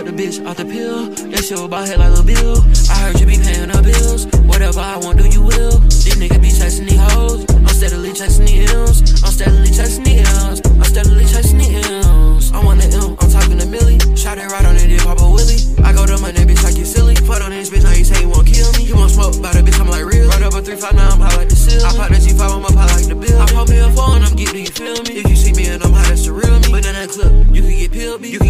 fuck 0.00 0.16
the 0.16 0.22
bitch 0.22 0.46
off 0.46 0.56
the 0.56 0.64
pill, 0.64 1.06
that 1.28 1.44
shit 1.44 1.60
about 1.60 1.86
head 1.86 1.98
like 1.98 2.16
a 2.16 2.22
bill. 2.22 2.64
I 2.88 2.96
heard 3.04 3.20
you 3.20 3.26
be 3.26 3.36
paying 3.36 3.68
her 3.68 3.82
bills, 3.82 4.26
whatever 4.48 4.80
I 4.80 4.96
want, 4.96 5.18
do 5.18 5.28
you 5.28 5.42
will. 5.42 5.76
These 6.00 6.16
niggas 6.16 6.40
be 6.40 6.48
chasing 6.48 6.86
these 6.86 7.00
hoes, 7.12 7.44
I'm 7.50 7.68
steadily 7.68 8.12
chasing 8.12 8.46
the 8.46 8.64
M's, 8.64 9.22
I'm 9.22 9.32
steadily 9.32 9.68
chasing 9.68 10.04
the 10.04 10.24
M's, 10.24 10.60
I'm 10.64 10.84
steadily 10.84 11.24
chasing 11.26 11.58
the 11.58 11.68
M's. 11.68 12.52
I 12.52 12.64
want 12.64 12.80
the 12.80 12.88
M, 12.96 13.16
I'm 13.20 13.28
talking 13.28 13.58
to 13.58 13.66
Millie, 13.66 14.00
shot 14.16 14.38
it 14.38 14.48
right 14.48 14.64
on 14.64 14.76
it, 14.76 14.88
did 14.88 15.00
Papa 15.04 15.24
Willie. 15.28 15.60
I 15.84 15.92
go 15.92 16.06
to 16.06 16.16
my 16.18 16.32
bitch 16.32 16.62
like 16.64 16.76
you 16.76 16.84
silly, 16.84 17.14
fuck 17.16 17.42
on 17.44 17.50
this 17.50 17.68
bitch, 17.68 17.84
now 17.84 17.92
you 17.92 18.04
say 18.04 18.20
you 18.22 18.28
won't 18.28 18.48
kill 18.48 18.72
me. 18.80 18.88
You 18.88 18.96
want 18.96 19.12
smoke 19.12 19.36
by 19.42 19.52
the 19.52 19.60
bitch, 19.60 19.78
I'm 19.80 19.88
like 19.88 20.04
real. 20.04 20.28
Right 20.32 20.42
up 20.42 20.56
a 20.56 20.64
359, 20.64 20.96
I'm 20.96 21.20
high 21.20 21.36
like 21.36 21.48
the 21.48 21.56
seal. 21.56 21.84
I 21.84 21.92
pop 21.92 22.08
the 22.08 22.16
G5, 22.16 22.40
I'm 22.40 22.64
up 22.64 22.72
high 22.72 22.88
like 22.96 23.08
the 23.08 23.14
bill. 23.14 23.36
I 23.36 23.46
pop 23.52 23.68
me 23.68 23.78
a 23.78 23.86
and 23.86 24.24
I'm 24.24 24.34
do 24.34 24.58
you 24.58 24.66
feel 24.66 24.98
me? 25.04 25.20
If 25.20 25.28
you 25.28 25.36
see 25.36 25.52
me 25.52 25.68
and 25.68 25.82
I'm 25.82 25.92
high, 25.92 26.08
that's 26.08 26.24
the 26.24 26.32
real 26.32 26.58
me. 26.58 26.72
But 26.72 26.86
in 26.86 26.94
that 26.94 27.10
clip, 27.10 27.30
you 27.54 27.62
can 27.62 27.76
get 27.78 27.92
peeled, 27.92 28.24
you 28.24 28.38
can 28.38 28.49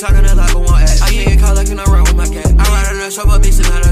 talking 0.00 0.24
a 0.24 0.34
lot, 0.34 0.48
but 0.54 0.60
won't 0.60 0.80
act. 0.80 1.02
I 1.02 1.12
ain't 1.12 1.40
call 1.40 1.54
like 1.54 1.68
an 1.68 1.76
run 1.76 2.02
with 2.04 2.16
my 2.16 2.26
cat. 2.26 2.48
I 2.58 2.64
ride 2.72 2.88
on 2.88 2.98
the 2.98 3.10
show, 3.10 3.24
but 3.26 3.42
bitch, 3.42 3.60
not 3.68 3.80
attack. 3.80 3.89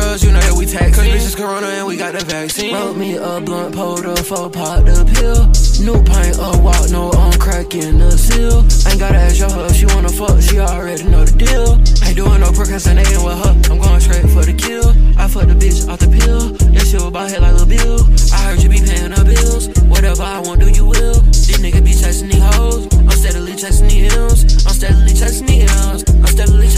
Drugs, 0.00 0.24
you 0.24 0.32
know 0.32 0.40
that 0.40 0.56
we 0.56 0.66
tax. 0.66 0.96
Cause 0.96 1.06
bitches 1.06 1.36
corona 1.36 1.66
and 1.66 1.86
we 1.86 1.96
got 1.96 2.12
the 2.14 2.24
vaccine. 2.24 2.74
Wrote 2.74 2.96
me 2.96 3.16
a 3.16 3.40
blunt, 3.40 3.74
pulled 3.74 4.04
a 4.04 4.16
four, 4.22 4.50
pop 4.50 4.84
the 4.84 5.04
pill. 5.14 5.46
New 5.84 5.96
paint, 6.04 6.36
a 6.36 6.60
walk, 6.60 6.90
no 6.90 7.10
on 7.12 7.32
cracking 7.38 7.98
the 7.98 8.12
seal. 8.16 8.64
Ain't 8.88 9.00
gotta 9.00 9.16
ask 9.16 9.38
your 9.38 9.50
hoe, 9.50 9.68
she 9.72 9.86
wanna 9.86 10.08
fuck, 10.08 10.40
she 10.40 10.58
already 10.58 11.04
know 11.04 11.24
the 11.24 11.36
deal. 11.36 11.76
Ain't 12.04 12.16
doing 12.16 12.40
no 12.40 12.52
procrastinating 12.52 13.22
with 13.24 13.38
her, 13.44 13.52
I'm 13.70 13.78
going 13.80 14.00
straight 14.00 14.28
for 14.28 14.44
the 14.44 14.54
kill. 14.54 14.88
I 15.18 15.28
fuck 15.28 15.46
the 15.46 15.56
bitch 15.56 15.88
off 15.88 16.00
the 16.00 16.08
pill, 16.08 16.52
that 16.72 16.84
shit 16.86 17.02
about 17.02 17.30
head 17.30 17.42
like 17.42 17.56
a 17.60 17.66
bill. 17.66 18.00
I 18.32 18.38
heard 18.48 18.62
you 18.62 18.68
be 18.68 18.80
paying 18.80 19.12
her 19.12 19.24
bills, 19.24 19.68
whatever 19.88 20.22
I 20.22 20.40
want, 20.40 20.60
do 20.60 20.68
you 20.68 20.86
will. 20.86 21.20
These 21.32 21.60
niggas 21.60 21.84
be 21.84 21.92
chasing 21.92 22.28
these 22.28 22.44
hoes, 22.56 22.88
I'm 22.92 23.10
steadily 23.10 23.56
chasing 23.56 23.88
the 23.88 24.08
M's, 24.12 24.66
I'm 24.66 24.74
steadily 24.74 25.12
chasing 25.12 25.46
the 25.46 25.60
M's, 25.64 26.04
I'm 26.08 26.32
steadily 26.32 26.69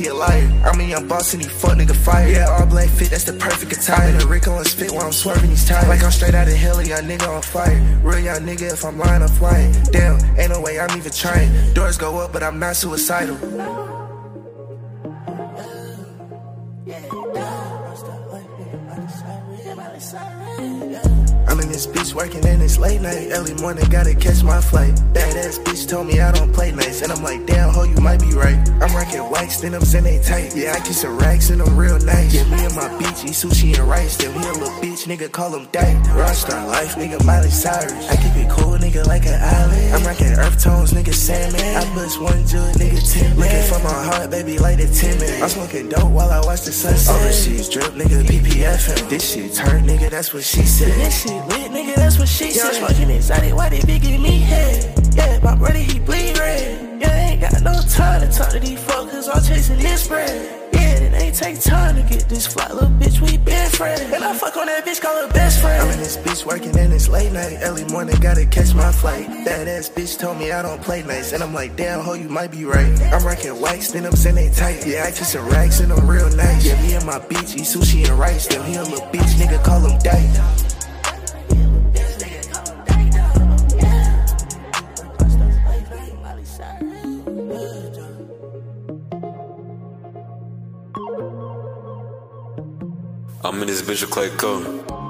he 0.00 0.06
a 0.08 0.14
liar. 0.14 0.48
I'm 0.64 0.80
a 0.80 0.84
young 0.84 1.06
boss 1.06 1.34
and 1.34 1.42
he 1.42 1.48
fuck 1.48 1.76
nigga 1.76 1.94
fire. 1.94 2.28
Yeah, 2.28 2.48
all 2.48 2.66
black 2.66 2.88
fit, 2.88 3.10
that's 3.10 3.24
the 3.24 3.34
perfect 3.34 3.72
attire. 3.72 4.12
The 4.12 4.26
Rick 4.26 4.48
on 4.48 4.64
spit 4.64 4.90
while 4.90 5.06
I'm 5.06 5.12
swerving 5.12 5.50
these 5.50 5.66
tires. 5.68 5.88
Like 5.88 6.02
I'm 6.02 6.10
straight 6.10 6.34
out 6.34 6.48
of 6.48 6.54
hell, 6.54 6.82
young 6.82 7.02
nigga 7.02 7.28
on 7.28 7.42
fire. 7.42 7.80
Real 8.02 8.20
young 8.20 8.40
nigga, 8.40 8.72
if 8.72 8.84
I'm 8.84 8.98
lying, 8.98 9.22
I'm 9.22 9.28
flying. 9.28 9.72
Damn, 9.92 10.18
ain't 10.38 10.50
no 10.50 10.60
way 10.60 10.80
I'm 10.80 10.96
even 10.96 11.12
trying. 11.12 11.50
Doors 11.74 11.98
go 11.98 12.18
up, 12.18 12.32
but 12.32 12.42
I'm 12.42 12.58
not 12.58 12.76
suicidal. 12.76 13.99
Working 22.14 22.44
and 22.46 22.62
it's 22.62 22.78
late 22.78 23.00
night. 23.00 23.28
Early 23.32 23.54
morning, 23.54 23.84
gotta 23.90 24.14
catch 24.14 24.42
my 24.42 24.60
flight. 24.60 24.96
That 25.14 25.36
ass 25.36 25.58
bitch 25.58 25.88
told 25.88 26.06
me 26.06 26.20
I 26.20 26.32
don't 26.32 26.52
play 26.52 26.72
nice. 26.72 27.02
And 27.02 27.12
I'm 27.12 27.22
like, 27.22 27.46
damn, 27.46 27.70
ho, 27.70 27.84
you 27.84 27.96
might 27.96 28.20
be 28.20 28.32
right. 28.32 28.58
I'm 28.80 28.94
rocking 28.94 29.28
wax, 29.30 29.60
then 29.60 29.74
I'm 29.74 29.82
they 29.82 30.18
tight. 30.20 30.56
Yeah, 30.56 30.72
I 30.72 30.80
keep 30.80 30.94
some 30.94 31.18
racks 31.18 31.50
and 31.50 31.60
I'm 31.60 31.76
real 31.76 31.98
nice. 31.98 32.34
Yeah, 32.34 32.44
me 32.44 32.64
and 32.64 32.74
my 32.74 32.88
bitch 32.98 33.24
eat 33.24 33.36
sushi 33.36 33.78
and 33.78 33.88
rice. 33.88 34.16
Then 34.16 34.34
we 34.34 34.42
a 34.42 34.52
little 34.52 34.68
bitch, 34.80 35.06
nigga, 35.06 35.30
call 35.30 35.54
him 35.54 35.68
dyke. 35.72 35.96
Rockstar 36.16 36.66
life, 36.66 36.94
nigga, 36.96 37.24
Miley 37.24 37.50
Cyrus. 37.50 38.08
I 38.08 38.16
keep 38.16 38.36
it 38.36 38.50
cool, 38.50 38.69
nigga, 38.80 39.06
like 39.06 39.26
an 39.26 39.40
island. 39.40 39.94
I'm 39.94 40.02
rocking 40.04 40.32
earth 40.32 40.62
tones, 40.62 40.92
nigga, 40.92 41.12
Sandman. 41.12 41.76
I 41.76 41.84
bust 41.94 42.20
one 42.20 42.46
jewel, 42.46 42.64
nigga, 42.80 43.00
10 43.00 43.36
Looking 43.36 43.62
for 43.68 43.78
my 43.80 43.92
heart, 43.92 44.30
baby, 44.30 44.58
like 44.58 44.80
a 44.80 44.88
10 44.88 45.18
man. 45.18 45.42
I'm 45.42 45.48
smoking 45.48 45.88
dope 45.88 46.10
while 46.10 46.30
I 46.30 46.40
watch 46.40 46.62
the 46.62 46.72
sunset. 46.72 47.14
Overseas 47.14 47.68
drip, 47.68 47.92
nigga, 47.92 48.24
PPFM. 48.24 49.08
This 49.08 49.32
shit 49.32 49.54
turn, 49.54 49.86
nigga, 49.86 50.10
that's 50.10 50.32
what 50.32 50.42
she 50.42 50.62
said. 50.62 50.92
This 50.94 51.22
shit 51.22 51.46
lit, 51.46 51.70
nigga, 51.70 51.94
that's 51.94 52.18
what 52.18 52.28
she 52.28 52.50
said. 52.50 52.82
I'm 52.82 52.88
smoking 52.88 53.10
exotic, 53.10 53.54
why 53.54 53.68
they 53.68 53.80
big 53.82 54.02
give 54.02 54.20
me 54.20 54.40
head? 54.40 55.14
Yeah, 55.14 55.38
my 55.40 55.54
brother, 55.54 55.78
he 55.78 55.98
bleed 56.00 56.38
red. 56.38 57.00
Yeah, 57.00 57.10
I 57.10 57.18
ain't 57.32 57.40
got 57.40 57.62
no 57.62 57.80
time 57.88 58.20
to 58.22 58.36
talk 58.36 58.50
to 58.50 58.60
these 58.60 58.80
fuckers, 58.80 59.28
I'm 59.32 59.42
chasing 59.42 59.78
this 59.78 60.08
bread. 60.08 60.59
Yeah, 61.30 61.36
it 61.36 61.46
ain't 61.46 61.60
take 61.60 61.72
time 61.72 61.96
to 61.96 62.02
get 62.02 62.28
this 62.28 62.46
fly, 62.46 62.72
little 62.72 62.88
bitch, 62.88 63.20
we 63.20 63.38
been 63.38 63.70
friends. 63.70 64.00
And 64.00 64.24
I 64.24 64.32
fuck 64.34 64.56
on 64.56 64.66
that 64.66 64.84
bitch, 64.84 65.00
call 65.00 65.14
her 65.14 65.32
best 65.32 65.60
friend. 65.60 65.82
I'm 65.82 65.90
in 65.92 65.98
this 65.98 66.16
bitch 66.16 66.44
working 66.44 66.76
and 66.76 66.92
it's 66.92 67.08
late 67.08 67.32
night. 67.32 67.58
Early 67.62 67.84
morning, 67.84 68.16
gotta 68.20 68.46
catch 68.46 68.74
my 68.74 68.90
flight. 68.90 69.28
That 69.44 69.68
ass 69.68 69.88
bitch 69.88 70.18
told 70.18 70.38
me 70.38 70.50
I 70.50 70.62
don't 70.62 70.82
play 70.82 71.02
nice. 71.02 71.32
And 71.32 71.42
I'm 71.42 71.54
like, 71.54 71.76
damn, 71.76 72.00
ho, 72.00 72.14
you 72.14 72.28
might 72.28 72.50
be 72.50 72.64
right. 72.64 73.00
I'm 73.12 73.24
rocking 73.24 73.60
wax, 73.60 73.92
then 73.92 74.06
I'm 74.06 74.12
they 74.34 74.50
tight. 74.50 74.86
Yeah, 74.86 75.04
I 75.04 75.10
keep 75.10 75.24
some 75.24 75.48
racks 75.48 75.80
and 75.80 75.92
I'm 75.92 76.08
real 76.08 76.28
nice. 76.36 76.66
Yeah, 76.66 76.80
me 76.82 76.94
and 76.94 77.06
my 77.06 77.18
bitch 77.18 77.56
eat 77.56 77.66
sushi 77.66 78.08
and 78.08 78.18
rice. 78.18 78.46
Then 78.46 78.64
he 78.64 78.74
a 78.74 78.82
little 78.82 79.06
bitch, 79.08 79.34
nigga, 79.34 79.62
call 79.64 79.80
him 79.80 79.98
dyke. 80.00 80.69
I'm 93.42 93.62
in 93.62 93.68
this 93.68 93.80
bitch 93.80 94.02
with 94.02 94.10
Clay 94.10 94.28
Cole. 94.28 95.09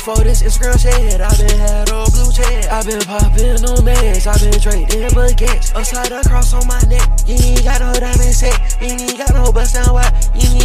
Before 0.00 0.24
this 0.24 0.40
Instagram 0.40 0.80
shit, 0.80 1.20
I 1.20 1.28
been 1.36 1.58
had 1.60 1.92
a 1.92 2.08
blue 2.08 2.32
check. 2.32 2.72
I 2.72 2.80
been 2.88 3.04
popping 3.04 3.60
on 3.68 3.84
meds, 3.84 4.24
I 4.24 4.32
been 4.40 4.56
trading 4.56 5.12
baguettes. 5.12 5.76
Upside 5.76 6.10
across 6.10 6.54
on 6.54 6.66
my 6.66 6.80
neck, 6.88 7.04
you 7.26 7.36
ain't 7.36 7.62
got 7.62 7.84
no 7.84 7.92
diamond 7.92 8.32
set. 8.32 8.56
You 8.80 8.96
ain't 8.96 9.18
got 9.18 9.34
no 9.34 9.52
bust 9.52 9.74
down 9.74 9.92
wide, 9.92 10.08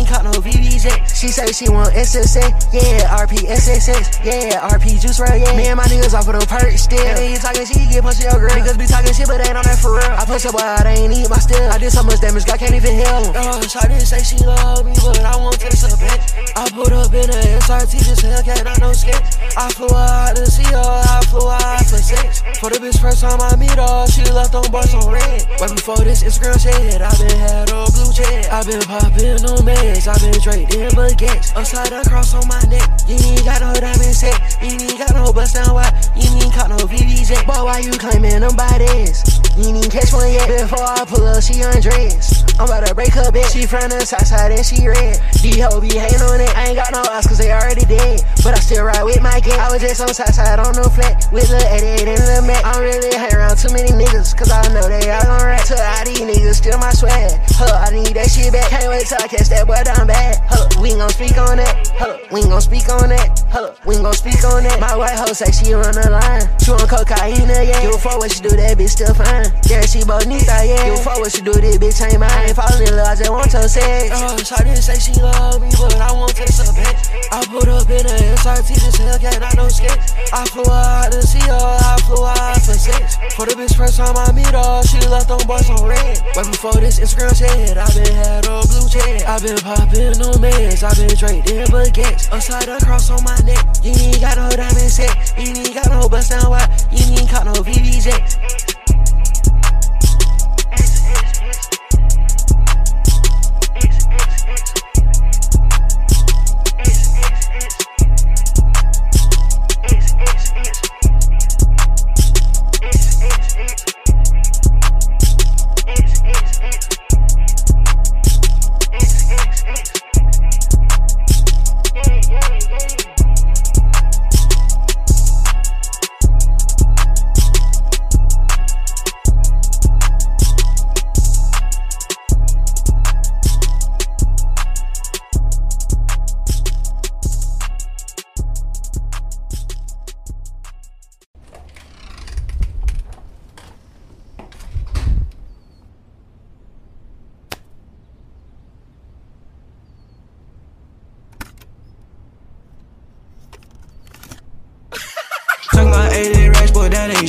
ain't 0.05 0.13
got 0.13 0.23
no 0.23 0.31
VVZ. 0.37 0.85
She 1.09 1.27
say 1.29 1.49
she 1.51 1.69
want 1.69 1.93
SSA, 1.93 2.45
yeah, 2.73 3.17
RP 3.17 3.49
SSX, 3.49 4.21
yeah, 4.23 4.69
RP 4.69 5.01
juice 5.01 5.19
right, 5.19 5.41
yeah. 5.41 5.57
Me 5.57 5.67
and 5.67 5.77
my 5.77 5.85
niggas 5.85 6.13
off 6.13 6.27
of 6.29 6.37
the 6.37 6.45
perk 6.45 6.77
still. 6.77 7.01
And 7.01 7.17
then 7.17 7.39
talking, 7.41 7.65
she 7.65 7.85
get 7.89 8.03
punched 8.03 8.21
your 8.21 8.37
girl. 8.37 8.53
Niggas 8.53 8.77
be 8.77 8.85
talking 8.85 9.13
shit, 9.13 9.27
but 9.27 9.41
they 9.41 9.49
ain't 9.49 9.57
on 9.57 9.65
that 9.65 9.79
for 9.81 9.97
real. 9.97 10.13
I 10.13 10.25
push 10.25 10.45
up, 10.45 10.53
but 10.53 10.63
I 10.63 10.93
ain't 10.93 11.13
eat 11.13 11.29
my 11.29 11.39
still. 11.41 11.65
I 11.71 11.77
did 11.77 11.91
so 11.91 12.03
much 12.03 12.21
damage, 12.21 12.45
God 12.45 12.59
can't 12.59 12.75
even 12.75 12.93
heal. 12.93 13.33
Uh, 13.33 13.61
Shawty 13.65 13.97
say 14.01 14.21
she 14.21 14.37
love 14.45 14.85
me, 14.85 14.93
but 15.01 15.19
I 15.25 15.35
won't 15.37 15.57
take 15.57 15.73
a 15.73 15.97
bitch. 15.97 16.25
I 16.55 16.69
put 16.69 16.93
up 16.93 17.13
in 17.13 17.29
a 17.29 17.39
SRT, 17.65 17.93
just 18.05 18.21
Hellcat, 18.21 18.67
I 18.67 18.75
no 18.79 18.93
skate. 18.93 19.17
I 19.57 19.71
flew 19.73 19.89
out 19.89 20.35
to 20.35 20.45
see 20.45 20.67
her, 20.69 20.83
I 20.85 21.21
flew 21.31 21.49
out 21.49 21.85
for 21.87 21.97
six. 21.97 22.43
For 22.59 22.69
the 22.69 22.77
bitch 22.77 22.99
first 23.01 23.21
time 23.21 23.41
I 23.41 23.55
meet 23.55 23.73
her, 23.73 24.07
she 24.07 24.23
left 24.29 24.53
on 24.53 24.69
bars 24.69 24.93
on 24.93 25.11
red. 25.11 25.47
Right 25.59 25.73
before 25.73 25.97
this 26.03 26.23
Instagram 26.23 26.59
shit, 26.61 27.01
I 27.01 27.09
been 27.17 27.39
had 27.39 27.69
a 27.71 27.89
blue 27.89 28.11
check. 28.13 28.51
I 28.51 28.61
been 28.63 28.81
popping 28.85 29.41
no 29.41 29.55
meds, 29.95 30.07
I 30.07 30.31
been 30.31 30.41
trading 30.41 30.89
baguettes. 30.91 31.55
Upside 31.55 31.87
the 31.87 32.07
cross 32.09 32.33
on 32.33 32.47
my 32.47 32.61
neck, 32.69 32.89
you 33.07 33.15
ain't 33.15 33.45
got 33.45 33.61
no 33.61 33.73
diamond 33.73 34.15
set. 34.15 34.35
You 34.61 34.71
ain't 34.71 34.97
got 34.97 35.13
no 35.13 35.31
bust 35.31 35.55
down 35.55 35.73
wide, 35.73 35.93
you 36.15 36.29
ain't 36.41 36.53
caught 36.53 36.69
no 36.69 36.77
VVJ. 36.77 37.45
But 37.45 37.63
why 37.63 37.79
you 37.79 37.91
claiming 37.91 38.41
them 38.41 38.55
bodies? 38.55 39.41
You 39.57 39.75
ain't 39.75 39.91
catch 39.91 40.13
one 40.13 40.31
yet. 40.31 40.47
Before 40.47 40.83
I 40.83 41.05
pull 41.05 41.25
up, 41.25 41.41
she 41.41 41.61
undressed. 41.61 42.44
I'm 42.55 42.71
about 42.71 42.87
to 42.87 42.95
break 42.95 43.11
her 43.13 43.31
bed. 43.31 43.51
She 43.51 43.67
from 43.67 43.91
the 43.91 43.99
south 44.07 44.27
side 44.27 44.51
and 44.51 44.63
she 44.63 44.87
red. 44.87 45.19
D 45.43 45.59
ho 45.59 45.83
be 45.83 45.91
hating 45.91 46.23
on 46.23 46.39
it. 46.39 46.47
I 46.55 46.71
ain't 46.71 46.79
got 46.79 46.95
no 46.95 47.03
ass 47.11 47.27
cause 47.27 47.37
they 47.37 47.51
already 47.51 47.83
dead. 47.83 48.23
But 48.43 48.55
I 48.55 48.59
still 48.63 48.87
ride 48.87 49.03
with 49.03 49.19
my 49.19 49.43
gang. 49.43 49.59
I 49.59 49.67
was 49.71 49.83
just 49.83 49.99
on 49.99 50.13
south 50.15 50.31
side 50.31 50.59
on 50.59 50.71
the 50.71 50.87
flat 50.87 51.27
with 51.35 51.51
the 51.51 51.59
88 51.59 52.07
and 52.07 52.23
the 52.23 52.39
Mac. 52.47 52.63
I'm 52.63 52.79
really 52.79 53.11
hang 53.11 53.35
around 53.35 53.59
too 53.59 53.75
many 53.75 53.91
niggas 53.91 54.31
cause 54.31 54.51
I 54.55 54.63
know 54.71 54.87
they 54.87 55.03
all 55.11 55.27
gon' 55.27 55.43
rat. 55.43 55.67
To 55.67 55.75
all 55.75 56.05
these 56.07 56.23
niggas, 56.23 56.63
steal 56.63 56.79
my 56.79 56.95
swag. 56.95 57.35
Huh, 57.59 57.83
I 57.83 57.91
need 57.91 58.15
that 58.15 58.31
shit 58.31 58.53
back. 58.55 58.71
Can't 58.71 58.87
wait 58.87 59.03
till 59.03 59.19
I 59.19 59.27
catch 59.27 59.51
that 59.51 59.67
boy 59.67 59.83
down 59.83 60.07
bad. 60.07 60.39
Huh, 60.47 60.63
we 60.79 60.95
ain't 60.95 61.03
gon' 61.03 61.11
speak 61.11 61.35
on 61.35 61.59
that. 61.59 61.75
Huh, 61.99 62.15
we 62.31 62.39
ain't 62.39 62.55
gon' 62.55 62.63
speak 62.63 62.87
on 62.87 63.11
that. 63.11 63.35
Huh, 63.51 63.75
we 63.83 63.99
ain't 63.99 64.03
gon' 64.07 64.15
speak 64.15 64.39
on 64.47 64.63
that. 64.63 64.79
My 64.79 64.95
white 64.95 65.19
hoe 65.19 65.35
say 65.35 65.51
she 65.51 65.75
run 65.75 65.91
the 65.91 66.07
line. 66.07 66.47
She 66.63 66.71
on 66.71 66.87
cocaine, 66.87 67.51
yeah. 67.51 67.83
A 67.83 67.97
fuck 67.99 68.17
what 68.17 68.31
she 68.31 68.39
do, 68.39 68.55
that 68.55 68.77
bitch 68.77 68.95
still 68.95 69.13
fine. 69.13 69.51
Yeah, 69.67 69.83
she 69.83 70.07
bonita, 70.07 70.63
yeah. 70.63 70.87
Give 70.87 70.95
a 70.95 71.03
fuck 71.03 71.19
what 71.19 71.35
she 71.35 71.41
do, 71.41 71.51
this 71.51 71.77
bitch 71.81 71.99
ain't 71.99 72.19
mine. 72.19 72.44
I 72.45 72.49
ain't 72.49 72.57
falling 72.61 72.85
in 72.85 72.93
love, 72.93 73.09
I 73.09 73.15
just 73.17 73.31
want 73.33 73.49
your 73.49 73.65
sex. 73.65 74.13
Uh, 74.13 74.37
Shawty 74.37 74.77
say 74.77 75.01
she 75.01 75.17
love 75.17 75.57
me, 75.57 75.65
but 75.81 75.97
I 75.97 76.13
won't 76.13 76.29
take 76.37 76.53
some 76.53 76.69
bitch. 76.77 77.09
I 77.33 77.41
put 77.49 77.65
up 77.65 77.89
in 77.89 78.05
a 78.05 78.37
SRT, 78.37 78.69
just 78.69 79.01
Hellcat, 79.01 79.41
I 79.41 79.49
no 79.57 79.65
skate. 79.65 79.97
I 80.29 80.45
flew 80.53 80.69
out 80.69 81.09
to 81.09 81.25
see 81.25 81.41
her, 81.41 81.57
I 81.57 81.97
flew 82.05 82.21
out 82.21 82.61
for 82.61 82.77
six. 82.77 83.17
For 83.33 83.49
the 83.49 83.57
bitch 83.57 83.73
first 83.73 83.97
time 83.97 84.13
I 84.13 84.29
meet 84.29 84.53
her, 84.53 84.83
she 84.85 85.01
left 85.09 85.33
on 85.33 85.41
bars 85.49 85.65
on 85.73 85.89
red. 85.89 86.21
Right 86.37 86.45
before 86.45 86.77
this 86.77 87.01
Instagram 87.01 87.33
shit, 87.33 87.81
I 87.81 87.89
been 87.97 88.13
had 88.13 88.45
a 88.45 88.61
blue 88.61 88.85
check. 88.93 89.25
I 89.25 89.41
been 89.41 89.57
popping 89.65 90.13
no 90.21 90.37
meds, 90.37 90.85
I 90.85 90.93
been 90.93 91.17
trading 91.17 91.65
baguettes. 91.73 92.29
Upside 92.29 92.69
the 92.69 92.77
cross 92.85 93.09
on 93.09 93.25
my 93.25 93.41
neck, 93.41 93.65
you 93.81 93.89
ain't 93.89 94.21
got 94.21 94.37
no 94.37 94.53
diamond 94.53 94.93
set. 94.93 95.33
You 95.33 95.49
ain't 95.49 95.73
got 95.73 95.89
no 95.89 96.07
bust 96.07 96.29
down 96.29 96.53
wide, 96.53 96.69
you 96.93 97.09
ain't 97.09 97.25
caught 97.25 97.49
no 97.49 97.57
VVJ. 97.65 98.74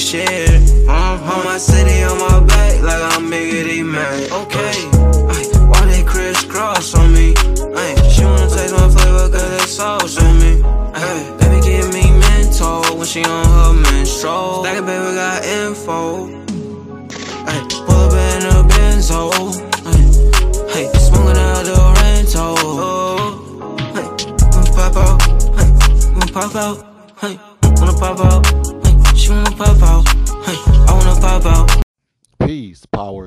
Shit. 0.07 0.49
Uh, 0.89 1.19
on 1.33 1.45
my 1.45 1.59
city, 1.59 2.05
on 2.05 2.17
my 2.19 2.39
back, 2.47 2.81
like 2.83 3.03
I'm 3.13 3.29
Biggity 3.29 3.85
man. 3.85 4.31
Okay, 4.31 4.77
ay, 5.35 5.45
why 5.67 5.85
they 5.87 6.05
crisscross 6.05 6.95
on 6.95 7.13
me? 7.13 7.35
Ay, 7.75 7.93
she 8.09 8.23
wanna 8.23 8.47
taste 8.47 8.73
my 8.73 8.89
flavor, 8.89 9.29
cause 9.35 9.51
they 9.51 9.67
sauce 9.67 10.17
on 10.23 10.39
me. 10.39 10.63
Ay, 10.95 11.19
baby, 11.41 11.59
give 11.67 11.93
me 11.93 12.05
mental 12.31 12.83
when 12.97 13.07
she 13.07 13.25
on 13.25 13.45
her 13.47 13.73
menstrual. 13.73 14.63
Like 14.63 14.79
a 14.79 14.83
baby, 14.83 15.15
got 15.19 15.45
info. 15.45 16.29
Ay, 17.51 17.59
pull 17.87 18.07
up 18.07 18.13
in 18.13 18.47
a 18.47 18.63
benzo. 18.71 19.21
Ay, 19.91 20.03
hey, 20.73 20.87
smoking 21.07 21.37
out 21.37 21.65
the 21.67 21.77
rental. 21.99 22.55
Hey, 23.97 24.07
wanna 24.55 24.71
pop 24.71 24.97
out. 24.97 25.19
Pop 26.33 26.55
out. 26.55 26.86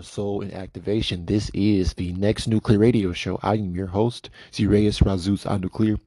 Soul, 0.10 0.42
in 0.42 0.52
activation. 0.52 1.28
This 1.28 1.52
is 1.54 1.94
the 1.94 2.12
next 2.14 2.48
nuclear 2.48 2.80
radio 2.80 3.14
show. 3.14 3.40
I 3.44 3.54
am 3.54 3.76
your 3.76 3.88
host, 3.88 4.32
Zireus 4.52 5.04
Razuz 5.04 5.46
Nuclear, 5.62 5.98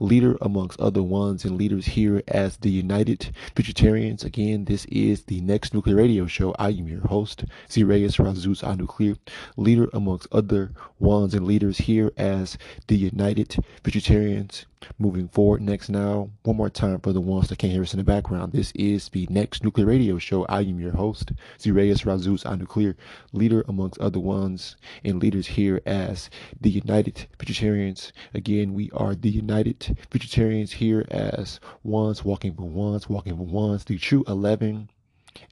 leader 0.00 0.36
amongst 0.40 0.80
other 0.80 1.02
ones 1.02 1.44
and 1.44 1.56
leaders 1.56 1.86
here 1.86 2.24
as 2.26 2.56
the 2.56 2.70
United 2.70 3.32
Futuritarians. 3.54 4.24
Again, 4.24 4.64
this 4.64 4.84
is 4.86 5.22
the 5.24 5.40
next 5.42 5.74
nuclear 5.74 5.94
radio 5.94 6.26
show. 6.26 6.54
I 6.58 6.70
am 6.70 6.88
your 6.88 7.06
host, 7.06 7.44
Zireus 7.68 8.18
Razuz 8.18 8.62
Nuclear, 8.76 9.14
leader 9.56 9.88
amongst 9.92 10.26
other 10.32 10.72
ones 10.98 11.32
and 11.32 11.46
leaders 11.46 11.78
here 11.78 12.12
as 12.16 12.58
the 12.88 12.96
United 12.96 13.56
Futuritarians. 13.84 14.64
Moving 14.98 15.28
forward, 15.28 15.62
next 15.62 15.88
now, 15.88 16.30
one 16.42 16.56
more 16.56 16.68
time 16.68 16.98
for 16.98 17.12
the 17.12 17.20
ones 17.20 17.48
that 17.48 17.58
can't 17.58 17.72
hear 17.72 17.82
us 17.82 17.94
in 17.94 17.98
the 17.98 18.04
background. 18.04 18.52
This 18.52 18.72
is 18.72 19.08
the 19.10 19.28
next 19.30 19.62
nuclear 19.62 19.86
radio 19.86 20.18
show. 20.18 20.44
I 20.46 20.62
am 20.62 20.80
your 20.80 20.90
host, 20.90 21.30
Zireus 21.60 22.04
Razuz 22.04 22.44
Nuclear, 22.58 22.96
leader 23.32 23.51
amongst 23.60 24.00
other 24.00 24.18
ones 24.18 24.76
and 25.04 25.20
leaders 25.20 25.46
here 25.46 25.80
as 25.86 26.30
the 26.60 26.70
United 26.70 27.26
Futuritarians. 27.38 28.10
Again, 28.34 28.74
we 28.74 28.90
are 28.92 29.14
the 29.14 29.30
United 29.30 29.96
Futuritarians 30.10 30.72
here 30.72 31.06
as 31.10 31.60
ones 31.84 32.24
walking 32.24 32.54
for 32.54 32.68
ones, 32.68 33.08
walking 33.08 33.36
for 33.36 33.44
ones, 33.44 33.84
the 33.84 33.98
true 33.98 34.24
11 34.26 34.88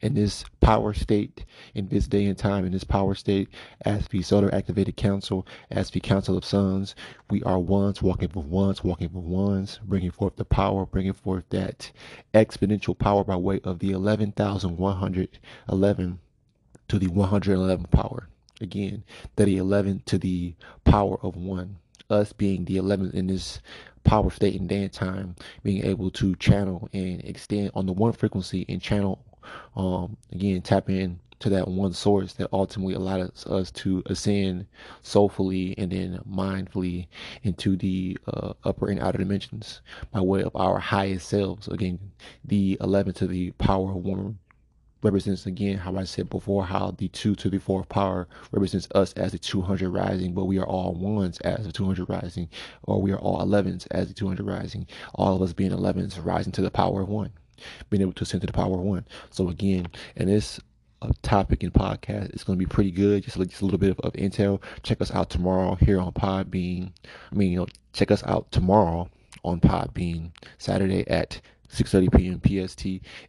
in 0.03 0.13
this 0.15 0.45
power 0.61 0.93
state 0.93 1.47
in 1.75 1.89
this 1.89 2.07
day 2.07 2.27
and 2.27 2.37
time 2.37 2.67
in 2.67 2.73
this 2.73 2.85
power 2.85 3.15
state 3.15 3.49
as 3.83 4.09
the 4.09 4.21
solar 4.23 4.53
activated 4.55 4.95
council 4.97 5.47
as 5.71 5.89
the 5.91 6.01
council 6.01 6.37
of 6.37 6.45
sons 6.45 6.95
we 7.31 7.43
are 7.45 7.59
ones 7.59 8.03
walking 8.03 8.29
with 8.35 8.45
ones 8.45 8.85
walking 8.85 9.11
with 9.13 9.25
ones 9.25 9.81
bringing 9.85 10.11
forth 10.11 10.37
the 10.37 10.45
power 10.45 10.85
bringing 10.85 11.15
forth 11.15 11.45
that 11.51 11.91
exponential 12.35 12.99
power 12.99 13.25
by 13.25 13.37
way 13.37 13.59
of 13.65 13.79
the 13.79 13.91
11,111 13.91 16.19
to 16.91 16.99
the 16.99 17.07
111 17.07 17.87
power. 17.87 18.29
Again 18.61 19.05
that 19.37 19.45
the 19.45 19.59
11 19.59 20.03
to 20.07 20.19
the 20.19 20.55
power 20.85 21.19
of 21.23 21.37
one. 21.37 21.77
Us 22.11 22.33
being 22.33 22.65
the 22.65 22.79
11th 22.79 23.15
in 23.15 23.29
this 23.29 23.61
power 24.03 24.29
state 24.29 24.59
and 24.59 24.69
day 24.69 24.89
time 24.89 25.37
being 25.63 25.85
able 25.85 26.11
to 26.11 26.35
channel 26.37 26.89
and 26.93 27.25
extend 27.25 27.71
on 27.75 27.87
the 27.87 27.93
one 27.93 28.13
frequency 28.13 28.67
and 28.69 28.83
channel 28.83 29.25
um, 29.77 30.17
again 30.33 30.61
tap 30.63 30.91
in 30.91 31.21
to 31.39 31.49
that 31.51 31.69
one 31.69 31.93
source 31.93 32.33
that 32.33 32.49
ultimately 32.53 32.95
allows 32.95 33.47
us 33.47 33.71
to 33.71 34.03
ascend 34.07 34.67
soulfully 35.03 35.77
and 35.79 35.93
then 35.93 36.21
mindfully 36.29 37.07
into 37.45 37.77
the 37.77 38.19
uh, 38.27 38.53
upper 38.65 38.89
and 38.89 38.99
outer 38.99 39.19
dimensions 39.19 39.81
by 40.11 40.21
way 40.21 40.43
of 40.43 40.55
our 40.55 40.79
highest 40.79 41.29
selves. 41.29 41.67
Again, 41.69 41.99
the 42.45 42.77
11 42.81 43.15
to 43.15 43.27
the 43.27 43.53
power 43.53 43.91
of 43.91 44.05
one 44.05 44.39
represents 45.03 45.47
again 45.47 45.79
how 45.79 45.97
I 45.97 46.05
said 46.05 46.29
before 46.29 46.65
how 46.65 46.95
the 46.97 47.09
two 47.09 47.35
to 47.37 47.51
the 47.51 47.59
fourth 47.59 47.89
power 47.89 48.29
represents 48.53 48.89
us 48.95 49.13
as 49.15 49.33
the 49.33 49.39
200 49.39 49.89
rising, 49.91 50.35
but 50.35 50.45
we 50.45 50.59
are 50.59 50.67
all 50.67 50.95
ones 50.95 51.39
as 51.41 51.67
the 51.67 51.73
200 51.73 52.09
rising, 52.09 52.49
or 52.83 53.01
we 53.01 53.13
are 53.13 53.19
all 53.19 53.45
11s 53.45 53.87
as 53.91 54.09
the 54.09 54.15
200 54.15 54.45
rising. 54.45 54.87
All 55.15 55.37
of 55.37 55.43
us 55.43 55.53
being 55.53 55.71
11s 55.71 56.23
rising 56.25 56.53
to 56.53 56.63
the 56.63 56.71
power 56.71 57.03
of 57.03 57.09
one 57.09 57.33
being 57.89 58.03
able 58.03 58.13
to 58.15 58.23
ascend 58.23 58.41
to 58.43 58.47
the 58.47 58.53
power 58.53 58.75
of 58.75 58.81
one. 58.81 59.07
So 59.31 59.49
again, 59.49 59.89
and 60.17 60.29
this 60.29 60.61
uh, 61.03 61.11
topic 61.23 61.63
and 61.63 61.73
podcast, 61.73 62.31
it's 62.31 62.45
going 62.45 62.59
to 62.59 62.65
be 62.65 62.69
pretty 62.69 62.91
good. 62.91 63.23
Just, 63.25 63.39
just 63.39 63.61
a 63.61 63.65
little 63.65 63.79
bit 63.79 63.91
of, 63.91 64.01
of, 64.01 64.13
intel. 64.15 64.63
Check 64.83 65.01
us 65.01 65.11
out 65.13 65.31
tomorrow 65.31 65.75
here 65.77 66.01
on 66.01 66.13
Podbean. 66.13 66.93
I 67.31 67.35
mean, 67.35 67.53
you 67.53 67.59
know, 67.59 67.67
check 67.93 68.11
us 68.11 68.23
out 68.25 68.51
tomorrow 68.53 69.09
on 69.45 69.61
Podbean 69.61 70.31
Saturday 70.59 71.07
at 71.09 71.41
6:30 71.73 72.17
p.m. 72.17 72.41
PST, 72.41 72.85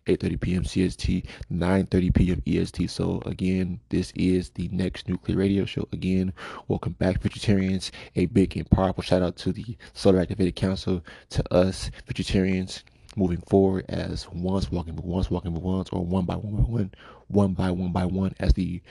8:30 0.08 0.42
p.m. 0.42 0.64
CST, 0.64 1.26
9:30 1.52 2.14
p.m. 2.14 2.42
EST. 2.46 2.90
So 2.90 3.22
again, 3.26 3.80
this 3.90 4.12
is 4.16 4.50
the 4.52 4.68
next 4.70 5.08
nuclear 5.08 5.38
radio 5.38 5.66
show. 5.66 5.88
Again, 5.92 6.34
welcome 6.68 6.94
back, 6.94 7.22
Futuritarians. 7.22 7.92
A 8.16 8.26
big 8.28 8.58
and 8.58 8.70
powerful 8.70 9.04
shout 9.04 9.22
out 9.22 9.36
to 9.38 9.52
the 9.52 9.78
Solar 9.94 10.20
Activated 10.20 10.56
Council, 10.56 11.04
to 11.30 11.54
us 11.54 11.92
Futuritarians, 12.08 12.84
moving 13.16 13.42
forward 13.42 13.86
as 13.90 14.28
once 14.32 14.72
walking 14.72 14.96
with 14.96 15.06
once 15.06 15.30
walking 15.30 15.54
with 15.54 15.64
once, 15.64 15.90
or 15.90 16.04
one 16.04 16.26
by 16.26 16.36
one 16.36 16.56
by 16.56 16.64
one, 16.64 16.92
one 17.28 17.54
by 17.54 17.72
one 17.72 17.92
by 17.92 18.06
one, 18.06 18.34
as 18.40 18.54
the 18.54 18.82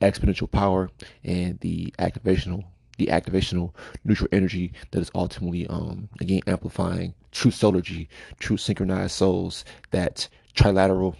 exponential 0.00 0.50
power 0.50 0.90
and 1.24 1.58
the 1.60 1.94
activational 1.98 2.64
the 3.04 3.12
activational 3.12 3.74
neutral 4.04 4.28
energy 4.32 4.72
that 4.92 5.00
is 5.00 5.10
ultimately 5.14 5.66
um 5.66 6.08
again 6.20 6.40
amplifying 6.46 7.14
true 7.32 7.50
solargy, 7.50 8.06
true 8.38 8.56
synchronized 8.56 9.12
souls, 9.12 9.64
that 9.90 10.28
trilateral 10.54 11.16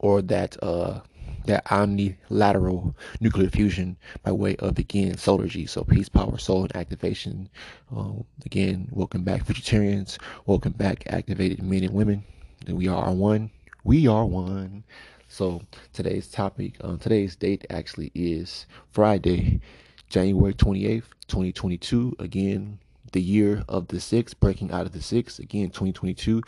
or 0.00 0.20
that 0.22 0.56
uh 0.62 1.00
that 1.46 1.64
omnilateral 1.66 2.94
nuclear 3.20 3.50
fusion 3.50 3.96
by 4.22 4.32
way 4.32 4.56
of 4.56 4.78
again 4.78 5.14
solargy. 5.14 5.68
So 5.68 5.84
peace, 5.84 6.08
power, 6.08 6.38
soul, 6.38 6.62
and 6.62 6.74
activation. 6.74 7.48
Um, 7.94 8.24
again, 8.46 8.88
welcome 8.90 9.22
back, 9.22 9.44
Futuritarians. 9.44 10.18
Welcome 10.46 10.72
back, 10.72 11.04
activated 11.08 11.62
men 11.62 11.84
and 11.84 11.92
women. 11.92 12.24
We 12.66 12.88
are 12.88 13.12
one. 13.12 13.50
We 13.84 14.08
are 14.08 14.24
one. 14.24 14.84
So 15.28 15.62
today's 15.92 16.28
topic, 16.28 16.76
um, 16.80 16.98
today's 16.98 17.36
date 17.36 17.66
actually 17.68 18.10
is 18.14 18.66
Friday, 18.92 19.60
January 20.08 20.54
28th, 20.54 21.04
2022. 21.28 22.16
Again, 22.18 22.78
the 23.12 23.20
year 23.20 23.64
of 23.68 23.88
the 23.88 24.00
six, 24.00 24.34
breaking 24.34 24.70
out 24.72 24.86
of 24.86 24.92
the 24.92 25.02
six. 25.02 25.38
Again, 25.38 25.70
2022, 25.70 26.42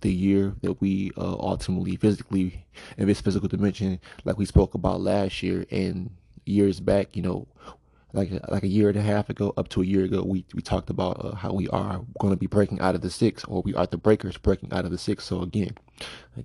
the 0.00 0.12
year 0.12 0.54
that 0.62 0.80
we 0.80 1.10
uh, 1.16 1.36
ultimately 1.38 1.96
physically 1.96 2.66
in 2.96 3.06
this 3.06 3.20
physical 3.20 3.48
dimension, 3.48 4.00
like 4.24 4.38
we 4.38 4.44
spoke 4.44 4.74
about 4.74 5.00
last 5.00 5.42
year 5.42 5.66
and 5.70 6.10
years 6.44 6.80
back, 6.80 7.16
you 7.16 7.22
know, 7.22 7.46
like 8.12 8.30
like 8.48 8.62
a 8.62 8.68
year 8.68 8.88
and 8.88 8.98
a 8.98 9.02
half 9.02 9.30
ago, 9.30 9.52
up 9.56 9.68
to 9.68 9.82
a 9.82 9.84
year 9.84 10.04
ago, 10.04 10.22
we 10.22 10.44
we 10.54 10.62
talked 10.62 10.90
about 10.90 11.24
uh, 11.24 11.34
how 11.34 11.52
we 11.52 11.68
are 11.68 12.00
going 12.18 12.32
to 12.32 12.36
be 12.38 12.46
breaking 12.46 12.80
out 12.80 12.94
of 12.94 13.00
the 13.00 13.10
six, 13.10 13.44
or 13.44 13.62
we 13.62 13.74
are 13.74 13.86
the 13.86 13.96
breakers 13.96 14.36
breaking 14.36 14.72
out 14.72 14.84
of 14.84 14.90
the 14.90 14.98
six. 14.98 15.24
So 15.24 15.42
again, 15.42 15.76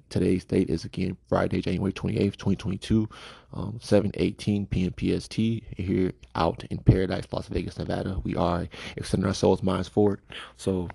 today's 0.09 0.45
date 0.45 0.69
is 0.69 0.85
again 0.85 1.17
Friday, 1.27 1.61
January 1.61 1.93
twenty 1.93 2.17
eighth, 2.17 2.37
twenty 2.37 2.55
twenty 2.55 2.77
two, 2.77 3.09
um, 3.53 3.79
seven 3.81 4.11
eighteen 4.15 4.65
p.m. 4.65 4.93
PST 4.97 5.33
here 5.33 6.11
out 6.35 6.63
in 6.69 6.77
Paradise, 6.79 7.25
Las 7.31 7.47
Vegas, 7.47 7.77
Nevada. 7.77 8.19
We 8.23 8.35
are 8.35 8.67
extending 8.97 9.27
our 9.27 9.33
souls, 9.33 9.63
minds 9.63 9.87
forward. 9.87 10.21
So 10.57 10.89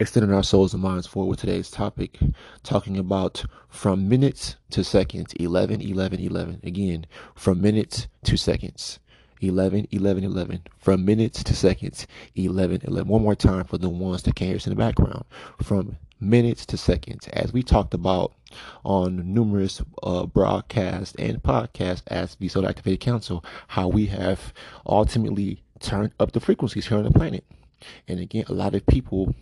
extending 0.00 0.32
our 0.32 0.42
souls 0.42 0.72
and 0.74 0.82
minds 0.82 1.06
forward 1.06 1.30
with 1.30 1.40
today's 1.40 1.70
topic, 1.70 2.18
talking 2.62 2.96
about 2.96 3.44
from 3.68 4.08
minutes 4.08 4.56
to 4.70 4.82
seconds, 4.82 5.32
11, 5.34 5.82
11, 5.82 6.20
11. 6.20 6.60
Again, 6.62 7.06
from 7.34 7.60
minutes 7.60 8.08
to 8.24 8.36
seconds. 8.36 8.98
11, 9.40 9.88
11, 9.90 10.24
11. 10.24 10.62
From 10.78 11.04
minutes 11.04 11.42
to 11.44 11.54
seconds, 11.54 12.06
11, 12.34 12.82
11. 12.84 13.08
One 13.08 13.22
more 13.22 13.34
time 13.34 13.64
for 13.64 13.78
the 13.78 13.88
ones 13.88 14.22
that 14.22 14.34
can't 14.34 14.48
hear 14.48 14.56
us 14.56 14.66
in 14.66 14.70
the 14.70 14.76
background. 14.76 15.24
From 15.62 15.96
minutes 16.20 16.64
to 16.66 16.76
seconds, 16.76 17.28
as 17.28 17.52
we 17.52 17.62
talked 17.62 17.94
about 17.94 18.32
on 18.84 19.34
numerous 19.34 19.82
uh, 20.02 20.26
broadcasts 20.26 21.14
and 21.18 21.42
podcasts 21.42 22.02
as 22.06 22.36
the 22.36 22.48
Solar 22.48 22.68
Activated 22.68 23.00
Council, 23.00 23.44
how 23.68 23.88
we 23.88 24.06
have 24.06 24.52
ultimately 24.86 25.62
turned 25.80 26.12
up 26.18 26.32
the 26.32 26.40
frequencies 26.40 26.86
here 26.86 26.98
on 26.98 27.04
the 27.04 27.10
planet. 27.10 27.44
And 28.08 28.20
again, 28.20 28.44
a 28.48 28.54
lot 28.54 28.74
of 28.74 28.86
people 28.86 29.34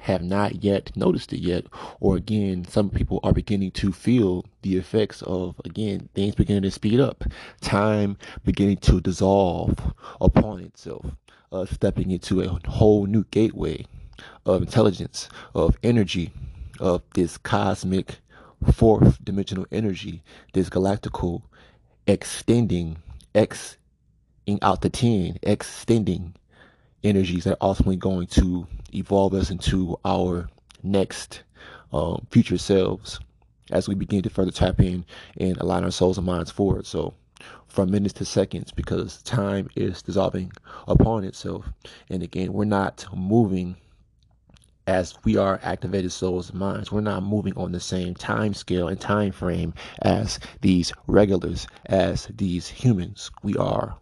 have 0.00 0.22
not 0.22 0.64
yet 0.64 0.90
noticed 0.96 1.32
it 1.32 1.40
yet, 1.40 1.66
or 2.00 2.16
again, 2.16 2.64
some 2.64 2.90
people 2.90 3.20
are 3.22 3.32
beginning 3.32 3.70
to 3.72 3.92
feel 3.92 4.44
the 4.62 4.76
effects 4.76 5.22
of 5.22 5.60
again 5.64 6.08
things 6.14 6.34
beginning 6.34 6.62
to 6.62 6.70
speed 6.70 7.00
up, 7.00 7.24
time 7.60 8.16
beginning 8.44 8.78
to 8.78 9.00
dissolve 9.00 9.92
upon 10.20 10.60
itself, 10.60 11.06
uh, 11.52 11.66
stepping 11.66 12.10
into 12.10 12.40
a 12.40 12.58
whole 12.68 13.06
new 13.06 13.24
gateway 13.30 13.84
of 14.46 14.62
intelligence, 14.62 15.28
of 15.54 15.76
energy, 15.82 16.32
of 16.78 17.02
this 17.14 17.36
cosmic 17.36 18.18
fourth 18.72 19.22
dimensional 19.24 19.66
energy, 19.70 20.22
this 20.54 20.68
galactical 20.70 21.42
extending, 22.06 22.96
X 23.34 23.76
out 24.62 24.80
the 24.80 24.90
10, 24.90 25.38
extending 25.42 26.34
energies 27.02 27.44
that 27.44 27.54
are 27.54 27.68
ultimately 27.68 27.96
going 27.96 28.26
to 28.26 28.66
evolve 28.94 29.34
us 29.34 29.50
into 29.50 29.98
our 30.04 30.48
next 30.82 31.42
um, 31.92 32.26
future 32.30 32.58
selves 32.58 33.20
as 33.70 33.88
we 33.88 33.94
begin 33.94 34.22
to 34.22 34.30
further 34.30 34.50
tap 34.50 34.80
in 34.80 35.04
and 35.38 35.56
align 35.58 35.84
our 35.84 35.90
souls 35.90 36.18
and 36.18 36.26
minds 36.26 36.50
forward. 36.50 36.86
So, 36.86 37.14
from 37.68 37.90
minutes 37.90 38.14
to 38.14 38.24
seconds, 38.24 38.72
because 38.72 39.22
time 39.22 39.70
is 39.76 40.02
dissolving 40.02 40.52
upon 40.88 41.24
itself. 41.24 41.70
And 42.10 42.22
again, 42.22 42.52
we're 42.52 42.64
not 42.64 43.06
moving 43.14 43.76
as 44.86 45.14
we 45.24 45.36
are 45.36 45.60
activated 45.62 46.10
souls 46.10 46.50
and 46.50 46.58
minds. 46.58 46.90
We're 46.90 47.00
not 47.00 47.22
moving 47.22 47.56
on 47.56 47.70
the 47.70 47.80
same 47.80 48.14
time 48.14 48.54
scale 48.54 48.88
and 48.88 49.00
time 49.00 49.30
frame 49.30 49.72
as 50.02 50.40
these 50.62 50.92
regulars, 51.06 51.68
as 51.86 52.26
these 52.26 52.66
humans. 52.66 53.30
We 53.44 53.54
are, 53.54 53.96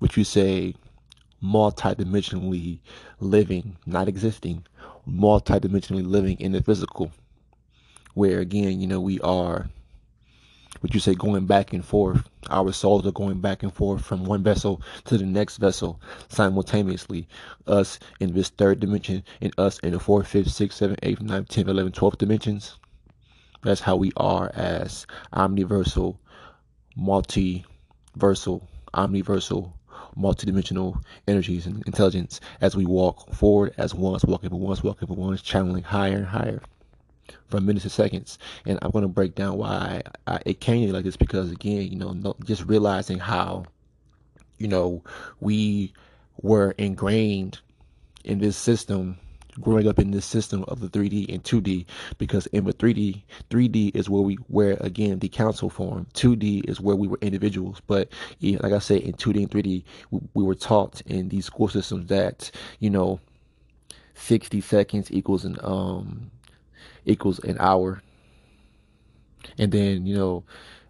what 0.00 0.16
you 0.16 0.24
say, 0.24 0.74
multidimensionally 1.42 2.80
living, 3.20 3.76
not 3.86 4.08
existing, 4.08 4.64
multidimensionally 5.08 6.06
living 6.06 6.38
in 6.40 6.52
the 6.52 6.62
physical. 6.62 7.12
Where 8.14 8.40
again, 8.40 8.80
you 8.80 8.86
know, 8.86 9.00
we 9.00 9.20
are 9.20 9.68
what 10.80 10.94
you 10.94 11.00
say 11.00 11.14
going 11.14 11.46
back 11.46 11.72
and 11.72 11.84
forth. 11.84 12.28
Our 12.50 12.72
souls 12.72 13.06
are 13.06 13.12
going 13.12 13.40
back 13.40 13.62
and 13.62 13.72
forth 13.72 14.04
from 14.04 14.24
one 14.24 14.42
vessel 14.42 14.82
to 15.06 15.18
the 15.18 15.26
next 15.26 15.56
vessel 15.56 16.00
simultaneously. 16.28 17.28
Us 17.66 17.98
in 18.20 18.32
this 18.32 18.50
third 18.50 18.80
dimension, 18.80 19.24
and 19.40 19.52
us 19.58 19.78
in 19.80 19.92
the 19.92 20.00
fourth, 20.00 20.28
fifth, 20.28 20.50
sixth, 20.50 20.78
seventh, 20.78 21.00
eighth, 21.02 21.20
ninth, 21.20 21.48
tenth, 21.48 21.68
eleventh, 21.68 21.94
twelfth 21.94 22.18
dimensions. 22.18 22.76
That's 23.62 23.80
how 23.80 23.96
we 23.96 24.12
are 24.16 24.50
as 24.54 25.06
omniversal, 25.32 26.18
multiversal, 26.96 28.62
omniversal 28.94 29.72
multidimensional 30.18 31.00
energies 31.26 31.66
and 31.66 31.82
intelligence 31.86 32.40
as 32.60 32.76
we 32.76 32.84
walk 32.84 33.32
forward 33.34 33.74
as 33.78 33.94
once, 33.94 34.24
walking 34.24 34.50
for 34.50 34.58
once, 34.58 34.82
walking 34.82 35.08
for 35.08 35.14
once, 35.14 35.42
channeling 35.42 35.82
higher 35.82 36.16
and 36.16 36.26
higher 36.26 36.60
from 37.48 37.66
minutes 37.66 37.84
to 37.84 37.90
seconds. 37.90 38.38
And 38.66 38.78
I'm 38.82 38.90
going 38.90 39.02
to 39.02 39.08
break 39.08 39.34
down 39.34 39.56
why 39.58 40.02
I, 40.26 40.34
I, 40.34 40.40
it 40.44 40.60
came 40.60 40.90
like 40.92 41.04
this 41.04 41.16
because, 41.16 41.50
again, 41.50 41.82
you 41.82 41.96
know, 41.96 42.12
no, 42.12 42.36
just 42.44 42.64
realizing 42.66 43.18
how, 43.18 43.64
you 44.58 44.68
know, 44.68 45.02
we 45.40 45.92
were 46.40 46.72
ingrained 46.72 47.60
in 48.24 48.38
this 48.38 48.56
system 48.56 49.18
growing 49.60 49.88
up 49.88 49.98
in 49.98 50.10
this 50.10 50.24
system 50.24 50.64
of 50.68 50.80
the 50.80 50.88
3D 50.88 51.32
and 51.32 51.42
2D 51.42 51.86
because 52.18 52.46
in 52.48 52.64
the 52.64 52.72
3D, 52.72 53.22
3D 53.50 53.94
is 53.94 54.08
where 54.08 54.22
we 54.22 54.34
where 54.48 54.76
again 54.80 55.18
the 55.18 55.28
council 55.28 55.70
form. 55.70 56.06
2D 56.14 56.68
is 56.68 56.80
where 56.80 56.96
we 56.96 57.08
were 57.08 57.18
individuals. 57.20 57.80
But 57.86 58.08
like 58.42 58.72
I 58.72 58.78
said, 58.78 59.02
in 59.02 59.14
2D 59.14 59.36
and 59.36 59.50
3D, 59.50 59.84
we, 60.10 60.20
we 60.34 60.44
were 60.44 60.54
taught 60.54 61.00
in 61.02 61.28
these 61.28 61.46
school 61.46 61.68
systems 61.68 62.06
that 62.06 62.50
you 62.78 62.90
know, 62.90 63.20
60 64.14 64.60
seconds 64.60 65.12
equals 65.12 65.44
an 65.44 65.56
um 65.62 66.30
equals 67.04 67.38
an 67.40 67.56
hour, 67.60 68.02
and 69.58 69.72
then 69.72 70.06
you 70.06 70.14
know 70.16 70.44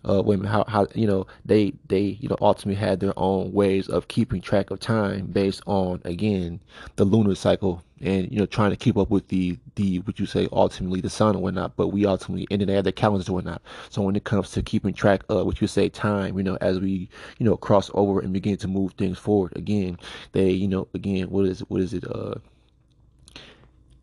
uh, 0.09 0.23
women 0.23 0.47
how 0.47 0.65
how 0.69 0.87
you 0.95 1.07
know 1.07 1.27
they 1.45 1.73
they 1.89 2.19
you 2.21 2.29
know 2.29 2.37
ultimately 2.41 2.79
had 2.79 3.01
their 3.01 3.13
own 3.17 3.53
ways 3.53 3.89
of 3.89 4.09
keeping 4.09 4.41
track 4.41 4.71
of 4.71 4.81
time 4.81 5.27
based 5.27 5.63
on 5.67 6.01
again 6.05 6.61
the 6.97 7.05
lunar 7.05 7.35
cycle 7.35 7.83
and 8.01 8.31
you 8.31 8.39
know 8.39 8.47
trying 8.47 8.71
to 8.71 8.77
keep 8.77 8.97
up 8.97 9.11
with 9.11 9.29
the 9.29 9.59
the 9.75 9.99
what 10.01 10.19
you 10.21 10.27
say 10.27 10.49
ultimately 10.53 11.01
the 11.01 11.11
sun 11.11 11.35
and 11.35 11.43
whatnot 11.43 11.75
but 11.77 11.89
we 11.89 12.07
ultimately 12.07 12.47
and 12.51 12.61
then 12.61 12.69
they 12.69 12.75
had 12.75 12.85
their 12.85 12.93
calendars 12.93 13.27
and 13.27 13.35
whatnot. 13.35 13.63
So 13.91 14.03
when 14.03 14.17
it 14.17 14.25
comes 14.25 14.51
to 14.53 14.63
keeping 14.63 14.95
track 14.95 15.23
of 15.29 15.47
what 15.47 15.61
you 15.61 15.67
say 15.67 15.89
time 15.89 16.37
you 16.37 16.45
know 16.45 16.57
as 16.61 16.79
we 16.79 17.09
you 17.39 17.47
know 17.47 17.57
cross 17.57 17.91
over 17.95 18.21
and 18.21 18.33
begin 18.33 18.57
to 18.59 18.69
move 18.69 18.93
things 18.93 19.19
forward 19.19 19.57
again 19.57 19.99
they 20.33 20.51
you 20.51 20.69
know 20.69 20.89
again 20.95 21.31
what 21.31 21.47
is 21.47 21.61
what 21.69 21.81
is 21.81 21.93
it 21.95 22.05
uh 22.07 22.35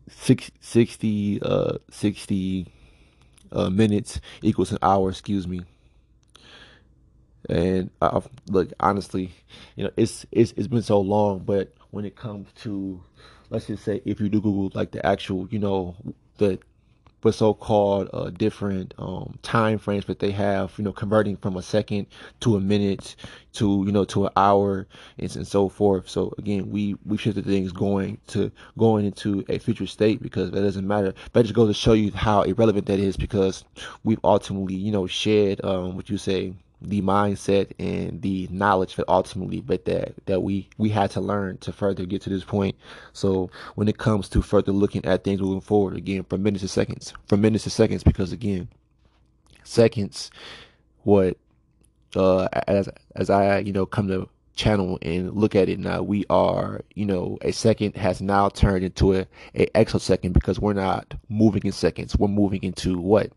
60 0.08 1.42
uh 1.42 1.78
60 1.90 2.72
uh 3.52 3.70
minutes 3.70 4.20
equals 4.42 4.72
an 4.72 4.78
hour 4.82 5.10
excuse 5.10 5.46
me 5.48 5.62
and 7.48 7.90
I, 8.02 8.20
look, 8.48 8.72
honestly, 8.80 9.32
you 9.76 9.84
know, 9.84 9.90
it's 9.96 10.26
it's 10.32 10.52
it's 10.56 10.68
been 10.68 10.82
so 10.82 11.00
long, 11.00 11.40
but 11.40 11.72
when 11.90 12.04
it 12.04 12.16
comes 12.16 12.48
to, 12.62 13.02
let's 13.50 13.66
just 13.66 13.84
say, 13.84 14.02
if 14.04 14.20
you 14.20 14.28
do 14.28 14.40
Google 14.40 14.70
like 14.74 14.90
the 14.90 15.04
actual, 15.04 15.48
you 15.50 15.58
know, 15.58 15.94
the 16.38 16.58
for 17.26 17.32
so-called 17.32 18.08
uh, 18.12 18.30
different 18.30 18.94
um, 18.98 19.38
time 19.42 19.78
frames 19.78 20.04
that 20.04 20.18
they 20.18 20.30
have, 20.30 20.72
you 20.76 20.84
know, 20.84 20.92
converting 20.92 21.36
from 21.36 21.56
a 21.56 21.62
second 21.62 22.06
to 22.40 22.56
a 22.56 22.60
minute 22.60 23.16
to 23.54 23.82
you 23.86 23.90
know 23.90 24.04
to 24.04 24.26
an 24.26 24.32
hour 24.36 24.86
and, 25.18 25.34
and 25.34 25.46
so 25.46 25.68
forth. 25.68 26.08
So 26.08 26.34
again, 26.38 26.70
we 26.70 26.94
we 27.04 27.16
shifted 27.16 27.44
things 27.44 27.72
going 27.72 28.18
to 28.28 28.52
going 28.78 29.06
into 29.06 29.44
a 29.48 29.58
future 29.58 29.86
state 29.86 30.22
because 30.22 30.50
that 30.50 30.60
doesn't 30.60 30.86
matter. 30.86 31.14
That 31.32 31.42
just 31.42 31.54
goes 31.54 31.68
to 31.68 31.74
show 31.74 31.94
you 31.94 32.12
how 32.12 32.42
irrelevant 32.42 32.86
that 32.86 32.98
is 33.00 33.16
because 33.16 33.64
we've 34.04 34.20
ultimately 34.22 34.74
you 34.74 34.92
know 34.92 35.06
shed 35.06 35.64
um, 35.64 35.96
what 35.96 36.10
you 36.10 36.18
say 36.18 36.54
the 36.82 37.00
mindset 37.02 37.70
and 37.78 38.20
the 38.22 38.48
knowledge 38.50 38.96
that 38.96 39.06
ultimately 39.08 39.60
but 39.60 39.84
that 39.86 40.14
that 40.26 40.42
we 40.42 40.68
we 40.78 40.90
had 40.90 41.10
to 41.10 41.20
learn 41.20 41.56
to 41.58 41.72
further 41.72 42.04
get 42.04 42.22
to 42.22 42.30
this 42.30 42.44
point. 42.44 42.76
So 43.12 43.50
when 43.74 43.88
it 43.88 43.98
comes 43.98 44.28
to 44.30 44.42
further 44.42 44.72
looking 44.72 45.04
at 45.04 45.24
things 45.24 45.40
moving 45.40 45.60
forward 45.60 45.96
again 45.96 46.24
from 46.24 46.42
minutes 46.42 46.62
to 46.62 46.68
seconds 46.68 47.12
from 47.28 47.40
minutes 47.40 47.64
to 47.64 47.70
seconds 47.70 48.04
because 48.04 48.32
again 48.32 48.68
seconds 49.64 50.30
what 51.02 51.36
uh 52.14 52.48
as 52.68 52.88
as 53.16 53.30
i 53.30 53.58
you 53.58 53.72
know 53.72 53.84
come 53.84 54.06
to 54.06 54.28
channel 54.56 54.98
and 55.02 55.34
look 55.34 55.54
at 55.54 55.68
it 55.68 55.78
now 55.78 56.02
we 56.02 56.24
are 56.30 56.80
you 56.94 57.04
know 57.04 57.38
a 57.42 57.52
second 57.52 57.94
has 57.94 58.22
now 58.22 58.48
turned 58.48 58.84
into 58.84 59.14
a, 59.14 59.26
a 59.54 59.66
exosecond 59.78 60.32
because 60.32 60.58
we're 60.58 60.72
not 60.72 61.14
moving 61.28 61.62
in 61.64 61.72
seconds. 61.72 62.16
We're 62.16 62.28
moving 62.28 62.62
into 62.62 62.98
what? 62.98 63.30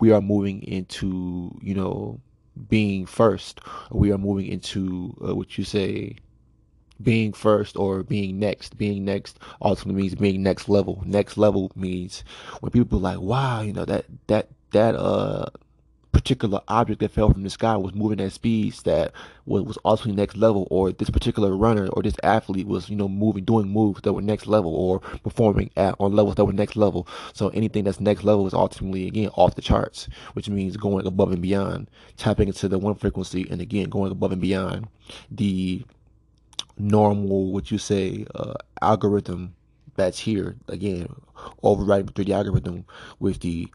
We 0.00 0.10
are 0.10 0.20
moving 0.20 0.62
into 0.62 1.56
you 1.62 1.74
know 1.74 2.20
being 2.68 3.06
first. 3.06 3.60
We 3.90 4.12
are 4.12 4.18
moving 4.18 4.46
into 4.46 5.16
uh, 5.26 5.34
what 5.34 5.56
you 5.58 5.64
say 5.64 6.16
being 7.02 7.32
first 7.32 7.76
or 7.76 8.02
being 8.02 8.38
next. 8.38 8.76
Being 8.76 9.04
next 9.04 9.38
ultimately 9.62 10.02
means 10.02 10.14
being 10.14 10.42
next 10.42 10.68
level. 10.68 11.02
Next 11.06 11.36
level 11.38 11.70
means 11.74 12.24
when 12.60 12.72
people 12.72 12.98
are 12.98 13.02
like, 13.02 13.20
wow, 13.20 13.62
you 13.62 13.72
know, 13.72 13.84
that, 13.84 14.06
that, 14.26 14.48
that, 14.72 14.94
uh, 14.94 15.46
particular 16.30 16.60
object 16.68 17.00
that 17.00 17.10
fell 17.10 17.32
from 17.32 17.42
the 17.42 17.50
sky 17.50 17.76
was 17.76 17.92
moving 17.92 18.20
at 18.20 18.30
speeds 18.30 18.84
that 18.84 19.12
was, 19.46 19.64
was 19.64 19.78
ultimately 19.84 20.14
next 20.14 20.36
level, 20.36 20.68
or 20.70 20.92
this 20.92 21.10
particular 21.10 21.56
runner 21.56 21.88
or 21.88 22.04
this 22.04 22.14
athlete 22.22 22.68
was, 22.68 22.88
you 22.88 22.94
know, 22.94 23.08
moving, 23.08 23.44
doing 23.44 23.68
moves 23.68 24.00
that 24.02 24.12
were 24.12 24.22
next 24.22 24.46
level, 24.46 24.72
or 24.72 25.00
performing 25.24 25.70
at 25.76 25.96
on 25.98 26.12
levels 26.12 26.36
that 26.36 26.44
were 26.44 26.52
next 26.52 26.76
level. 26.76 27.08
So 27.32 27.48
anything 27.48 27.82
that's 27.82 27.98
next 27.98 28.22
level 28.22 28.46
is 28.46 28.54
ultimately 28.54 29.08
again 29.08 29.30
off 29.34 29.56
the 29.56 29.62
charts, 29.62 30.08
which 30.34 30.48
means 30.48 30.76
going 30.76 31.04
above 31.04 31.32
and 31.32 31.42
beyond, 31.42 31.90
tapping 32.16 32.46
into 32.46 32.68
the 32.68 32.78
one 32.78 32.94
frequency, 32.94 33.48
and 33.50 33.60
again 33.60 33.88
going 33.88 34.12
above 34.12 34.30
and 34.30 34.40
beyond 34.40 34.86
the 35.32 35.84
normal, 36.78 37.52
what 37.52 37.72
you 37.72 37.78
say, 37.78 38.24
uh, 38.36 38.54
algorithm 38.80 39.56
that's 39.96 40.20
here 40.20 40.56
again 40.68 41.08
overriding 41.62 42.10
the 42.14 42.32
algorithm 42.32 42.84
with 43.18 43.40
the 43.40 43.68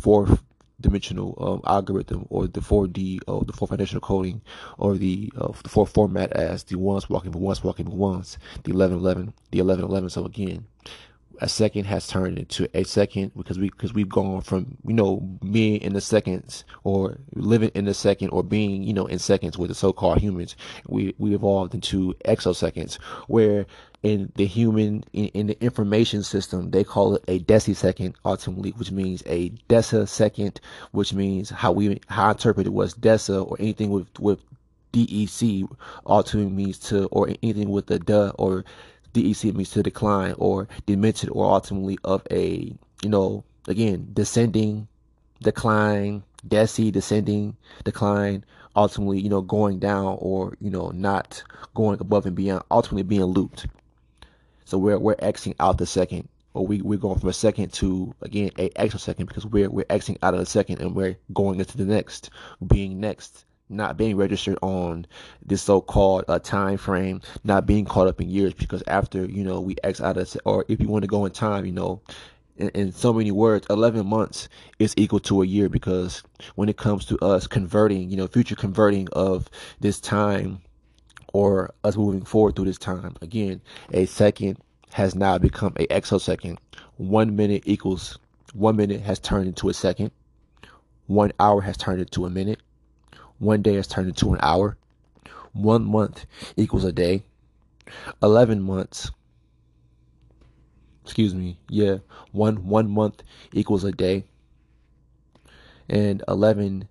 fourth 0.00 0.42
dimensional 0.82 1.34
um, 1.40 1.60
algorithm 1.66 2.26
or 2.28 2.46
the 2.46 2.60
4D 2.60 3.20
or 3.26 3.44
the 3.44 3.52
four 3.52 3.68
dimensional 3.68 4.00
coding 4.00 4.42
or 4.78 4.96
the 4.96 5.32
uh, 5.36 5.52
the 5.62 5.68
four 5.68 5.86
format 5.86 6.32
as 6.32 6.64
the 6.64 6.76
ones 6.76 7.08
walking 7.08 7.32
ones 7.32 7.64
walking 7.64 7.90
ones, 7.90 8.38
the 8.64 8.72
1111, 8.72 9.32
the 9.50 9.62
1111. 9.62 10.10
So 10.10 10.26
again, 10.26 10.66
a 11.40 11.48
second 11.48 11.84
has 11.84 12.06
turned 12.06 12.38
into 12.38 12.68
a 12.72 12.84
second 12.84 13.32
because 13.36 13.58
we 13.58 13.68
because 13.70 13.92
we've 13.92 14.08
gone 14.08 14.40
from 14.42 14.76
you 14.86 14.94
know 14.94 15.16
being 15.50 15.80
in 15.80 15.92
the 15.92 16.00
seconds 16.00 16.64
or 16.84 17.18
living 17.34 17.70
in 17.74 17.84
the 17.84 17.94
second 17.94 18.28
or 18.28 18.44
being 18.44 18.84
you 18.84 18.92
know 18.92 19.06
in 19.06 19.18
seconds 19.18 19.58
with 19.58 19.68
the 19.68 19.74
so-called 19.74 20.18
humans 20.18 20.54
we 20.86 21.14
we 21.18 21.34
evolved 21.34 21.74
into 21.74 22.14
exoseconds 22.24 22.94
where 23.26 23.66
in 24.02 24.32
the 24.36 24.46
human 24.46 25.04
in, 25.12 25.26
in 25.28 25.46
the 25.46 25.62
information 25.62 26.22
system 26.22 26.70
they 26.70 26.82
call 26.82 27.14
it 27.14 27.24
a 27.28 27.38
decisecond 27.40 28.14
ultimately 28.24 28.70
which 28.72 28.90
means 28.90 29.22
a 29.26 29.50
decasecond 29.68 30.58
which 30.90 31.12
means 31.12 31.50
how 31.50 31.70
we 31.70 32.00
how 32.08 32.26
I 32.26 32.30
interpret 32.32 32.66
it 32.66 32.72
was 32.72 32.94
desa 32.94 33.46
or 33.46 33.56
anything 33.60 33.90
with 33.90 34.08
with 34.18 34.44
DEC 34.92 35.66
ultimately 36.06 36.52
means 36.52 36.78
to 36.78 37.06
or 37.06 37.28
anything 37.42 37.70
with 37.70 37.86
the 37.86 37.98
duh 37.98 38.32
or 38.38 38.64
DEC 39.14 39.54
means 39.54 39.70
to 39.70 39.82
decline 39.82 40.34
or 40.38 40.68
demented 40.86 41.30
or 41.30 41.52
ultimately 41.52 41.98
of 42.04 42.26
a, 42.30 42.74
you 43.02 43.08
know, 43.08 43.44
again, 43.68 44.08
descending, 44.12 44.88
decline, 45.42 46.22
deci, 46.46 46.90
descending, 46.92 47.56
decline, 47.84 48.44
ultimately, 48.76 49.20
you 49.20 49.28
know, 49.28 49.42
going 49.42 49.78
down 49.78 50.16
or, 50.18 50.56
you 50.60 50.70
know, 50.70 50.90
not 50.90 51.42
going 51.74 52.00
above 52.00 52.26
and 52.26 52.36
beyond, 52.36 52.62
ultimately 52.70 53.02
being 53.02 53.24
looped. 53.24 53.66
So 54.72 54.78
we're, 54.78 54.98
we're 54.98 55.16
Xing 55.16 55.54
out 55.60 55.76
the 55.76 55.84
second 55.84 56.30
or 56.54 56.66
we, 56.66 56.80
we're 56.80 56.98
going 56.98 57.18
from 57.18 57.28
a 57.28 57.34
second 57.34 57.74
to 57.74 58.14
again 58.22 58.52
a 58.58 58.70
extra 58.80 58.98
second 58.98 59.26
because 59.26 59.44
we're 59.44 59.68
we're 59.68 59.84
Xing 59.84 60.16
out 60.22 60.32
of 60.32 60.40
the 60.40 60.46
second 60.46 60.80
and 60.80 60.94
we're 60.94 61.18
going 61.34 61.60
into 61.60 61.76
the 61.76 61.84
next, 61.84 62.30
being 62.66 62.98
next 62.98 63.44
not 63.68 63.98
being 63.98 64.16
registered 64.16 64.56
on 64.62 65.04
this 65.44 65.60
so-called 65.60 66.24
uh, 66.26 66.38
time 66.38 66.78
frame, 66.78 67.20
not 67.44 67.66
being 67.66 67.84
caught 67.84 68.08
up 68.08 68.18
in 68.22 68.30
years 68.30 68.54
because 68.54 68.82
after 68.86 69.26
you 69.26 69.44
know 69.44 69.60
we 69.60 69.76
X 69.84 70.00
out 70.00 70.16
of 70.16 70.34
or 70.46 70.64
if 70.68 70.80
you 70.80 70.88
want 70.88 71.02
to 71.02 71.08
go 71.08 71.26
in 71.26 71.32
time, 71.32 71.66
you 71.66 71.72
know, 71.72 72.00
in, 72.56 72.92
so 72.92 73.12
many 73.12 73.30
words, 73.30 73.66
11 73.68 74.06
months 74.06 74.48
is 74.78 74.94
equal 74.96 75.20
to 75.20 75.42
a 75.42 75.46
year 75.46 75.68
because 75.68 76.22
when 76.54 76.70
it 76.70 76.78
comes 76.78 77.04
to 77.04 77.18
us 77.18 77.46
converting, 77.46 78.08
you 78.08 78.16
know, 78.16 78.26
future 78.26 78.56
converting 78.56 79.06
of 79.12 79.50
this 79.80 80.00
time 80.00 80.62
or 81.32 81.72
us 81.84 81.96
moving 81.96 82.24
forward 82.24 82.56
through 82.56 82.66
this 82.66 82.78
time, 82.78 83.14
again, 83.22 83.60
a 83.92 84.06
second 84.06 84.58
has 84.92 85.14
now 85.14 85.38
become 85.38 85.74
a 85.78 85.86
exosecond. 85.94 86.58
One 86.96 87.36
minute 87.36 87.62
equals 87.66 88.18
one 88.54 88.76
minute 88.76 89.00
has 89.00 89.18
turned 89.18 89.48
into 89.48 89.68
a 89.70 89.74
second. 89.74 90.10
One 91.06 91.32
hour 91.40 91.60
has 91.62 91.76
turned 91.76 92.00
into 92.00 92.26
a 92.26 92.30
minute 92.30 92.60
one 93.42 93.60
day 93.60 93.74
has 93.74 93.88
turned 93.88 94.06
into 94.06 94.32
an 94.34 94.38
hour. 94.40 94.76
One 95.52 95.84
month 95.84 96.26
equals 96.56 96.84
a 96.84 96.92
day. 96.92 97.24
11 98.22 98.62
months. 98.62 99.10
Excuse 101.02 101.34
me. 101.34 101.58
Yeah. 101.68 101.98
One, 102.30 102.68
one 102.68 102.88
month 102.88 103.24
equals 103.52 103.82
a 103.82 103.90
day. 103.90 104.26
And 105.88 106.22
11 106.28 106.88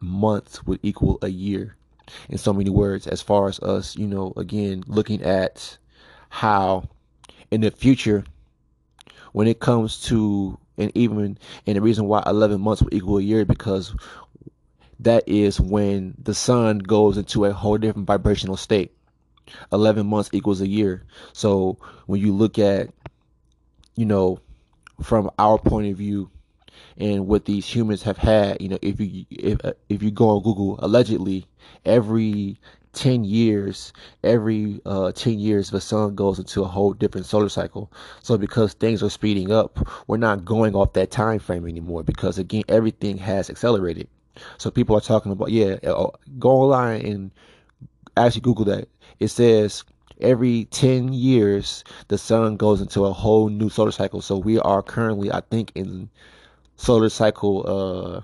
months 0.00 0.64
would 0.64 0.80
equal 0.82 1.20
a 1.22 1.28
year 1.28 1.76
in 2.28 2.38
so 2.38 2.52
many 2.52 2.70
words 2.70 3.06
as 3.06 3.22
far 3.22 3.48
as 3.48 3.60
us, 3.60 3.96
you 3.96 4.06
know, 4.06 4.32
again, 4.36 4.82
looking 4.86 5.22
at 5.22 5.78
how 6.28 6.88
in 7.50 7.60
the 7.60 7.70
future, 7.70 8.24
when 9.32 9.46
it 9.46 9.60
comes 9.60 10.00
to, 10.02 10.58
and 10.78 10.90
even, 10.94 11.38
and 11.66 11.76
the 11.76 11.80
reason 11.80 12.06
why 12.06 12.22
11 12.26 12.60
months 12.60 12.82
will 12.82 12.94
equal 12.94 13.18
a 13.18 13.22
year 13.22 13.44
because 13.44 13.94
that 15.00 15.24
is 15.26 15.60
when 15.60 16.14
the 16.22 16.34
sun 16.34 16.78
goes 16.78 17.16
into 17.16 17.44
a 17.44 17.52
whole 17.52 17.78
different 17.78 18.06
vibrational 18.06 18.56
state. 18.56 18.92
11 19.72 20.06
months 20.06 20.30
equals 20.32 20.60
a 20.60 20.68
year. 20.68 21.04
So 21.32 21.76
when 22.06 22.20
you 22.20 22.32
look 22.32 22.58
at, 22.58 22.88
you 23.96 24.06
know, 24.06 24.40
from 25.02 25.30
our 25.38 25.58
point 25.58 25.90
of 25.90 25.98
view 25.98 26.30
and 26.96 27.26
what 27.26 27.44
these 27.44 27.66
humans 27.66 28.02
have 28.02 28.18
had, 28.18 28.60
you 28.60 28.68
know, 28.68 28.78
if 28.82 29.00
you 29.00 29.24
if 29.30 29.58
if 29.88 30.02
you 30.02 30.10
go 30.10 30.28
on 30.28 30.42
Google, 30.42 30.78
allegedly 30.82 31.46
every 31.84 32.58
10 32.92 33.24
years, 33.24 33.92
every 34.22 34.80
uh, 34.84 35.12
10 35.12 35.38
years, 35.38 35.70
the 35.70 35.80
sun 35.80 36.14
goes 36.14 36.38
into 36.38 36.62
a 36.62 36.68
whole 36.68 36.92
different 36.92 37.26
solar 37.26 37.48
cycle. 37.48 37.90
So 38.22 38.36
because 38.36 38.74
things 38.74 39.02
are 39.02 39.10
speeding 39.10 39.50
up, 39.50 39.78
we're 40.06 40.18
not 40.18 40.44
going 40.44 40.74
off 40.74 40.92
that 40.92 41.10
time 41.10 41.38
frame 41.38 41.66
anymore 41.66 42.02
because 42.02 42.38
again, 42.38 42.64
everything 42.68 43.16
has 43.18 43.48
accelerated. 43.48 44.08
So 44.58 44.70
people 44.70 44.96
are 44.96 45.00
talking 45.00 45.32
about, 45.32 45.50
yeah, 45.50 45.76
uh, 45.84 46.08
go 46.38 46.50
online 46.50 47.04
and 47.06 47.30
actually 48.16 48.42
Google 48.42 48.64
that. 48.66 48.88
It 49.20 49.28
says 49.28 49.84
every 50.20 50.66
10 50.66 51.12
years, 51.12 51.84
the 52.08 52.18
sun 52.18 52.56
goes 52.56 52.80
into 52.80 53.04
a 53.04 53.12
whole 53.12 53.48
new 53.48 53.68
solar 53.70 53.90
cycle. 53.90 54.20
So 54.20 54.36
we 54.36 54.58
are 54.58 54.82
currently, 54.82 55.32
I 55.32 55.40
think, 55.50 55.72
in 55.74 56.08
solar 56.76 57.08
cycle, 57.08 57.64
uh, 57.66 58.22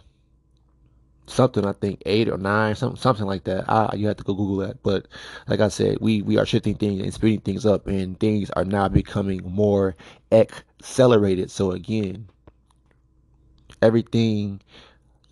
something 1.27 1.65
I 1.65 1.73
think 1.73 2.03
eight 2.07 2.29
or 2.29 2.39
nine, 2.39 2.75
something 2.75 3.01
something 3.01 3.27
like 3.27 3.45
that. 3.45 3.69
I, 3.69 3.95
you 3.95 4.09
have 4.09 4.17
to 4.17 4.25
go 4.25 4.35
Google 4.35 4.67
that. 4.67 4.83
But 4.83 5.07
like 5.47 5.61
I 5.61 5.69
said, 5.69 5.99
we 6.01 6.23
we 6.23 6.39
are 6.39 6.47
shifting 6.47 6.75
things 6.75 7.03
and 7.03 7.13
speeding 7.13 7.41
things 7.41 7.67
up, 7.67 7.87
and 7.87 8.19
things 8.19 8.51
are 8.51 8.65
now 8.65 8.89
becoming 8.89 9.43
more 9.45 9.97
accelerated. 10.33 11.51
So 11.51 11.73
again, 11.73 12.29
everything 13.83 14.61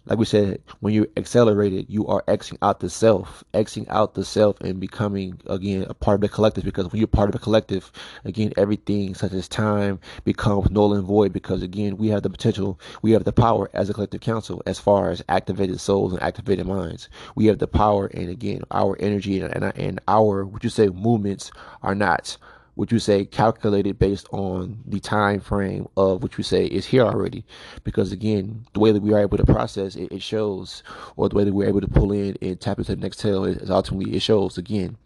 like 0.06 0.18
we 0.18 0.24
said, 0.24 0.62
when 0.80 0.94
you're 0.94 1.08
accelerated, 1.16 1.86
you 1.88 2.06
are 2.06 2.22
Xing 2.28 2.56
out 2.62 2.80
the 2.80 2.88
self, 2.88 3.42
Xing 3.54 3.86
out 3.88 4.14
the 4.14 4.24
self 4.24 4.60
and 4.60 4.78
becoming, 4.78 5.40
again, 5.46 5.84
a 5.88 5.94
part 5.94 6.16
of 6.16 6.20
the 6.20 6.28
collective. 6.28 6.64
Because 6.64 6.90
when 6.90 6.98
you're 6.98 7.08
part 7.08 7.28
of 7.28 7.32
the 7.32 7.40
collective, 7.40 7.90
again, 8.24 8.52
everything 8.56 9.14
such 9.14 9.32
as 9.32 9.48
time 9.48 9.98
becomes 10.24 10.70
null 10.70 10.94
and 10.94 11.04
void. 11.04 11.32
Because 11.32 11.62
again, 11.62 11.96
we 11.96 12.08
have 12.08 12.22
the 12.22 12.30
potential, 12.30 12.78
we 13.02 13.10
have 13.12 13.24
the 13.24 13.32
power 13.32 13.68
as 13.74 13.90
a 13.90 13.94
collective 13.94 14.20
council 14.20 14.62
as 14.64 14.78
far 14.78 15.10
as 15.10 15.22
activated 15.28 15.80
souls 15.80 16.12
and 16.12 16.22
activated 16.22 16.66
minds. 16.66 17.08
We 17.34 17.46
have 17.46 17.58
the 17.58 17.66
power, 17.66 18.06
and 18.06 18.30
again, 18.30 18.62
our 18.70 18.96
energy 19.00 19.40
and, 19.40 19.52
and, 19.54 19.76
and 19.76 20.00
our, 20.06 20.44
what 20.44 20.62
you 20.62 20.70
say, 20.70 20.86
movements 20.88 21.50
are 21.82 21.94
not 21.94 22.36
would 22.76 22.92
you 22.92 22.98
say 22.98 23.24
calculated 23.24 23.98
based 23.98 24.28
on 24.32 24.78
the 24.86 25.00
time 25.00 25.40
frame 25.40 25.88
of 25.96 26.22
what 26.22 26.36
you 26.38 26.44
say 26.44 26.66
is 26.66 26.86
here 26.86 27.02
already? 27.02 27.44
Because 27.84 28.12
again 28.12 28.66
the 28.74 28.80
way 28.80 28.92
that 28.92 29.02
we 29.02 29.12
are 29.14 29.20
able 29.20 29.38
to 29.38 29.46
process 29.46 29.96
it, 29.96 30.12
it 30.12 30.22
shows 30.22 30.82
or 31.16 31.28
the 31.28 31.34
way 31.34 31.44
that 31.44 31.54
we're 31.54 31.68
able 31.68 31.80
to 31.80 31.88
pull 31.88 32.12
in 32.12 32.36
and 32.40 32.60
tap 32.60 32.78
into 32.78 32.94
the 32.94 33.00
next 33.00 33.20
tail 33.20 33.44
is 33.44 33.70
ultimately 33.70 34.14
it 34.14 34.20
shows 34.20 34.58
again 34.58 34.96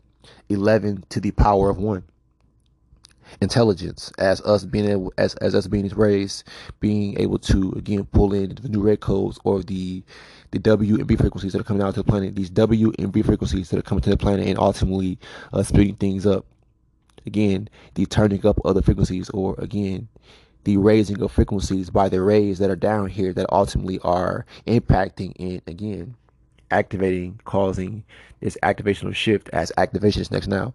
11 0.48 1.04
to 1.08 1.20
the 1.20 1.30
power 1.30 1.70
of 1.70 1.78
1 1.78 2.02
intelligence 3.40 4.10
as 4.18 4.40
us 4.42 4.64
being 4.64 4.90
able 4.90 5.12
as, 5.16 5.34
as 5.36 5.54
us 5.54 5.68
being 5.68 5.88
raised 5.90 6.44
being 6.80 7.18
able 7.20 7.38
to 7.38 7.72
again 7.76 8.04
pull 8.06 8.34
in 8.34 8.56
the 8.56 8.68
new 8.68 8.82
red 8.82 9.00
codes 9.00 9.38
or 9.44 9.62
the 9.62 10.02
the 10.50 10.58
W 10.58 10.96
and 10.96 11.06
B 11.06 11.14
frequencies 11.14 11.52
that 11.52 11.60
are 11.60 11.64
coming 11.64 11.82
out 11.82 11.94
to 11.94 12.00
the 12.00 12.04
planet 12.10 12.34
these 12.34 12.50
W 12.50 12.92
and 12.98 13.12
B 13.12 13.22
frequencies 13.22 13.70
that 13.70 13.78
are 13.78 13.82
coming 13.82 14.02
to 14.02 14.10
the 14.10 14.16
planet 14.16 14.48
and 14.48 14.58
ultimately 14.58 15.18
uh, 15.52 15.62
speeding 15.62 15.94
things 15.94 16.26
up 16.26 16.44
again 17.26 17.68
the 17.94 18.06
turning 18.06 18.44
up 18.46 18.60
of 18.64 18.74
the 18.74 18.82
frequencies 18.82 19.30
or 19.30 19.54
again 19.58 20.08
the 20.64 20.76
raising 20.76 21.22
of 21.22 21.32
frequencies 21.32 21.88
by 21.90 22.08
the 22.08 22.20
rays 22.20 22.58
that 22.58 22.70
are 22.70 22.76
down 22.76 23.08
here 23.08 23.32
that 23.32 23.46
ultimately 23.50 23.98
are 24.00 24.44
impacting 24.66 25.32
and 25.38 25.62
again 25.66 26.14
activating 26.70 27.40
causing 27.44 28.04
this 28.40 28.56
activational 28.62 29.14
shift 29.14 29.48
as 29.52 29.72
activation 29.76 30.22
is 30.22 30.30
next 30.30 30.46
now. 30.46 30.72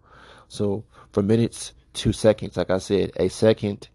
So 0.47 0.83
for 1.11 1.23
minutes 1.23 1.73
to 1.93 2.11
seconds 2.11 2.57
like 2.57 2.69
i 2.69 2.77
said 2.77 3.09
a 3.15 3.29
second 3.29 3.87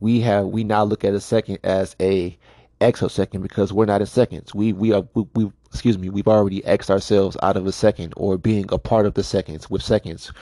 we 0.00 0.20
have 0.20 0.46
we 0.46 0.64
now 0.64 0.82
look 0.82 1.04
at 1.04 1.14
a 1.14 1.20
second 1.20 1.58
as 1.62 1.94
a 2.00 2.36
exosecond 2.80 3.42
because 3.42 3.72
we're 3.72 3.86
not 3.86 4.00
in 4.00 4.06
seconds. 4.06 4.54
We 4.54 4.72
we 4.72 4.92
are 4.92 5.04
we, 5.14 5.26
we 5.34 5.52
excuse 5.66 5.98
me 5.98 6.10
we've 6.10 6.28
already 6.28 6.64
x 6.64 6.90
ourselves 6.90 7.36
out 7.42 7.56
of 7.56 7.66
a 7.66 7.72
second 7.72 8.14
or 8.16 8.36
being 8.36 8.66
a 8.70 8.78
part 8.78 9.06
of 9.06 9.14
the 9.14 9.24
seconds 9.24 9.70
with 9.70 9.82
seconds 9.82 10.32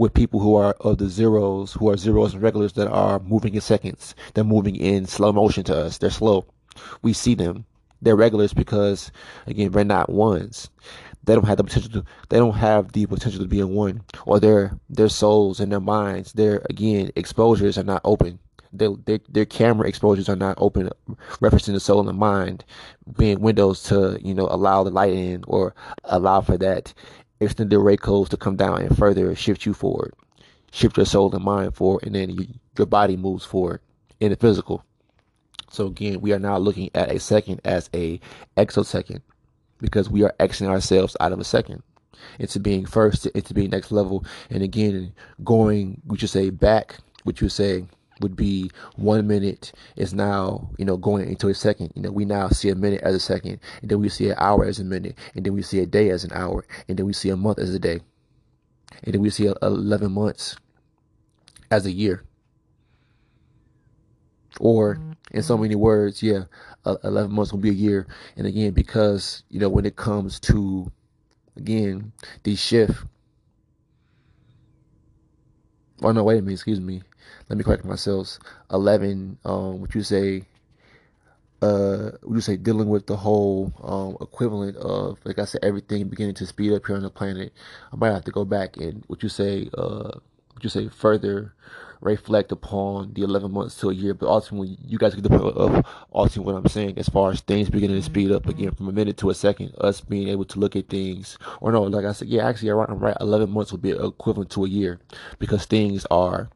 with 0.00 0.14
people 0.14 0.40
who 0.40 0.54
are 0.54 0.72
of 0.80 0.96
the 0.96 1.10
zeros, 1.10 1.74
who 1.74 1.90
are 1.90 1.96
zeros 1.98 2.32
and 2.32 2.42
regulars 2.42 2.72
that 2.72 2.88
are 2.88 3.18
moving 3.18 3.54
in 3.54 3.60
seconds. 3.60 4.14
They're 4.32 4.42
moving 4.42 4.74
in 4.74 5.04
slow 5.04 5.30
motion 5.30 5.62
to 5.64 5.76
us. 5.76 5.98
They're 5.98 6.08
slow. 6.08 6.46
We 7.02 7.12
see 7.12 7.34
them. 7.34 7.66
They're 8.00 8.16
regulars 8.16 8.54
because, 8.54 9.12
again, 9.46 9.72
they're 9.72 9.84
not 9.84 10.08
ones. 10.08 10.70
They 11.24 11.34
don't 11.34 11.46
have 11.46 11.58
the 11.58 11.64
potential 11.64 11.92
to. 11.92 12.04
They 12.30 12.38
don't 12.38 12.54
have 12.54 12.92
the 12.92 13.04
potential 13.04 13.42
to 13.42 13.46
be 13.46 13.60
a 13.60 13.66
one, 13.66 14.00
or 14.24 14.40
their 14.40 14.72
their 14.88 15.10
souls 15.10 15.60
and 15.60 15.70
their 15.70 15.80
minds. 15.80 16.32
Their 16.32 16.62
again 16.70 17.10
exposures 17.14 17.76
are 17.76 17.84
not 17.84 18.00
open. 18.02 18.38
Their, 18.72 18.90
their, 19.04 19.18
their 19.28 19.44
camera 19.44 19.88
exposures 19.88 20.28
are 20.28 20.36
not 20.36 20.56
open, 20.58 20.90
referencing 21.40 21.72
the 21.72 21.80
soul 21.80 21.98
and 21.98 22.08
the 22.08 22.12
mind 22.12 22.64
being 23.18 23.40
windows 23.40 23.82
to 23.84 24.18
you 24.22 24.32
know 24.32 24.46
allow 24.50 24.82
the 24.82 24.90
light 24.90 25.12
in 25.12 25.44
or 25.46 25.74
allow 26.04 26.40
for 26.40 26.56
that 26.56 26.94
extended 27.40 27.78
ray 27.78 27.96
codes 27.96 28.30
to 28.30 28.36
come 28.36 28.56
down 28.56 28.82
and 28.82 28.96
further 28.96 29.34
shift 29.34 29.66
you 29.66 29.74
forward, 29.74 30.12
shift 30.72 30.96
your 30.96 31.06
soul 31.06 31.34
and 31.34 31.44
mind 31.44 31.74
forward, 31.74 32.04
and 32.04 32.14
then 32.14 32.30
you, 32.30 32.46
your 32.76 32.86
body 32.86 33.16
moves 33.16 33.44
forward 33.44 33.80
in 34.20 34.30
the 34.30 34.36
physical. 34.36 34.84
So 35.70 35.86
again, 35.86 36.20
we 36.20 36.32
are 36.32 36.38
now 36.38 36.58
looking 36.58 36.90
at 36.94 37.10
a 37.10 37.20
second 37.20 37.60
as 37.64 37.88
a 37.94 38.20
exosecond 38.56 39.22
because 39.78 40.10
we 40.10 40.22
are 40.22 40.34
exiting 40.38 40.70
ourselves 40.70 41.16
out 41.20 41.32
of 41.32 41.40
a 41.40 41.44
second 41.44 41.82
into 42.38 42.60
being 42.60 42.84
first, 42.84 43.26
into 43.26 43.54
being 43.54 43.70
next 43.70 43.90
level, 43.92 44.24
and 44.50 44.62
again 44.62 45.12
going, 45.42 46.02
we 46.06 46.18
should 46.18 46.30
say 46.30 46.50
back, 46.50 46.96
which 47.24 47.40
you 47.40 47.48
say 47.48 47.86
would 48.20 48.36
be 48.36 48.70
one 48.96 49.26
minute 49.26 49.72
is 49.96 50.14
now, 50.14 50.70
you 50.78 50.84
know, 50.84 50.96
going 50.96 51.28
into 51.28 51.48
a 51.48 51.54
second. 51.54 51.92
You 51.94 52.02
know, 52.02 52.10
we 52.10 52.24
now 52.24 52.48
see 52.48 52.68
a 52.68 52.74
minute 52.74 53.00
as 53.02 53.14
a 53.14 53.20
second, 53.20 53.58
and 53.80 53.90
then 53.90 54.00
we 54.00 54.08
see 54.08 54.28
an 54.28 54.36
hour 54.38 54.64
as 54.64 54.78
a 54.78 54.84
minute, 54.84 55.16
and 55.34 55.44
then 55.44 55.54
we 55.54 55.62
see 55.62 55.80
a 55.80 55.86
day 55.86 56.10
as 56.10 56.24
an 56.24 56.32
hour, 56.32 56.64
and 56.88 56.96
then 56.96 57.06
we 57.06 57.12
see 57.12 57.30
a 57.30 57.36
month 57.36 57.58
as 57.58 57.74
a 57.74 57.78
day, 57.78 58.00
and 59.02 59.14
then 59.14 59.20
we 59.20 59.30
see 59.30 59.50
11 59.62 60.12
months 60.12 60.56
as 61.70 61.86
a 61.86 61.90
year. 61.90 62.24
Or, 64.58 64.98
in 65.30 65.42
so 65.42 65.54
mm-hmm. 65.54 65.62
many 65.62 65.74
words, 65.76 66.22
yeah, 66.22 66.44
11 66.84 67.32
months 67.32 67.52
will 67.52 67.60
be 67.60 67.70
a 67.70 67.72
year. 67.72 68.06
And 68.36 68.46
again, 68.46 68.72
because, 68.72 69.44
you 69.48 69.60
know, 69.60 69.68
when 69.68 69.86
it 69.86 69.96
comes 69.96 70.38
to, 70.40 70.90
again, 71.56 72.12
the 72.42 72.56
shift, 72.56 73.04
oh 76.02 76.12
no, 76.12 76.24
wait 76.24 76.38
a 76.38 76.42
minute, 76.42 76.54
excuse 76.54 76.80
me 76.80 77.02
let 77.50 77.58
me 77.58 77.64
correct 77.64 77.84
myself. 77.84 78.38
Eleven, 78.70 79.36
um, 79.44 79.80
would 79.80 79.92
you 79.92 80.04
say, 80.04 80.44
uh, 81.60 82.12
would 82.22 82.36
you 82.36 82.40
say 82.40 82.56
dealing 82.56 82.88
with 82.88 83.08
the 83.08 83.16
whole 83.16 83.72
um, 83.82 84.16
equivalent 84.20 84.76
of, 84.76 85.18
like 85.24 85.40
I 85.40 85.44
said, 85.46 85.64
everything 85.64 86.08
beginning 86.08 86.36
to 86.36 86.46
speed 86.46 86.72
up 86.72 86.86
here 86.86 86.94
on 86.94 87.02
the 87.02 87.10
planet? 87.10 87.52
I 87.92 87.96
might 87.96 88.12
have 88.12 88.24
to 88.26 88.30
go 88.30 88.44
back 88.44 88.76
and 88.76 89.04
would 89.08 89.24
you 89.24 89.28
say, 89.28 89.68
uh, 89.76 90.12
would 90.54 90.62
you 90.62 90.70
say 90.70 90.88
further 90.88 91.52
reflect 92.00 92.52
upon 92.52 93.12
the 93.14 93.22
11 93.22 93.50
months 93.50 93.74
to 93.80 93.90
a 93.90 93.94
year, 93.94 94.14
but 94.14 94.28
ultimately 94.28 94.78
you 94.86 94.96
guys 94.96 95.16
get 95.16 95.24
the 95.24 95.28
point 95.28 95.56
of 95.56 95.84
ultimately 96.14 96.52
what 96.52 96.58
I'm 96.58 96.70
saying 96.70 96.98
as 96.98 97.08
far 97.08 97.32
as 97.32 97.40
things 97.40 97.68
beginning 97.68 97.96
to 97.96 98.02
speed 98.02 98.30
up 98.30 98.46
again 98.46 98.70
from 98.76 98.88
a 98.88 98.92
minute 98.92 99.16
to 99.18 99.30
a 99.30 99.34
second, 99.34 99.74
us 99.78 100.00
being 100.00 100.28
able 100.28 100.44
to 100.46 100.60
look 100.60 100.76
at 100.76 100.88
things, 100.88 101.36
or 101.60 101.72
no, 101.72 101.82
like 101.82 102.04
I 102.04 102.12
said, 102.12 102.28
yeah, 102.28 102.46
actually, 102.46 102.70
I'm 102.70 102.98
right, 103.00 103.16
11 103.20 103.50
months 103.50 103.72
would 103.72 103.82
be 103.82 103.90
equivalent 103.90 104.50
to 104.52 104.64
a 104.64 104.68
year 104.68 105.00
because 105.40 105.66
things 105.66 106.06
are 106.12 106.48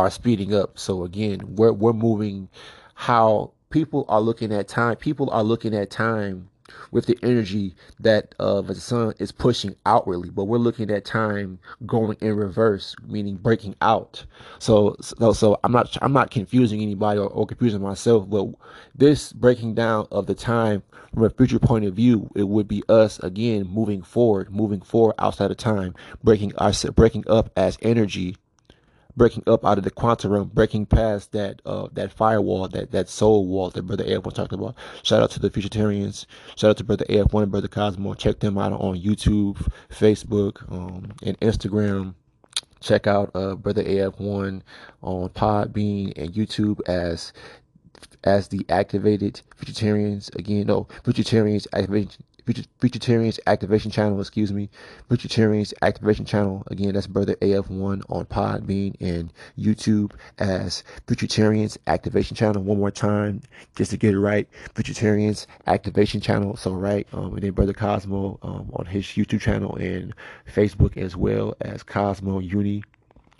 are 0.00 0.10
speeding 0.10 0.54
up. 0.54 0.78
So 0.78 1.04
again, 1.04 1.40
we're 1.56 1.72
we're 1.72 1.92
moving 1.92 2.48
how 2.94 3.52
people 3.70 4.04
are 4.08 4.20
looking 4.20 4.52
at 4.52 4.68
time. 4.68 4.96
People 4.96 5.30
are 5.30 5.44
looking 5.44 5.74
at 5.74 5.90
time 5.90 6.50
with 6.90 7.06
the 7.06 7.18
energy 7.22 7.74
that 7.98 8.34
uh, 8.38 8.60
the 8.60 8.74
sun 8.74 9.14
is 9.18 9.32
pushing 9.32 9.74
outwardly, 9.86 10.30
but 10.30 10.44
we're 10.44 10.58
looking 10.58 10.90
at 10.90 11.04
time 11.04 11.58
going 11.86 12.16
in 12.20 12.34
reverse, 12.34 12.94
meaning 13.06 13.36
breaking 13.36 13.74
out. 13.80 14.24
So, 14.58 14.96
so, 15.00 15.32
so 15.32 15.58
I'm 15.64 15.72
not, 15.72 15.96
I'm 16.02 16.12
not 16.12 16.30
confusing 16.30 16.80
anybody 16.80 17.18
or, 17.18 17.28
or, 17.28 17.46
confusing 17.46 17.82
myself, 17.82 18.28
but 18.28 18.48
this 18.94 19.32
breaking 19.32 19.74
down 19.74 20.06
of 20.10 20.26
the 20.26 20.34
time 20.34 20.82
from 21.12 21.24
a 21.24 21.30
future 21.30 21.58
point 21.58 21.84
of 21.84 21.94
view, 21.94 22.30
it 22.36 22.48
would 22.48 22.68
be 22.68 22.82
us 22.88 23.18
again 23.20 23.66
moving 23.66 24.02
forward, 24.02 24.52
moving 24.52 24.80
forward 24.80 25.14
outside 25.18 25.50
of 25.50 25.56
time, 25.56 25.94
breaking 26.22 26.54
our, 26.56 26.72
breaking 26.94 27.24
up 27.28 27.50
as 27.56 27.78
energy 27.82 28.36
breaking 29.16 29.44
up 29.46 29.64
out 29.64 29.78
of 29.78 29.84
the 29.84 29.90
quantum 29.90 30.32
realm, 30.32 30.50
breaking 30.52 30.86
past 30.86 31.32
that 31.32 31.60
uh, 31.64 31.88
that 31.92 32.12
firewall, 32.12 32.68
that 32.68 32.90
that 32.92 33.08
soul 33.08 33.46
wall 33.46 33.70
that 33.70 33.82
Brother 33.82 34.04
AF1 34.04 34.34
talked 34.34 34.52
about. 34.52 34.76
Shout 35.02 35.22
out 35.22 35.30
to 35.32 35.40
the 35.40 35.50
Futuritarians. 35.50 36.26
Shout 36.56 36.70
out 36.70 36.76
to 36.78 36.84
Brother 36.84 37.04
AF1 37.08 37.42
and 37.42 37.52
Brother 37.52 37.68
Cosmo. 37.68 38.14
Check 38.14 38.40
them 38.40 38.58
out 38.58 38.72
on 38.72 38.98
YouTube, 38.98 39.66
Facebook, 39.90 40.70
um, 40.72 41.12
and 41.22 41.38
Instagram. 41.40 42.14
Check 42.80 43.06
out 43.06 43.30
uh, 43.34 43.54
Brother 43.56 43.84
AF1 43.84 44.62
on 45.02 45.28
Podbean 45.30 46.12
and 46.16 46.32
YouTube 46.32 46.80
as 46.88 47.32
as 48.24 48.48
the 48.48 48.64
activated 48.68 49.40
Futuritarians. 49.58 50.34
Again, 50.36 50.66
no, 50.66 50.84
Futuritarians 51.04 51.66
activation 51.72 52.24
Futuritarians 52.46 53.38
Activation 53.46 53.90
Channel, 53.90 54.20
excuse 54.20 54.52
me, 54.52 54.68
Futuritarian's 55.08 55.74
Activation 55.82 56.24
Channel. 56.24 56.62
Again, 56.68 56.94
that's 56.94 57.06
Brother 57.06 57.34
AF1 57.36 58.02
on 58.08 58.26
Podbean 58.26 58.94
and 59.00 59.32
YouTube 59.58 60.12
as 60.38 60.82
Futuritarian's 61.06 61.78
Activation 61.86 62.36
Channel. 62.36 62.62
One 62.62 62.78
more 62.78 62.90
time, 62.90 63.42
just 63.76 63.90
to 63.92 63.96
get 63.96 64.14
it 64.14 64.20
right, 64.20 64.48
Futuritarian's 64.74 65.46
Activation 65.66 66.20
Channel. 66.20 66.56
So 66.56 66.72
right, 66.72 67.06
um, 67.12 67.34
and 67.34 67.42
then 67.42 67.52
Brother 67.52 67.72
Cosmo 67.72 68.38
um, 68.42 68.70
on 68.74 68.86
his 68.86 69.04
YouTube 69.04 69.40
channel 69.40 69.76
and 69.76 70.14
Facebook 70.52 70.96
as 70.96 71.16
well 71.16 71.54
as 71.60 71.82
Cosmo 71.82 72.38
Uni, 72.38 72.82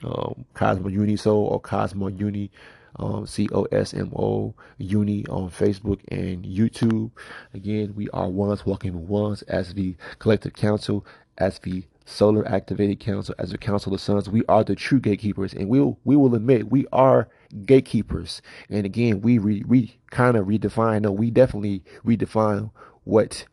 um, 0.04 0.44
Cosmo 0.54 0.88
Uni 0.88 1.16
Soul 1.16 1.46
or 1.46 1.60
Cosmo 1.60 2.08
Uni 2.08 2.50
um, 2.96 3.26
C 3.26 3.48
O 3.52 3.64
S 3.72 3.94
M 3.94 4.12
O 4.16 4.54
Uni 4.78 5.26
on 5.26 5.50
Facebook 5.50 6.00
and 6.08 6.44
YouTube. 6.44 7.10
Again, 7.54 7.94
we 7.94 8.08
are 8.10 8.28
ones 8.28 8.66
walking 8.66 9.06
ones 9.08 9.42
as 9.42 9.74
the 9.74 9.96
collective 10.18 10.54
council, 10.54 11.06
as 11.38 11.58
the 11.60 11.84
solar 12.04 12.46
activated 12.48 13.00
council, 13.00 13.34
as 13.38 13.50
the 13.50 13.58
council 13.58 13.94
of 13.94 14.00
Suns. 14.00 14.28
We 14.28 14.42
are 14.48 14.64
the 14.64 14.74
true 14.74 15.00
gatekeepers, 15.00 15.54
and 15.54 15.68
we'll 15.68 15.98
we 16.04 16.16
will 16.16 16.34
admit 16.34 16.70
we 16.70 16.86
are 16.92 17.28
gatekeepers. 17.64 18.42
And 18.68 18.84
again, 18.84 19.20
we 19.20 19.38
re, 19.38 19.62
we 19.66 19.96
kind 20.10 20.36
of 20.36 20.46
redefine. 20.46 21.02
No, 21.02 21.12
we 21.12 21.30
definitely 21.30 21.84
redefine 22.04 22.70
what 23.04 23.44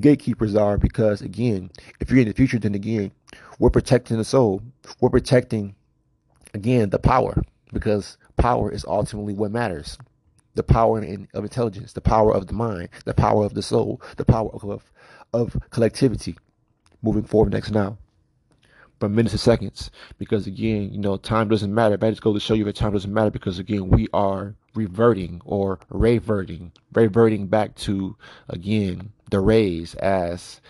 gatekeepers 0.00 0.54
are 0.54 0.78
because 0.78 1.22
again, 1.22 1.70
if 2.00 2.10
you're 2.10 2.20
in 2.20 2.28
the 2.28 2.34
future, 2.34 2.58
then 2.58 2.74
again, 2.74 3.10
we're 3.58 3.70
protecting 3.70 4.18
the 4.18 4.24
soul. 4.24 4.62
We're 5.00 5.10
protecting 5.10 5.74
again 6.54 6.90
the 6.90 6.98
power 6.98 7.42
because 7.72 8.16
power 8.38 8.70
is 8.70 8.84
ultimately 8.86 9.34
what 9.34 9.50
matters. 9.50 9.98
The 10.54 10.62
power 10.62 11.02
in, 11.02 11.28
of 11.34 11.44
intelligence, 11.44 11.92
the 11.92 12.00
power 12.00 12.34
of 12.34 12.46
the 12.46 12.54
mind, 12.54 12.88
the 13.04 13.14
power 13.14 13.44
of 13.44 13.54
the 13.54 13.62
soul, 13.62 14.00
the 14.16 14.24
power 14.24 14.50
of, 14.52 14.92
of 15.32 15.56
collectivity 15.70 16.36
moving 17.02 17.22
forward 17.22 17.52
next 17.52 17.70
now. 17.70 17.98
From 18.98 19.14
minutes 19.14 19.32
to 19.32 19.38
seconds. 19.38 19.92
Because 20.18 20.48
again, 20.48 20.92
you 20.92 20.98
know, 20.98 21.16
time 21.16 21.48
doesn't 21.48 21.72
matter. 21.72 21.96
But 21.96 22.08
I 22.08 22.10
just 22.10 22.22
go 22.22 22.32
to 22.32 22.40
show 22.40 22.54
you 22.54 22.64
that 22.64 22.74
time 22.74 22.92
doesn't 22.92 23.12
matter 23.12 23.30
because 23.30 23.60
again, 23.60 23.90
we 23.90 24.08
are 24.12 24.54
reverting 24.74 25.40
or 25.44 25.78
reverting, 25.90 26.72
reverting 26.92 27.46
back 27.46 27.76
to 27.76 28.16
again 28.48 29.12
the 29.30 29.38
rays 29.40 29.94
as 29.96 30.60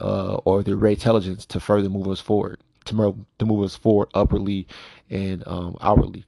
uh, 0.00 0.36
or 0.44 0.62
the 0.64 0.76
ray 0.76 0.92
intelligence 0.92 1.46
to 1.46 1.60
further 1.60 1.88
move 1.88 2.08
us 2.08 2.20
forward 2.20 2.58
to 2.86 3.26
to 3.38 3.44
move 3.44 3.64
us 3.64 3.76
forward 3.76 4.08
upwardly 4.14 4.66
and 5.10 5.42
um, 5.46 5.76
outwardly, 5.80 6.24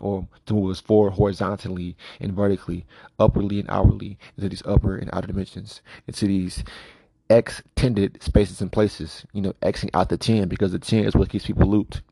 or 0.00 0.26
to 0.46 0.54
move 0.54 0.70
us 0.70 0.80
forward 0.80 1.12
horizontally 1.12 1.96
and 2.20 2.32
vertically, 2.32 2.86
upwardly 3.18 3.60
and 3.60 3.70
outwardly 3.70 4.18
into 4.36 4.48
these 4.48 4.62
upper 4.64 4.96
and 4.96 5.10
outer 5.12 5.26
dimensions, 5.28 5.82
into 6.06 6.26
these 6.26 6.64
extended 7.30 8.22
spaces 8.22 8.60
and 8.60 8.72
places. 8.72 9.24
You 9.32 9.42
know, 9.42 9.52
Xing 9.62 9.90
out 9.94 10.08
the 10.08 10.16
10 10.16 10.48
because 10.48 10.72
the 10.72 10.78
10 10.78 11.04
is 11.04 11.14
what 11.14 11.28
keeps 11.28 11.46
people 11.46 11.68
looped. 11.68 12.02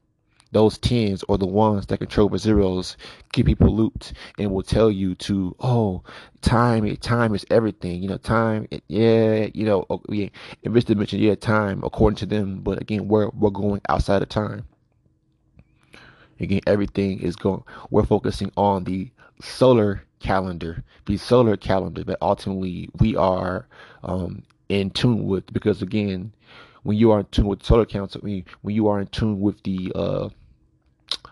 Those 0.53 0.79
10s 0.79 1.25
or 1.29 1.39
the 1.39 1.47
ones 1.47 1.87
that 1.87 1.99
control 1.99 2.29
the 2.29 2.39
zeros 2.39 2.97
keep 3.33 3.47
people 3.47 3.75
looped 3.75 4.13
and 4.39 4.53
will 4.53 4.63
tell 4.63 4.91
you 4.91 5.15
to, 5.17 5.55
oh, 5.61 6.03
time, 6.41 6.97
time 6.99 7.35
is 7.35 7.45
everything. 7.51 8.01
You 8.03 8.11
know, 8.11 8.17
time, 8.17 8.69
eh, 8.71 8.79
yeah, 8.89 9.49
you 9.53 9.65
know, 9.65 9.85
oh, 9.91 10.01
yeah. 10.09 10.29
In 10.63 10.73
this 10.73 10.85
dimension, 10.85 11.19
yeah, 11.19 11.35
time 11.35 11.83
according 11.85 12.17
to 12.19 12.27
them. 12.27 12.61
But 12.61 12.81
again, 12.81 13.09
we're, 13.09 13.29
we're 13.31 13.51
going 13.51 13.81
outside 13.89 14.23
of 14.23 14.29
time. 14.29 14.67
Again, 16.41 16.61
everything 16.67 17.21
is 17.21 17.37
going, 17.37 17.63
we're 17.91 18.05
focusing 18.05 18.53
on 18.57 18.85
the 18.85 19.11
solar 19.41 20.03
calendar, 20.21 20.83
the 21.07 21.17
solar 21.17 21.57
calendar 21.57 22.05
that 22.05 22.19
ultimately 22.21 22.89
we 22.99 23.17
are 23.17 23.67
um, 24.03 24.43
in 24.69 24.91
tune 24.91 25.25
with. 25.25 25.53
Because 25.53 25.83
again 25.83 26.33
when 26.87 26.97
you 26.97 27.11
are 27.11 27.21
in 27.21 27.27
tune 27.27 27.47
with 27.47 27.65
solar 27.65 27.85
council 27.85 28.21
when, 28.23 28.45
when 28.63 28.75
you 28.75 28.87
are 28.87 29.01
in 29.01 29.09
tune 29.09 29.41
with 29.41 29.61
the 29.65 29.91
uh 29.97 30.29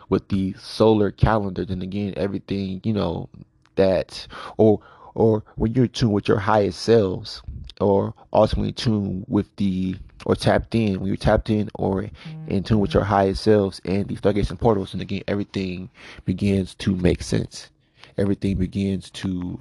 with 0.09 0.29
the 0.29 0.53
solar 0.55 1.13
calendar 1.13 1.65
then 1.65 1.81
again 1.81 2.13
everything 2.17 2.81
you 2.83 2.93
know 2.93 3.29
that 3.77 4.27
or 4.57 4.81
or 5.15 5.45
when 5.57 5.73
you're 5.75 5.87
tuned 5.87 6.13
with 6.13 6.29
your 6.29 6.39
highest 6.39 6.81
selves 6.83 7.43
or 7.81 8.15
ultimately 8.33 8.73
tuned 8.73 9.25
with 9.29 9.55
the 9.57 9.97
or 10.27 10.35
tapped 10.35 10.75
in 10.75 10.99
when 10.99 11.09
you're 11.09 11.17
tapped 11.17 11.51
in 11.51 11.69
or 11.75 12.09
in 12.47 12.63
tune 12.63 12.81
with 12.81 12.95
your 12.95 13.05
highest 13.05 13.43
selves 13.43 13.81
and 13.85 14.09
the 14.09 14.17
stargates 14.17 14.51
and 14.51 14.59
portals 14.61 14.93
and 14.93 15.03
again 15.03 15.23
everything 15.29 15.89
begins 16.25 16.75
to 16.75 16.95
make 16.97 17.23
sense. 17.23 17.71
Everything 18.17 18.57
begins 18.57 19.11
to 19.11 19.59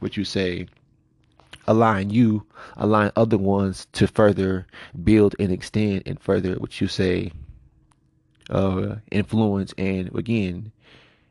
what 0.00 0.16
you 0.16 0.24
say 0.24 0.66
align 1.66 2.08
you, 2.08 2.44
align 2.76 3.12
other 3.14 3.36
ones 3.36 3.86
to 3.92 4.06
further 4.06 4.66
build 5.04 5.36
and 5.38 5.52
extend 5.52 6.02
and 6.06 6.18
further 6.20 6.54
what 6.54 6.80
you 6.80 6.88
say 6.88 7.30
uh, 8.50 8.96
influence 9.10 9.74
and 9.76 10.14
again 10.16 10.72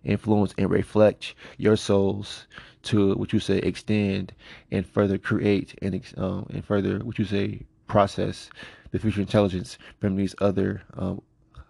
influence 0.08 0.54
and 0.58 0.70
reflect 0.70 1.36
your 1.58 1.76
souls 1.76 2.48
to 2.84 3.14
what 3.16 3.34
you 3.34 3.40
say 3.40 3.58
extend 3.60 4.34
and 4.72 4.86
further 4.86 5.18
create 5.18 5.78
and 5.82 6.02
um, 6.18 6.46
and 6.50 6.64
further 6.64 7.00
what 7.00 7.20
you 7.20 7.26
say 7.26 7.62
process 7.88 8.50
the 8.92 9.00
future 9.00 9.22
intelligence 9.22 9.78
from 10.00 10.16
these 10.16 10.34
other 10.40 10.82
um, 10.98 11.22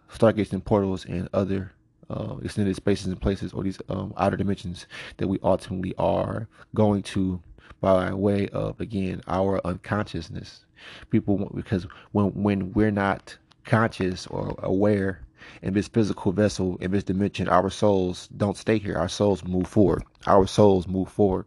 stargates 0.09 0.53
and 0.53 0.63
portals 0.63 1.05
and 1.05 1.27
other 1.33 1.71
uh, 2.09 2.35
extended 2.43 2.75
spaces 2.75 3.07
and 3.07 3.21
places 3.21 3.51
or 3.53 3.63
these 3.63 3.79
um, 3.89 4.13
outer 4.17 4.37
dimensions 4.37 4.87
that 5.17 5.27
we 5.27 5.39
ultimately 5.43 5.93
are 5.97 6.47
going 6.73 7.01
to 7.01 7.41
by 7.81 8.13
way 8.13 8.47
of 8.49 8.79
again 8.79 9.21
our 9.27 9.59
unconsciousness. 9.65 10.65
People 11.09 11.51
because 11.53 11.85
when 12.11 12.27
when 12.43 12.71
we're 12.73 12.91
not 12.91 13.35
conscious 13.65 14.27
or 14.27 14.55
aware 14.59 15.19
in 15.61 15.73
this 15.73 15.87
physical 15.87 16.31
vessel 16.31 16.77
in 16.77 16.91
this 16.91 17.03
dimension, 17.03 17.49
our 17.49 17.69
souls 17.69 18.27
don't 18.37 18.57
stay 18.57 18.77
here. 18.77 18.97
Our 18.97 19.09
souls 19.09 19.43
move 19.43 19.67
forward. 19.67 20.03
Our 20.25 20.47
souls 20.47 20.87
move 20.87 21.09
forward 21.09 21.45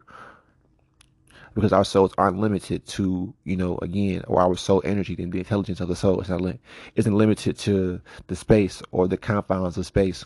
because 1.53 1.73
our 1.73 1.83
souls 1.83 2.13
aren't 2.17 2.39
limited 2.39 2.85
to 2.85 3.33
you 3.43 3.57
know 3.57 3.77
again 3.81 4.23
or 4.27 4.41
our 4.41 4.55
soul 4.55 4.81
energy 4.85 5.15
and 5.19 5.31
the 5.31 5.39
intelligence 5.39 5.81
of 5.81 5.87
the 5.87 5.95
soul 5.95 6.21
is 6.21 6.29
not 6.29 6.41
li- 6.41 6.59
isn't 6.95 7.17
limited 7.17 7.57
to 7.57 7.99
the 8.27 8.35
space 8.35 8.81
or 8.91 9.07
the 9.07 9.17
confines 9.17 9.77
of 9.77 9.85
space 9.85 10.23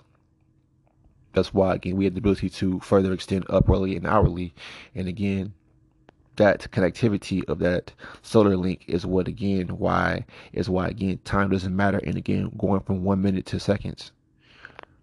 that's 1.34 1.54
why 1.54 1.76
again 1.76 1.96
we 1.98 2.06
have 2.06 2.14
the 2.14 2.20
ability 2.20 2.50
to 2.50 2.80
further 2.80 3.12
extend 3.12 3.46
upwardly 3.50 3.96
and 3.96 4.06
outwardly 4.06 4.54
and 4.94 5.08
again 5.08 5.54
that 6.38 6.70
connectivity 6.72 7.44
of 7.48 7.60
that 7.60 7.94
solar 8.22 8.58
link 8.58 8.84
is 8.88 9.06
what 9.06 9.28
again 9.28 9.68
why 9.68 10.26
is 10.54 10.70
why 10.70 10.88
again 10.88 11.20
time 11.24 11.50
doesn't 11.50 11.76
matter. 11.76 12.00
And 12.00 12.18
again 12.18 12.52
going 12.58 12.82
from 12.82 13.04
one 13.04 13.22
minute 13.22 13.46
to 13.48 13.60
seconds 13.60 14.12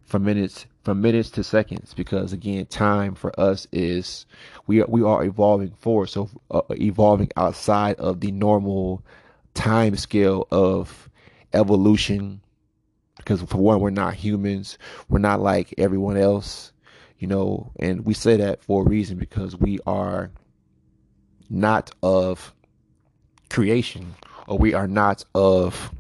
from 0.05 0.25
minutes 0.25 0.67
from 0.85 1.01
minutes 1.01 1.31
to 1.31 1.45
seconds 1.45 1.95
because 1.95 2.33
again 2.33 2.67
time 2.67 3.15
for 3.15 3.39
us 3.41 3.67
is 3.73 4.27
we 4.67 4.83
are 4.83 4.87
we 4.89 5.03
are 5.03 5.25
evolving 5.25 5.71
forward. 5.73 6.09
So 6.09 6.29
uh, 6.51 6.63
evolving 6.73 7.31
outside 7.37 7.97
of 7.97 8.21
the 8.21 8.33
normal 8.33 9.03
time 9.55 9.97
scale 9.97 10.47
of 10.51 11.09
evolution 11.53 12.41
because 13.17 13.43
for 13.43 13.59
one 13.59 13.81
we're 13.81 13.91
not 13.91 14.15
humans. 14.15 14.77
We're 15.09 15.19
not 15.19 15.41
like 15.41 15.75
everyone 15.79 16.17
else 16.17 16.73
you 17.19 17.29
know 17.29 17.71
and 17.79 18.05
we 18.05 18.13
say 18.13 18.37
that 18.37 18.63
for 18.65 18.83
a 18.83 18.89
reason 18.89 19.17
because 19.17 19.57
we 19.57 19.79
are 19.87 20.31
not 21.53 21.91
of 22.03 22.53
creation 23.51 24.15
or 24.47 24.59
we 24.59 24.75
are 24.75 24.89
not 24.89 25.25
of 25.35 25.93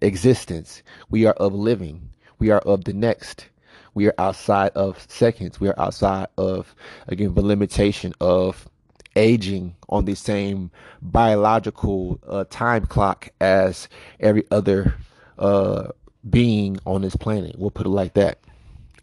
existence. 0.00 0.82
We 1.10 1.26
are 1.26 1.34
of 1.34 1.52
living. 1.52 2.10
We 2.38 2.50
are 2.50 2.60
of 2.60 2.84
the 2.84 2.92
next. 2.92 3.48
We 3.94 4.06
are 4.06 4.14
outside 4.18 4.70
of 4.70 5.04
seconds. 5.08 5.60
We 5.60 5.68
are 5.68 5.78
outside 5.78 6.28
of, 6.36 6.74
again, 7.08 7.34
the 7.34 7.42
limitation 7.42 8.12
of 8.20 8.68
aging 9.16 9.76
on 9.88 10.04
the 10.04 10.14
same 10.14 10.70
biological 11.02 12.18
uh, 12.28 12.44
time 12.50 12.86
clock 12.86 13.28
as 13.40 13.88
every 14.20 14.44
other 14.50 14.94
uh, 15.38 15.88
being 16.28 16.78
on 16.86 17.02
this 17.02 17.16
planet. 17.16 17.56
We'll 17.58 17.70
put 17.70 17.86
it 17.86 17.90
like 17.90 18.14
that. 18.14 18.38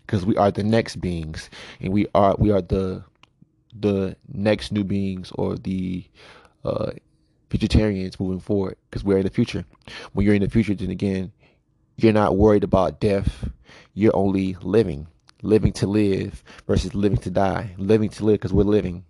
Because 0.06 0.26
we 0.26 0.36
are 0.36 0.52
the 0.52 0.64
next 0.64 0.98
beings 0.98 1.50
and 1.80 1.94
we 1.94 2.06
are 2.14 2.36
we 2.38 2.52
are 2.52 2.62
the 2.62 3.02
the 3.80 4.16
next 4.32 4.72
new 4.72 4.84
beings 4.84 5.32
or 5.36 5.56
the 5.56 6.06
uh, 6.64 6.92
Futuritarians 7.50 8.20
moving 8.20 8.40
forward 8.40 8.78
because 8.90 9.04
we're 9.04 9.18
in 9.18 9.24
the 9.24 9.30
future. 9.30 9.66
When 10.14 10.26
you're 10.26 10.36
in 10.36 10.42
the 10.42 10.50
future, 10.50 10.74
then 10.74 10.90
again, 10.90 11.32
you're 11.98 12.14
not 12.14 12.38
worried 12.38 12.64
about 12.64 13.00
death. 13.00 13.50
You're 13.94 14.16
only 14.16 14.56
living, 14.62 15.08
living 15.42 15.74
to 15.74 15.88
live 15.88 16.44
versus 16.66 16.96
living 16.96 17.18
to 17.20 17.30
die. 17.30 17.76
Living 17.78 18.10
to 18.10 18.26
live 18.26 18.36
because 18.36 18.54
we're 18.54 18.64
living 18.64 19.04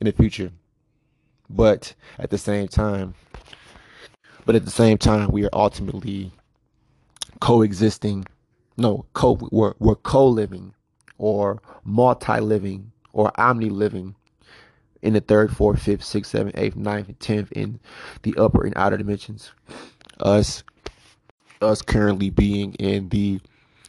in 0.00 0.06
the 0.06 0.12
future. 0.12 0.52
But 1.50 1.94
at 2.18 2.30
the 2.30 2.38
same 2.38 2.68
time, 2.68 3.14
but 4.44 4.54
at 4.54 4.64
the 4.64 4.70
same 4.70 4.96
time, 4.96 5.30
we 5.30 5.44
are 5.44 5.50
ultimately 5.52 6.32
coexisting. 7.40 8.26
No, 8.76 9.06
co 9.12 9.38
we're, 9.50 9.74
we're 9.78 9.96
co-living 9.96 10.74
or 11.18 11.60
multi-living 11.84 12.92
or 13.12 13.32
omni 13.40 13.70
living 13.70 14.14
in 15.02 15.12
the 15.12 15.20
third, 15.20 15.54
fourth, 15.56 15.82
fifth, 15.82 16.04
sixth, 16.04 16.32
seventh, 16.32 16.56
eighth, 16.58 16.76
ninth, 16.76 17.08
and 17.08 17.20
tenth 17.20 17.52
in 17.52 17.80
the 18.22 18.34
upper 18.36 18.64
and 18.64 18.76
outer 18.76 18.96
dimensions. 18.96 19.52
Us 20.20 20.64
us 21.60 21.82
currently 21.82 22.30
being 22.30 22.74
in 22.74 23.08
the 23.08 23.40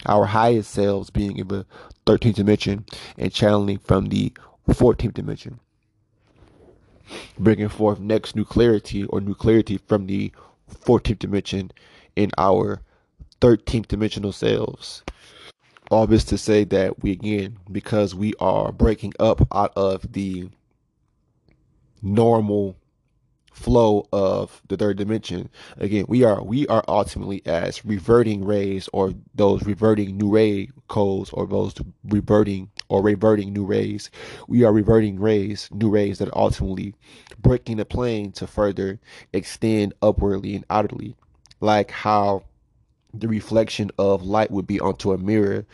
our 0.06 0.26
highest 0.26 0.72
selves 0.72 1.10
being 1.10 1.38
in 1.38 1.48
the 1.50 1.66
13th 2.06 2.36
dimension 2.36 2.86
and 3.18 3.34
channeling 3.34 3.78
from 3.78 4.08
the 4.08 4.32
14th 4.70 5.14
dimension 5.14 5.60
bringing 7.38 7.70
forth 7.70 8.00
next 8.00 8.36
new 8.36 8.46
clarity 8.46 9.04
or 9.06 9.20
new 9.20 9.36
clarity 9.36 9.78
from 9.78 10.08
the 10.08 10.32
14th 10.86 11.20
dimension 11.20 11.72
in 12.16 12.32
our 12.38 12.82
13th 13.42 13.88
dimensional 13.88 14.32
selves 14.32 15.04
all 15.90 16.08
this 16.08 16.24
to 16.26 16.38
say 16.38 16.64
that 16.64 17.02
we 17.04 17.12
again 17.12 17.58
because 17.72 18.16
we 18.16 18.34
are 18.40 18.72
breaking 18.72 19.14
up 19.20 19.48
out 19.54 19.74
of 19.76 20.12
the 20.14 20.50
normal 22.02 22.76
flow 23.52 24.08
of 24.14 24.62
the 24.70 24.78
third 24.78 24.96
dimension 24.96 25.50
again 25.78 26.06
we 26.08 26.24
are 26.24 26.42
we 26.42 26.66
are 26.68 26.84
ultimately 26.88 27.42
as 27.46 27.84
reverting 27.84 28.46
rays 28.46 28.88
or 28.94 29.14
those 29.36 29.64
reverting 29.66 30.16
new 30.16 30.30
ray 30.30 30.70
codes 30.88 31.30
or 31.32 31.46
those 31.46 31.74
reverting 32.06 32.70
or 32.90 33.02
reverting 33.02 33.54
new 33.54 33.66
rays. 33.66 34.10
We 34.48 34.64
are 34.64 34.74
reverting 34.74 35.20
rays 35.20 35.70
new 35.72 35.90
rays 35.90 36.18
that 36.18 36.28
are 36.30 36.38
ultimately 36.38 36.96
breaking 37.40 37.78
the 37.78 37.86
plane 37.86 38.32
to 38.34 38.48
further 38.48 39.00
extend 39.32 39.94
upwardly 40.02 40.56
and 40.56 40.66
outwardly 40.70 41.16
like 41.62 41.92
how 41.92 42.44
the 43.14 43.28
reflection 43.28 43.92
of 43.98 44.24
light 44.24 44.52
would 44.52 44.68
be 44.68 44.80
onto 44.80 45.12
a 45.12 45.18
mirror 45.18 45.66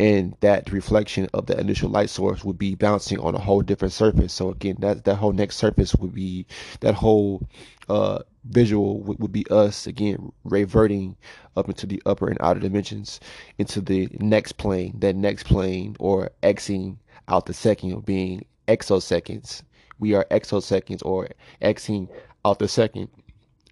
and 0.00 0.36
that 0.40 0.70
reflection 0.70 1.28
of 1.34 1.46
the 1.46 1.58
initial 1.58 1.90
light 1.90 2.08
source 2.08 2.44
would 2.44 2.58
be 2.58 2.74
bouncing 2.74 3.18
on 3.18 3.34
a 3.34 3.38
whole 3.38 3.62
different 3.62 3.92
surface. 3.92 4.32
So 4.32 4.50
again 4.50 4.76
that 4.80 5.04
that 5.04 5.16
whole 5.16 5.32
next 5.32 5.56
surface 5.56 5.94
would 5.96 6.14
be 6.14 6.46
that 6.80 6.94
whole 6.94 7.42
uh, 7.88 8.20
visual 8.44 9.00
would, 9.00 9.18
would 9.18 9.32
be 9.32 9.44
us 9.50 9.86
again 9.86 10.32
reverting 10.44 11.16
up 11.56 11.68
into 11.68 11.86
the 11.86 12.00
upper 12.06 12.28
and 12.28 12.38
outer 12.40 12.60
dimensions 12.60 13.18
into 13.58 13.80
the 13.80 14.08
next 14.20 14.52
plane 14.52 14.94
that 15.00 15.16
next 15.16 15.44
plane 15.44 15.96
or 15.98 16.30
xing 16.42 16.96
out 17.26 17.46
the 17.46 17.54
second 17.54 18.06
being 18.06 18.44
exoseconds. 18.68 19.62
We 19.98 20.14
are 20.14 20.26
exoseconds 20.30 21.04
or 21.04 21.28
xing 21.60 22.08
out 22.44 22.60
the 22.60 22.68
second 22.68 23.08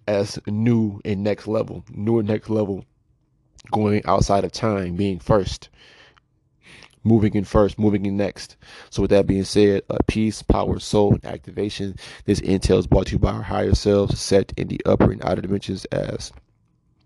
as 0.07 0.39
new 0.47 0.99
and 1.05 1.23
next 1.23 1.47
level, 1.47 1.83
new 1.89 2.19
and 2.19 2.27
next 2.27 2.49
level 2.49 2.85
going 3.71 4.01
outside 4.05 4.43
of 4.45 4.51
time, 4.51 4.95
being 4.95 5.19
first, 5.19 5.69
moving 7.03 7.35
in 7.35 7.43
first, 7.43 7.77
moving 7.77 8.05
in 8.05 8.17
next. 8.17 8.57
So, 8.89 9.01
with 9.01 9.11
that 9.11 9.27
being 9.27 9.43
said, 9.43 9.83
uh, 9.89 9.97
peace, 10.07 10.41
power, 10.41 10.79
soul, 10.79 11.13
and 11.13 11.25
activation. 11.25 11.95
This 12.25 12.41
intel 12.41 12.79
is 12.79 12.87
brought 12.87 13.07
to 13.07 13.13
you 13.13 13.19
by 13.19 13.31
our 13.31 13.41
higher 13.41 13.75
selves, 13.75 14.19
set 14.19 14.53
in 14.57 14.67
the 14.67 14.81
upper 14.85 15.11
and 15.11 15.23
outer 15.25 15.41
dimensions 15.41 15.85
as 15.85 16.31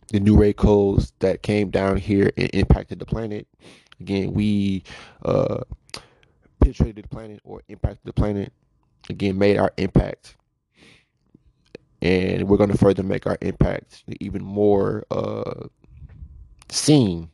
the 0.09 0.19
new 0.19 0.37
ray 0.37 0.53
codes 0.53 1.13
that 1.19 1.41
came 1.41 1.69
down 1.69 1.97
here 1.97 2.31
and 2.37 2.49
impacted 2.53 2.99
the 2.99 3.05
planet. 3.05 3.47
Again, 3.99 4.33
we 4.33 4.83
uh, 5.23 5.61
penetrated 6.59 7.05
the 7.05 7.07
planet 7.07 7.39
or 7.43 7.61
impacted 7.69 8.01
the 8.03 8.13
planet. 8.13 8.51
Again, 9.09 9.37
made 9.37 9.57
our 9.57 9.71
impact 9.77 10.35
and 12.01 12.47
we're 12.47 12.57
going 12.57 12.71
to 12.71 12.77
further 12.77 13.03
make 13.03 13.27
our 13.27 13.37
impact 13.41 14.03
even 14.19 14.43
more 14.43 15.05
uh, 15.11 15.67
seen. 16.69 17.29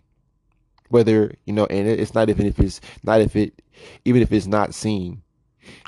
Whether 0.89 1.33
you 1.45 1.51
know 1.53 1.65
and 1.65 1.87
it's 1.87 2.13
not 2.13 2.29
even 2.29 2.45
if 2.45 2.59
it's 2.59 2.79
not 3.03 3.19
if 3.19 3.35
it 3.35 3.61
even 4.05 4.21
if 4.21 4.31
it's 4.31 4.47
not 4.47 4.73
seen. 4.73 5.21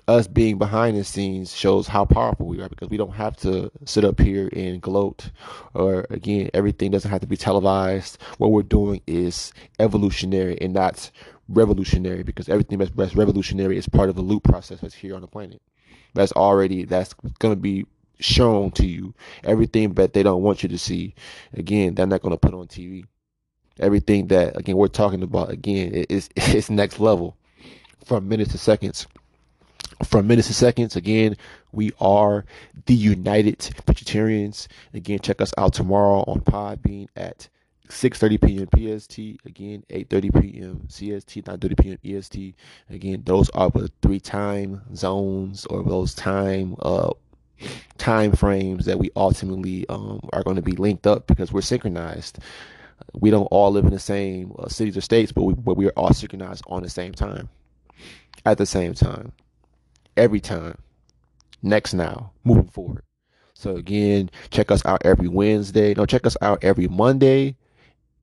Us 0.09 0.27
being 0.27 0.57
behind 0.57 0.97
the 0.97 1.05
scenes 1.05 1.55
shows 1.55 1.87
how 1.87 2.03
powerful 2.03 2.47
we 2.47 2.59
are 2.61 2.67
because 2.67 2.89
we 2.89 2.97
don't 2.97 3.13
have 3.13 3.37
to 3.37 3.71
sit 3.85 4.03
up 4.03 4.19
here 4.19 4.49
and 4.51 4.81
gloat 4.81 5.31
or 5.73 6.05
again 6.09 6.49
everything 6.53 6.91
doesn't 6.91 7.09
have 7.09 7.21
to 7.21 7.27
be 7.27 7.37
televised. 7.37 8.17
What 8.39 8.51
we're 8.51 8.63
doing 8.63 9.01
is 9.07 9.53
evolutionary 9.79 10.59
and 10.59 10.73
not 10.73 11.09
revolutionary 11.47 12.23
because 12.23 12.49
everything 12.49 12.77
that's, 12.79 12.91
that's 12.91 13.15
revolutionary 13.15 13.77
is 13.77 13.87
part 13.87 14.09
of 14.09 14.15
the 14.15 14.21
loop 14.21 14.43
process 14.43 14.81
that's 14.81 14.95
here 14.95 15.15
on 15.15 15.21
the 15.21 15.27
planet. 15.27 15.61
That's 16.13 16.33
already 16.33 16.83
that's 16.83 17.13
going 17.39 17.53
to 17.53 17.61
be 17.61 17.85
shown 18.19 18.71
to 18.71 18.85
you 18.85 19.13
everything 19.43 19.93
that 19.93 20.13
they 20.13 20.23
don't 20.23 20.43
want 20.43 20.63
you 20.63 20.69
to 20.69 20.77
see 20.77 21.13
again 21.53 21.95
they're 21.95 22.07
not 22.07 22.21
going 22.21 22.31
to 22.31 22.37
put 22.37 22.53
on 22.53 22.67
tv 22.67 23.05
everything 23.79 24.27
that 24.27 24.55
again 24.57 24.75
we're 24.75 24.87
talking 24.87 25.23
about 25.23 25.49
again 25.49 25.91
is 26.09 26.29
it's 26.35 26.69
next 26.69 26.99
level 26.99 27.37
from 28.03 28.27
minutes 28.27 28.51
to 28.51 28.57
seconds 28.57 29.07
from 30.03 30.27
minutes 30.27 30.47
to 30.47 30.53
seconds 30.53 30.95
again 30.95 31.35
we 31.71 31.91
are 31.99 32.45
the 32.85 32.93
united 32.93 33.57
Futuritarians 33.59 34.67
again 34.93 35.19
check 35.19 35.41
us 35.41 35.53
out 35.57 35.73
tomorrow 35.73 36.23
on 36.27 36.41
podbean 36.41 37.07
at 37.15 37.47
6:30 37.89 38.41
p.m. 38.41 38.99
PST 38.99 39.17
again 39.47 39.83
8:30 39.89 40.41
p.m. 40.41 40.81
CST 40.87 41.43
9:30 41.43 41.77
p.m. 41.79 41.97
EST 42.03 42.55
again 42.89 43.23
those 43.25 43.49
are 43.51 43.69
the 43.71 43.91
three 44.01 44.19
time 44.19 44.81
zones 44.95 45.65
or 45.65 45.83
those 45.83 46.13
time 46.13 46.75
uh 46.83 47.09
time 47.97 48.31
frames 48.31 48.85
that 48.85 48.99
we 48.99 49.11
ultimately 49.15 49.87
um, 49.89 50.21
are 50.33 50.43
going 50.43 50.55
to 50.55 50.61
be 50.61 50.73
linked 50.73 51.07
up 51.07 51.27
because 51.27 51.51
we're 51.51 51.61
synchronized. 51.61 52.39
We 53.13 53.31
don't 53.31 53.45
all 53.47 53.71
live 53.71 53.85
in 53.85 53.91
the 53.91 53.99
same 53.99 54.53
uh, 54.59 54.67
cities 54.67 54.97
or 54.97 55.01
states, 55.01 55.31
but 55.31 55.43
we 55.43 55.53
but 55.53 55.77
we 55.77 55.87
are 55.87 55.93
all 55.97 56.13
synchronized 56.13 56.63
on 56.67 56.83
the 56.83 56.89
same 56.89 57.13
time, 57.13 57.49
at 58.45 58.57
the 58.57 58.65
same 58.65 58.93
time, 58.93 59.31
every 60.17 60.39
time. 60.39 60.77
Next 61.61 61.93
now, 61.93 62.31
moving 62.43 62.67
forward. 62.67 63.03
So 63.53 63.75
again, 63.75 64.29
check 64.51 64.71
us 64.71 64.85
out 64.85 65.01
every 65.05 65.27
Wednesday. 65.27 65.93
No, 65.93 66.05
check 66.05 66.25
us 66.25 66.37
out 66.41 66.63
every 66.63 66.87
Monday 66.87 67.57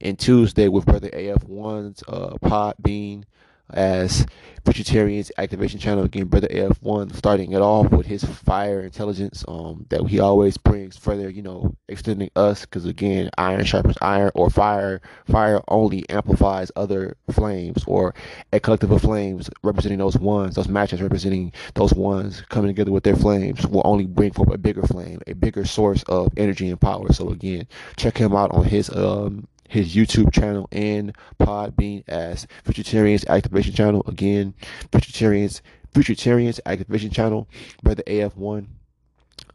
and 0.01 0.18
Tuesday 0.18 0.68
with 0.68 0.87
Brother 0.87 1.11
AF1's 1.11 2.03
uh, 2.09 2.37
Podbean 2.42 3.25
as 3.70 4.26
Futuritarians 4.66 5.31
Activation 5.38 5.79
Channel. 5.79 6.05
Again, 6.05 6.26
Brother 6.26 6.48
AF1 6.48 7.14
starting 7.14 7.52
it 7.52 7.62
off 7.62 7.90
with 7.92 8.07
his 8.07 8.24
fire 8.24 8.81
intelligence 8.81 9.44
um, 9.46 9.87
that 9.90 10.05
he 10.09 10.18
always 10.18 10.57
brings 10.57 10.96
further, 10.96 11.31
you 11.31 11.42
know, 11.42 11.76
extending 11.88 12.31
us 12.35 12.62
because 12.62 12.85
again, 12.85 13.31
iron 13.38 13.64
sharpens 13.64 13.96
iron 14.02 14.33
or 14.35 14.50
fire. 14.50 15.00
Fire 15.26 15.61
only 15.68 16.09
amplifies 16.11 16.72
other 16.74 17.16
flames 17.31 17.85
or 17.87 18.12
a 18.52 18.59
collective 18.59 18.90
of 18.90 19.02
flames 19.02 19.48
representing 19.62 19.98
those 19.98 20.18
ones, 20.18 20.57
those 20.57 20.68
matches 20.68 21.00
representing 21.00 21.52
those 21.74 21.94
ones 21.94 22.42
coming 22.48 22.68
together 22.68 22.90
with 22.90 23.05
their 23.05 23.16
flames 23.16 23.64
will 23.68 23.83
only 23.85 24.07
bring 24.07 24.33
forth 24.33 24.52
a 24.52 24.59
bigger 24.59 24.83
flame, 24.83 25.20
a 25.29 25.33
bigger 25.33 25.64
source 25.64 26.02
of 26.05 26.33
energy 26.37 26.68
and 26.68 26.81
power. 26.81 27.12
So 27.12 27.29
again, 27.29 27.68
check 27.96 28.18
him 28.18 28.35
out 28.35 28.50
on 28.50 28.64
his 28.64 28.90
um 28.90 29.46
his 29.68 29.94
YouTube 29.94 30.33
channel 30.33 30.68
and 30.72 31.16
Podbean 31.38 32.05
as 32.09 32.46
Futuritarians 32.64 33.26
Activation 33.29 33.74
Channel. 33.74 34.02
Again, 34.07 34.55
Futuritarians 34.90 35.61
Futuritarians 35.92 36.61
Activation 36.66 37.11
Channel, 37.11 37.48
Brother 37.83 38.02
AF1. 38.07 38.66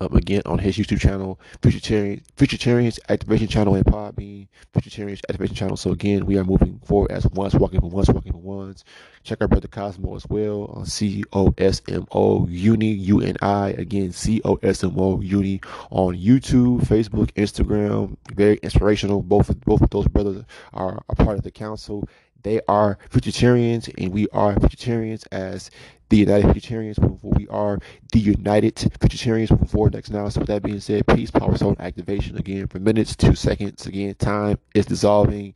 Um, 0.01 0.15
again 0.15 0.41
on 0.47 0.57
his 0.57 0.77
YouTube 0.77 0.99
channel, 0.99 1.39
Futuritarians 1.61 2.23
Futuritarians 2.35 2.97
Activation 3.09 3.47
Channel 3.47 3.75
and 3.75 3.85
Podbean, 3.85 4.47
Futuritarians 4.73 5.21
Activation 5.29 5.55
Channel. 5.55 5.77
So 5.77 5.91
again, 5.91 6.25
we 6.25 6.39
are 6.39 6.43
moving 6.43 6.79
forward 6.83 7.11
as 7.11 7.27
once, 7.27 7.53
walking 7.53 7.81
for 7.81 7.89
once, 7.91 8.09
walking 8.09 8.31
for 8.31 8.39
once. 8.39 8.83
Check 9.21 9.43
out 9.43 9.51
Brother 9.51 9.67
Cosmo 9.67 10.15
as 10.15 10.25
well 10.27 10.71
on 10.73 10.87
C 10.87 11.23
O 11.33 11.53
S 11.59 11.83
M 11.87 12.07
O 12.13 12.47
Uni 12.47 12.87
U 12.93 13.21
N 13.21 13.37
I. 13.43 13.75
Again, 13.77 14.11
C 14.11 14.41
O 14.43 14.55
S 14.63 14.83
M 14.83 14.95
O 14.97 15.21
Uni 15.21 15.61
on 15.91 16.15
YouTube, 16.15 16.81
Facebook, 16.87 17.31
Instagram. 17.33 18.17
Very 18.33 18.55
inspirational. 18.63 19.21
Both 19.21 19.55
both 19.65 19.83
of 19.83 19.91
those 19.91 20.07
brothers 20.07 20.43
are 20.73 20.99
a 21.09 21.15
part 21.15 21.37
of 21.37 21.43
the 21.43 21.51
council. 21.51 22.09
They 22.41 22.59
are 22.67 22.97
Futuritarians, 23.11 23.93
and 23.99 24.11
we 24.11 24.27
are 24.29 24.55
Futuritarians 24.55 25.27
as 25.31 25.69
the 26.11 26.17
United 26.17 26.47
Futuritarians 26.47 26.97
forward. 26.97 27.39
We 27.39 27.47
are 27.47 27.79
the 28.11 28.19
United 28.19 28.75
Futuritarians 28.75 29.69
forward 29.69 29.93
next 29.93 30.11
now. 30.11 30.27
So 30.27 30.41
with 30.41 30.49
that 30.49 30.61
being 30.61 30.81
said, 30.81 31.07
peace, 31.07 31.31
power, 31.31 31.57
soul, 31.57 31.75
activation 31.79 32.37
again 32.37 32.67
for 32.67 32.79
minutes, 32.79 33.15
two 33.15 33.33
seconds. 33.33 33.85
Again, 33.85 34.13
time 34.15 34.59
is 34.75 34.85
dissolving. 34.85 35.55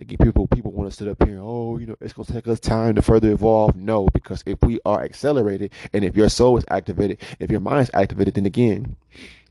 Again, 0.00 0.18
people 0.18 0.48
people 0.48 0.72
want 0.72 0.90
to 0.90 0.96
sit 0.96 1.06
up 1.06 1.22
here. 1.24 1.38
Oh, 1.40 1.78
you 1.78 1.86
know, 1.86 1.96
it's 2.00 2.12
gonna 2.12 2.26
take 2.26 2.48
us 2.48 2.58
time 2.58 2.96
to 2.96 3.02
further 3.02 3.30
evolve. 3.30 3.76
No, 3.76 4.08
because 4.12 4.42
if 4.46 4.58
we 4.62 4.80
are 4.84 5.04
accelerated, 5.04 5.72
and 5.92 6.04
if 6.04 6.16
your 6.16 6.28
soul 6.28 6.56
is 6.56 6.64
activated, 6.68 7.20
if 7.38 7.48
your 7.48 7.60
mind 7.60 7.82
is 7.82 7.90
activated, 7.94 8.34
then 8.34 8.46
again, 8.46 8.96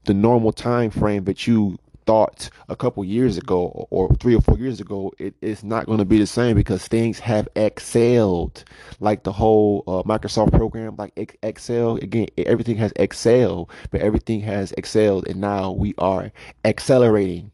the 0.04 0.13
normal 0.13 0.52
time 0.52 0.90
frame 0.90 1.24
that 1.24 1.48
you 1.48 1.78
thought 2.08 2.50
a 2.70 2.76
couple 2.76 3.04
years 3.06 3.38
ago 3.38 3.88
or 3.91 4.15
three 4.15 4.36
or 4.36 4.41
four 4.41 4.58
years 4.58 4.80
ago, 4.80 5.13
it 5.20 5.36
is 5.41 5.63
not 5.63 5.86
going 5.86 6.00
to 6.00 6.06
be 6.06 6.17
the 6.17 6.26
same 6.26 6.56
because 6.56 6.88
things 6.88 7.20
have 7.20 7.48
excelled. 7.56 8.63
Like 9.00 9.24
the 9.24 9.32
whole 9.32 9.84
uh, 9.86 10.04
Microsoft 10.04 10.54
program, 10.54 10.96
like 10.98 11.38
Excel, 11.43 11.98
again, 11.98 12.28
everything 12.38 12.78
has 12.78 12.93
excelled, 12.96 13.70
but 13.91 14.02
everything 14.02 14.41
has 14.41 14.74
excelled, 14.78 15.28
and 15.28 15.39
now 15.39 15.72
we 15.72 15.93
are 16.00 16.32
accelerating 16.65 17.52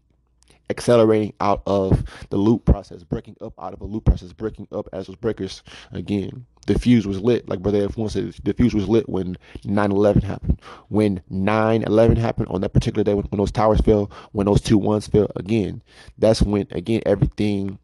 accelerating 0.69 1.33
out 1.39 1.61
of 1.67 2.03
the 2.29 2.37
loop 2.37 2.65
process, 2.65 3.03
breaking 3.03 3.35
up 3.41 3.53
out 3.59 3.73
of 3.73 3.81
a 3.81 3.85
loop 3.85 4.05
process, 4.05 4.33
breaking 4.33 4.67
up 4.71 4.87
as 4.93 5.07
those 5.07 5.15
breakers 5.15 5.61
again. 5.91 6.45
The 6.65 6.79
fuse 6.79 7.05
was 7.05 7.19
lit, 7.19 7.47
like 7.49 7.61
Brother 7.61 7.87
F1 7.87 8.11
said, 8.11 8.35
the 8.43 8.53
fuse 8.53 8.73
was 8.73 8.87
lit 8.87 9.09
when 9.09 9.37
9 9.65 9.91
11 9.91 10.21
happened. 10.21 10.61
When 10.89 11.21
9 11.29 11.83
11 11.83 12.17
happened 12.17 12.47
on 12.49 12.61
that 12.61 12.73
particular 12.73 13.03
day, 13.03 13.13
when, 13.13 13.25
when 13.25 13.39
those 13.39 13.51
towers 13.51 13.81
fell, 13.81 14.11
when 14.31 14.45
those 14.45 14.61
two 14.61 14.77
ones 14.77 15.07
fell, 15.07 15.29
again, 15.35 15.81
that's 16.17 16.41
when, 16.41 16.67
again, 16.71 17.01
everything, 17.05 17.79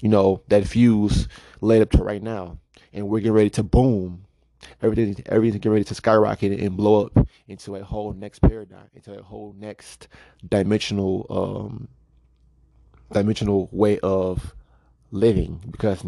you 0.00 0.08
know, 0.08 0.42
that 0.48 0.66
fuse 0.66 1.28
led 1.60 1.82
up 1.82 1.90
to 1.92 1.98
right 2.02 2.22
now. 2.22 2.58
And 2.92 3.08
we're 3.08 3.20
getting 3.20 3.32
ready 3.32 3.50
to 3.50 3.62
boom 3.62 4.24
everything 4.82 5.16
everything's 5.26 5.60
getting 5.60 5.72
ready 5.72 5.84
to 5.84 5.94
skyrocket 5.94 6.58
and 6.58 6.76
blow 6.76 7.06
up 7.06 7.28
into 7.46 7.76
a 7.76 7.84
whole 7.84 8.12
next 8.12 8.40
paradigm, 8.40 8.88
into 8.94 9.18
a 9.18 9.22
whole 9.22 9.54
next 9.58 10.08
dimensional 10.48 11.26
um 11.30 11.88
dimensional 13.12 13.68
way 13.72 13.98
of 14.00 14.54
living 15.10 15.60
because 15.70 16.04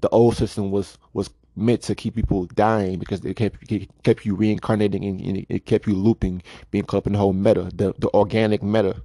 the 0.00 0.08
old 0.10 0.36
system 0.36 0.70
was 0.70 0.98
was 1.12 1.30
meant 1.56 1.82
to 1.82 1.94
keep 1.94 2.14
people 2.16 2.46
dying 2.46 2.98
because 2.98 3.24
it 3.24 3.34
kept 3.34 3.70
it 3.70 3.88
kept 4.02 4.24
you 4.24 4.34
reincarnating 4.34 5.04
and 5.04 5.46
it 5.48 5.66
kept 5.66 5.86
you 5.86 5.94
looping, 5.94 6.42
being 6.70 6.84
caught 6.84 6.98
up 6.98 7.06
in 7.06 7.12
the 7.12 7.18
whole 7.18 7.32
meta, 7.32 7.70
the 7.74 7.94
the 7.98 8.12
organic 8.14 8.62
meta. 8.62 9.02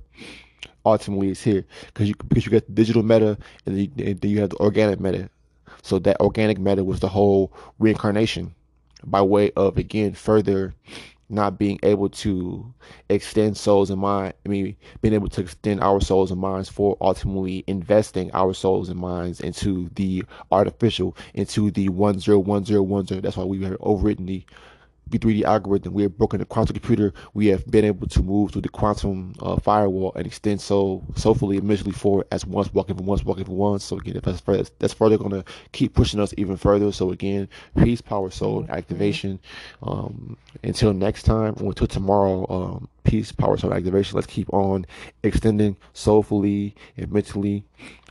Ultimately, 0.85 1.29
is 1.29 1.41
here 1.41 1.65
because 1.87 2.07
you 2.07 2.15
because 2.27 2.45
you 2.45 2.51
get 2.51 2.65
the 2.65 2.73
digital 2.73 3.03
meta 3.03 3.37
and 3.65 3.77
and 3.99 4.21
then 4.21 4.31
you 4.31 4.39
have 4.39 4.49
the 4.49 4.57
organic 4.57 4.99
meta. 4.99 5.29
So 5.81 5.99
that 5.99 6.19
organic 6.19 6.59
meta 6.59 6.83
was 6.83 6.99
the 6.99 7.09
whole 7.09 7.53
reincarnation 7.77 8.55
by 9.03 9.21
way 9.21 9.51
of 9.51 9.77
again 9.77 10.13
further 10.13 10.73
not 11.29 11.57
being 11.59 11.79
able 11.83 12.09
to 12.09 12.73
extend 13.09 13.55
souls 13.55 13.89
and 13.89 14.01
mind 14.01 14.33
i 14.45 14.49
mean 14.49 14.75
being 15.01 15.13
able 15.13 15.29
to 15.29 15.41
extend 15.41 15.79
our 15.81 16.01
souls 16.01 16.31
and 16.31 16.41
minds 16.41 16.67
for 16.67 16.97
ultimately 17.01 17.63
investing 17.67 18.31
our 18.33 18.53
souls 18.53 18.89
and 18.89 18.99
minds 18.99 19.39
into 19.39 19.89
the 19.95 20.23
artificial 20.51 21.15
into 21.35 21.71
the 21.71 21.87
101010 21.89 23.21
that's 23.21 23.37
why 23.37 23.43
we 23.43 23.63
have 23.63 23.77
overwritten 23.79 24.25
the 24.25 24.43
B3D 25.09 25.43
algorithm, 25.43 25.93
we 25.93 26.03
have 26.03 26.17
broken 26.17 26.39
the 26.39 26.45
quantum 26.45 26.73
computer. 26.73 27.13
We 27.33 27.47
have 27.47 27.65
been 27.69 27.85
able 27.85 28.07
to 28.07 28.23
move 28.23 28.51
through 28.51 28.61
the 28.63 28.69
quantum 28.69 29.33
uh, 29.41 29.57
firewall 29.57 30.13
and 30.15 30.25
extend 30.25 30.61
so 30.61 31.03
soulfully 31.15 31.57
immensely 31.57 31.91
forward 31.91 32.27
as 32.31 32.45
once 32.45 32.73
walking 32.73 32.95
for 32.95 33.03
once 33.03 33.23
walking 33.23 33.45
for 33.45 33.55
once. 33.55 33.83
So 33.83 33.97
again, 33.97 34.19
that's 34.23 34.41
further, 34.41 34.69
that's 34.79 34.93
further 34.93 35.17
going 35.17 35.31
to 35.31 35.43
keep 35.71 35.93
pushing 35.93 36.19
us 36.19 36.33
even 36.37 36.57
further. 36.57 36.91
So 36.91 37.11
again, 37.11 37.49
peace, 37.77 38.01
power, 38.01 38.29
soul, 38.29 38.65
activation. 38.69 39.39
Um, 39.83 40.37
until 40.63 40.93
next 40.93 41.23
time, 41.23 41.55
until 41.57 41.87
tomorrow. 41.87 42.45
Um, 42.49 42.89
peace, 43.09 43.31
power, 43.31 43.57
soul 43.57 43.73
activation. 43.73 44.15
Let's 44.15 44.27
keep 44.27 44.53
on 44.53 44.85
extending 45.23 45.77
soulfully 45.93 46.75
and 46.95 47.11
mentally 47.11 47.63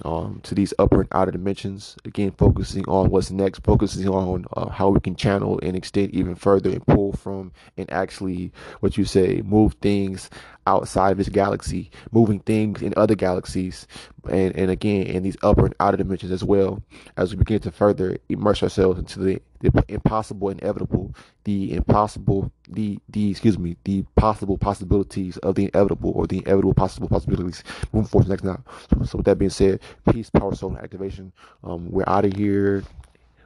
um, 0.05 0.41
to 0.43 0.57
these 0.57 0.75
upper 0.79 1.01
and 1.03 1.09
outer 1.13 1.31
dimensions. 1.31 1.97
Again, 2.05 2.33
focusing 2.33 2.85
on 2.89 3.11
what's 3.11 3.31
next, 3.31 3.61
focusing 3.61 4.09
on 4.09 4.45
uh, 4.57 4.69
how 4.69 4.89
we 4.89 4.99
can 4.99 5.15
channel 5.15 5.61
and 5.63 5.77
extend 5.77 6.11
even 6.11 6.35
further 6.35 6.71
and 6.71 6.85
pull 6.85 7.13
from 7.13 7.53
and 7.77 7.91
actually, 7.93 8.53
what 8.81 8.99
you 8.99 9.05
say, 9.05 9.41
move 9.45 9.75
things 9.75 10.31
outside 10.69 11.13
of 11.13 11.19
this 11.19 11.29
galaxy, 11.31 11.91
moving 12.13 12.41
things 12.41 12.83
in 12.83 12.93
other 12.97 13.15
galaxies, 13.15 13.87
and, 14.31 14.55
and 14.55 14.71
again 14.71 15.07
in 15.07 15.23
these 15.23 15.37
upper 15.43 15.65
and 15.65 15.75
outer 15.81 15.97
dimensions 15.97 16.31
as 16.31 16.45
well, 16.45 16.83
as 17.17 17.31
we 17.31 17.39
begin 17.39 17.61
to 17.61 17.71
further 17.71 18.19
immerse 18.29 18.63
ourselves 18.63 18.99
into 18.99 19.19
the, 19.19 19.41
the 19.61 19.71
impossible, 19.89 20.51
inevitable, 20.51 21.15
the 21.45 21.73
impossible, 21.73 22.53
the 22.69 22.99
the 23.09 23.31
excuse 23.31 23.59
me, 23.59 23.77
the 23.85 24.05
possible 24.17 24.59
possibilities 24.59 25.39
of 25.39 25.55
the 25.55 25.71
inevitable 25.73 26.13
or 26.15 26.27
the 26.27 26.39
inevitable 26.39 26.75
possible 26.75 27.09
possibilities 27.09 27.65
moving 27.93 28.09
forward 28.09 28.29
next 28.29 28.45
now. 28.45 28.63
So, 28.91 29.05
so 29.05 29.19
with 29.19 29.27
that 29.27 29.39
being 29.39 29.51
said, 29.51 29.81
peace, 30.13 30.29
power, 30.31 30.55
soul, 30.55 30.77
activation. 30.77 31.33
Um, 31.65 31.91
we're 31.91 32.05
out 32.07 32.27
of 32.27 32.35
here, 32.35 32.85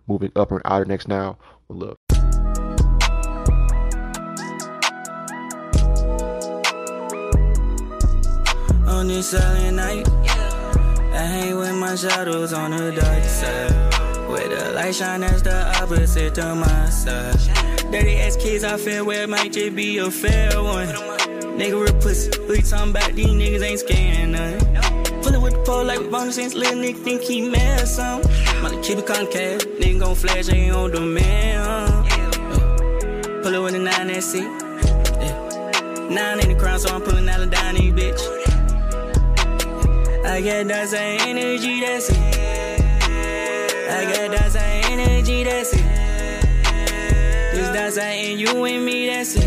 moving 0.09 0.33
upper 0.35 0.57
and 0.57 0.67
outer 0.67 0.85
next 0.85 1.07
now. 1.07 1.39
Well, 1.69 1.79
look. 1.79 2.02
On 9.03 9.09
this 9.09 9.31
silent 9.31 9.77
night. 9.77 10.09
I 11.13 11.25
hang 11.35 11.57
with 11.57 11.75
my 11.75 11.97
shadows 11.97 12.53
on 12.53 12.71
the 12.71 12.93
dark 12.93 13.25
side. 13.25 14.29
Where 14.31 14.49
the 14.49 14.71
light 14.75 14.95
shine 14.95 15.25
as 15.25 15.43
the 15.43 15.83
opposite 15.83 16.37
to 16.37 16.55
my 16.55 16.89
side. 16.89 17.37
Dirty 17.91 18.15
ass 18.21 18.37
kids 18.37 18.63
I 18.63 18.77
feel 18.77 19.05
where 19.05 19.27
might 19.27 19.53
just 19.53 19.75
be 19.75 19.99
a 19.99 20.09
fair 20.09 20.63
one. 20.63 20.87
Nigga 21.59 21.83
real 21.83 22.01
pussy, 22.01 22.31
you 22.49 22.63
talking 22.63 22.91
about? 22.91 23.13
These 23.15 23.27
niggas 23.27 23.63
ain't 23.63 23.81
scaring 23.81 24.33
none. 24.33 24.61
Pullin' 25.23 25.43
with 25.43 25.55
the 25.55 25.63
pole 25.67 25.85
like 25.85 26.09
bonus 26.09 26.37
since 26.37 26.55
little 26.55 26.79
nigga 26.79 27.03
think 27.03 27.23
he 27.23 27.51
mad 27.51 27.89
some. 27.89 28.23
Money 28.63 28.81
keep 28.83 28.99
it 28.99 29.07
concave, 29.07 29.63
nigga 29.81 29.99
gon' 29.99 30.15
flash, 30.15 30.49
ain't 30.49 30.77
on 30.77 30.93
demand. 30.93 32.09
Pull 33.43 33.53
it 33.53 33.63
with 33.65 33.75
a 33.75 33.79
nine 33.81 34.07
that 34.07 34.23
seat. 34.23 34.51
Yeah. 35.23 36.09
Nine 36.09 36.39
in 36.39 36.53
the 36.53 36.57
crown, 36.57 36.79
so 36.79 36.95
I'm 36.95 37.03
pulling 37.03 37.29
out 37.29 37.41
a 37.41 37.47
dime, 37.47 37.75
bitch. 37.97 38.52
I 40.25 40.41
get 40.41 40.69
that 40.69 40.89
same 40.89 41.21
energy, 41.21 41.81
that's 41.81 42.09
it. 42.09 42.17
I 43.91 44.05
get 44.05 44.31
that 44.31 44.53
same 44.53 44.99
energy, 45.01 45.43
that's 45.43 45.73
it. 45.73 45.83
This 47.53 47.69
that 47.71 47.93
same 47.93 48.39
you 48.39 48.65
and 48.65 48.85
me, 48.85 49.09
that's 49.09 49.35
it. 49.35 49.45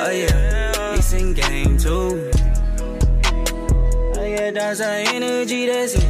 Oh 0.00 0.10
yeah, 0.10 0.94
it's 0.94 1.12
in 1.12 1.34
game 1.34 1.78
too. 1.78 2.30
I 4.20 4.34
get 4.36 4.54
that 4.54 4.76
same 4.76 5.22
energy, 5.22 5.66
that's 5.66 5.94
it. 5.94 6.04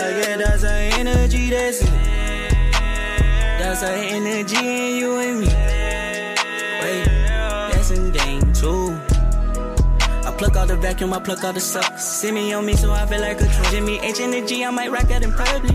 I 0.00 0.20
get 0.20 0.38
that 0.38 0.58
same 0.60 1.06
energy, 1.06 1.50
that's 1.50 1.82
it. 1.82 1.90
That's 3.58 3.82
our 3.82 3.90
energy 3.90 4.56
in 4.56 4.96
you 4.96 5.18
and 5.18 5.40
me. 5.40 5.75
Pluck 10.38 10.56
all 10.56 10.66
the 10.66 10.76
vacuum, 10.76 11.14
I 11.14 11.20
pluck 11.20 11.42
all 11.44 11.52
the 11.54 11.60
suck. 11.60 11.98
See 11.98 12.30
me 12.30 12.52
on 12.52 12.66
me, 12.66 12.74
so 12.74 12.92
I 12.92 13.06
feel 13.06 13.20
like 13.20 13.40
a 13.40 13.46
true 13.46 13.64
Jimmy 13.70 13.98
H 14.00 14.20
energy, 14.20 14.64
I 14.64 14.70
might 14.70 14.92
rock 14.92 15.08
that 15.08 15.22
in 15.22 15.32
public. 15.32 15.72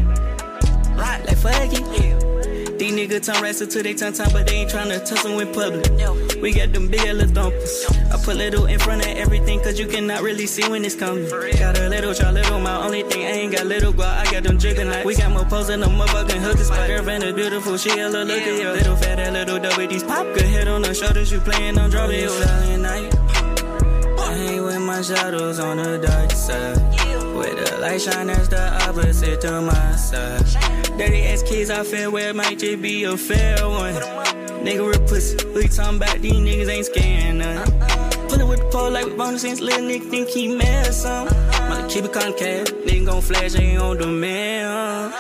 Rock 0.96 1.26
like 1.26 1.38
fuck 1.38 1.74
it. 1.74 2.78
These 2.78 2.94
niggas 2.94 3.26
turn 3.26 3.42
wrestle 3.42 3.68
to 3.68 3.84
they 3.84 3.94
tongue 3.96 4.14
time, 4.14 4.30
but 4.32 4.48
they 4.48 4.58
ain't 4.58 4.72
tryna 4.72 5.04
tussle 5.04 5.40
in 5.40 5.52
public. 5.54 5.86
We 6.42 6.54
got 6.54 6.74
them 6.74 6.90
big 6.90 7.02
little 7.02 7.32
dumpers. 7.34 7.86
I 8.12 8.18
put 8.24 8.38
little 8.38 8.68
in 8.68 8.78
front 8.78 9.02
of 9.02 9.08
everything, 9.18 9.60
cause 9.62 9.80
you 9.80 9.88
cannot 9.88 10.22
really 10.22 10.46
see 10.46 10.68
when 10.70 10.86
it's 10.86 10.96
coming. 10.96 11.30
Got 11.30 11.80
a 11.80 11.90
little, 11.90 12.14
try 12.14 12.32
little, 12.32 12.60
my 12.60 12.84
only 12.84 13.02
thing, 13.04 13.26
I 13.26 13.32
ain't 13.32 13.56
got 13.56 13.66
little 13.66 13.94
guap, 13.94 14.28
I 14.28 14.32
got 14.32 14.44
them 14.44 14.58
like 14.90 15.06
We 15.06 15.16
got 15.16 15.32
more 15.32 15.46
pose 15.46 15.68
than 15.68 15.82
a 15.82 15.88
motherfucking 15.88 16.42
hookers. 16.42 16.70
My 16.70 16.86
girlfriend 16.86 17.24
is 17.24 17.34
beautiful, 17.34 17.78
she 17.78 17.90
a 18.00 18.10
little 18.10 18.26
look 18.26 18.42
at 18.42 18.62
you. 18.62 18.70
Little 18.70 18.96
fat, 18.96 19.16
that 19.16 19.34
little 19.34 19.60
double, 19.60 19.88
these 19.88 20.04
pop 20.04 20.26
good 20.34 20.44
head 20.44 20.68
on 20.68 20.84
her 20.84 20.94
shoulders, 20.94 21.32
you 21.32 21.40
playing 21.40 21.80
on 21.80 21.90
drop 21.90 22.12
it. 22.12 22.30
Silent 22.30 22.84
night 22.84 23.21
my 24.92 25.02
shadows 25.02 25.58
on 25.58 25.78
the 25.78 25.98
dark 26.06 26.32
side. 26.32 26.78
Where 27.34 27.56
the 27.56 27.78
light 27.80 28.02
shine, 28.02 28.28
that's 28.28 28.50
the 28.50 28.62
opposite 28.86 29.40
to 29.42 29.62
my 29.62 29.96
side. 29.96 30.46
Dirty 30.98 31.24
ass 31.28 31.44
kids 31.44 31.70
I 31.70 31.84
feel 31.84 32.12
where 32.12 32.34
might 32.34 32.60
just 32.60 32.82
be 32.82 33.06
a 33.06 33.16
fair 33.16 33.56
one. 33.70 33.96
Nigga 34.66 34.84
real 34.90 35.08
pussy, 35.08 35.38
you 35.56 35.68
talking 35.70 35.96
about? 35.96 36.20
These 36.20 36.34
niggas 36.34 36.70
ain't 36.70 36.86
scaring 36.88 37.38
none. 37.38 37.68
Pullin' 38.28 38.50
with 38.50 38.60
the 38.60 38.70
pole 38.70 38.92
like 38.92 39.06
we 39.06 39.14
bonus 39.14 39.44
since 39.44 39.62
little 39.62 39.88
nigga 39.88 40.10
think 40.10 40.28
he 40.28 40.54
mad 40.54 40.94
some. 40.94 41.28
Mother 41.70 41.88
keep 41.88 42.04
it 42.04 42.12
concave, 42.12 42.68
nigga 42.86 43.06
gon' 43.06 43.22
flash, 43.22 43.56
ain't 43.56 43.82
on 43.82 43.98
demand. 43.98 45.14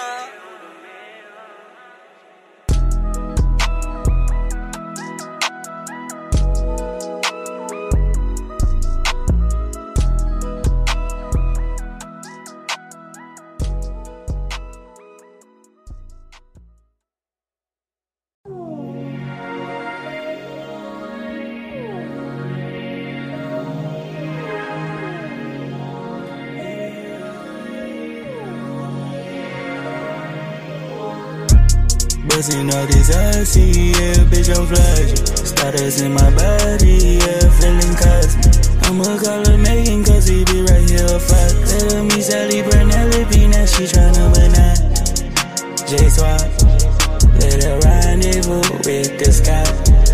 Bustin' 32.41 32.73
all 32.73 32.87
this 32.87 33.15
icy, 33.15 33.93
yeah, 33.93 34.17
bitch, 34.25 34.49
I'm 34.49 34.65
flashing. 34.65 35.45
Starters 35.45 36.01
in 36.01 36.11
my 36.11 36.27
body, 36.33 37.21
yeah, 37.21 37.45
feeling 37.61 37.93
cosmic. 37.93 38.81
I'ma 38.81 39.13
call 39.21 39.45
her 39.45 39.57
Megan, 39.59 40.03
cause 40.03 40.25
he 40.25 40.43
be 40.45 40.65
right 40.65 40.89
here, 40.89 41.19
fuck. 41.21 41.53
Tell 41.69 42.03
me 42.03 42.19
Sally 42.19 42.63
Brunelli, 42.65 43.45
now 43.45 43.65
she 43.69 43.85
tryna 43.85 44.33
banana. 44.33 44.73
J 45.85 46.09
Swap, 46.09 46.41
let 47.37 47.61
her 47.61 47.77
rendezvous 47.85 48.65
with 48.89 49.21
the 49.21 49.29
sky. 49.29 49.61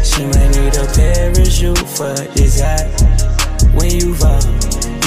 She 0.03 0.25
might 0.27 0.51
need 0.51 0.75
a 0.75 0.83
parachute 0.99 1.87
for 1.95 2.11
this 2.35 2.59
high. 2.59 2.91
When 3.71 3.89
you 3.89 4.13
fall, 4.13 4.43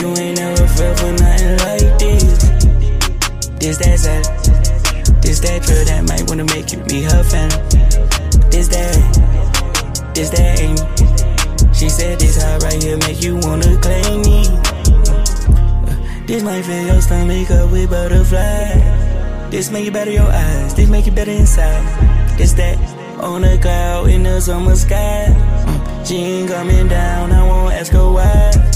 you 0.00 0.08
ain't 0.16 0.38
never 0.38 0.66
felt 0.66 0.98
for 0.98 1.12
nothing 1.20 1.58
like 1.68 1.98
this. 2.00 2.48
This 3.60 3.76
that 3.76 3.98
sad. 3.98 4.39
That 5.40 5.64
girl 5.66 5.84
that 5.86 6.04
might 6.06 6.28
wanna 6.28 6.44
make 6.44 6.70
you 6.70 6.78
be 6.84 7.00
her 7.02 7.24
fan. 7.24 7.48
This 8.50 8.68
that, 8.68 10.12
this 10.14 10.28
that. 10.30 11.74
She 11.74 11.88
said 11.88 12.20
this 12.20 12.36
hot 12.42 12.62
right 12.62 12.82
here 12.82 12.98
make 12.98 13.22
you 13.22 13.36
wanna 13.36 13.80
claim 13.80 14.20
me. 14.20 14.44
Uh, 15.08 15.96
this 16.26 16.42
might 16.42 16.62
fill 16.62 16.86
your 16.86 17.00
stomach 17.00 17.50
up 17.50 17.72
with 17.72 17.88
butterfly. 17.88 19.48
This 19.50 19.70
make 19.70 19.86
you 19.86 19.90
better 19.90 20.10
your 20.10 20.30
eyes. 20.30 20.74
This 20.74 20.90
make 20.90 21.06
you 21.06 21.12
better 21.12 21.32
inside. 21.32 21.84
This 22.36 22.52
that 22.54 22.76
on 23.18 23.42
a 23.42 23.56
cloud 23.56 24.10
in 24.10 24.24
the 24.24 24.40
summer 24.40 24.76
sky. 24.76 25.26
Uh, 25.66 26.04
she 26.04 26.16
ain't 26.16 26.50
coming 26.50 26.86
down. 26.86 27.32
I 27.32 27.46
won't 27.46 27.72
ask 27.72 27.92
her 27.92 28.12
why. 28.12 28.69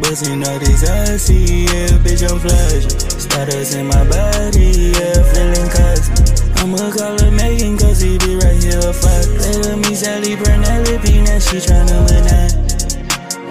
Bustin' 0.00 0.42
all 0.44 0.58
this 0.58 0.82
icy, 0.88 1.68
yeah, 1.68 1.92
bitch, 2.00 2.24
I'm 2.28 2.38
flashing. 2.40 2.90
Starters 3.20 3.74
in 3.74 3.86
my 3.86 4.02
body, 4.08 4.92
yeah, 4.96 5.22
feeling 5.32 5.68
cosmic. 5.68 6.40
I'ma 6.58 6.90
call 6.90 7.18
her 7.20 7.30
Megan, 7.30 7.76
cause 7.76 8.00
he 8.00 8.18
be 8.18 8.36
right 8.36 8.56
here, 8.62 8.92
fuck. 8.92 9.28
Let 9.64 9.78
me 9.78 9.94
Sally 9.94 10.36
Brunelli, 10.36 11.24
now 11.24 11.38
she 11.38 11.58
tryna 11.58 12.00
banana. 12.08 12.48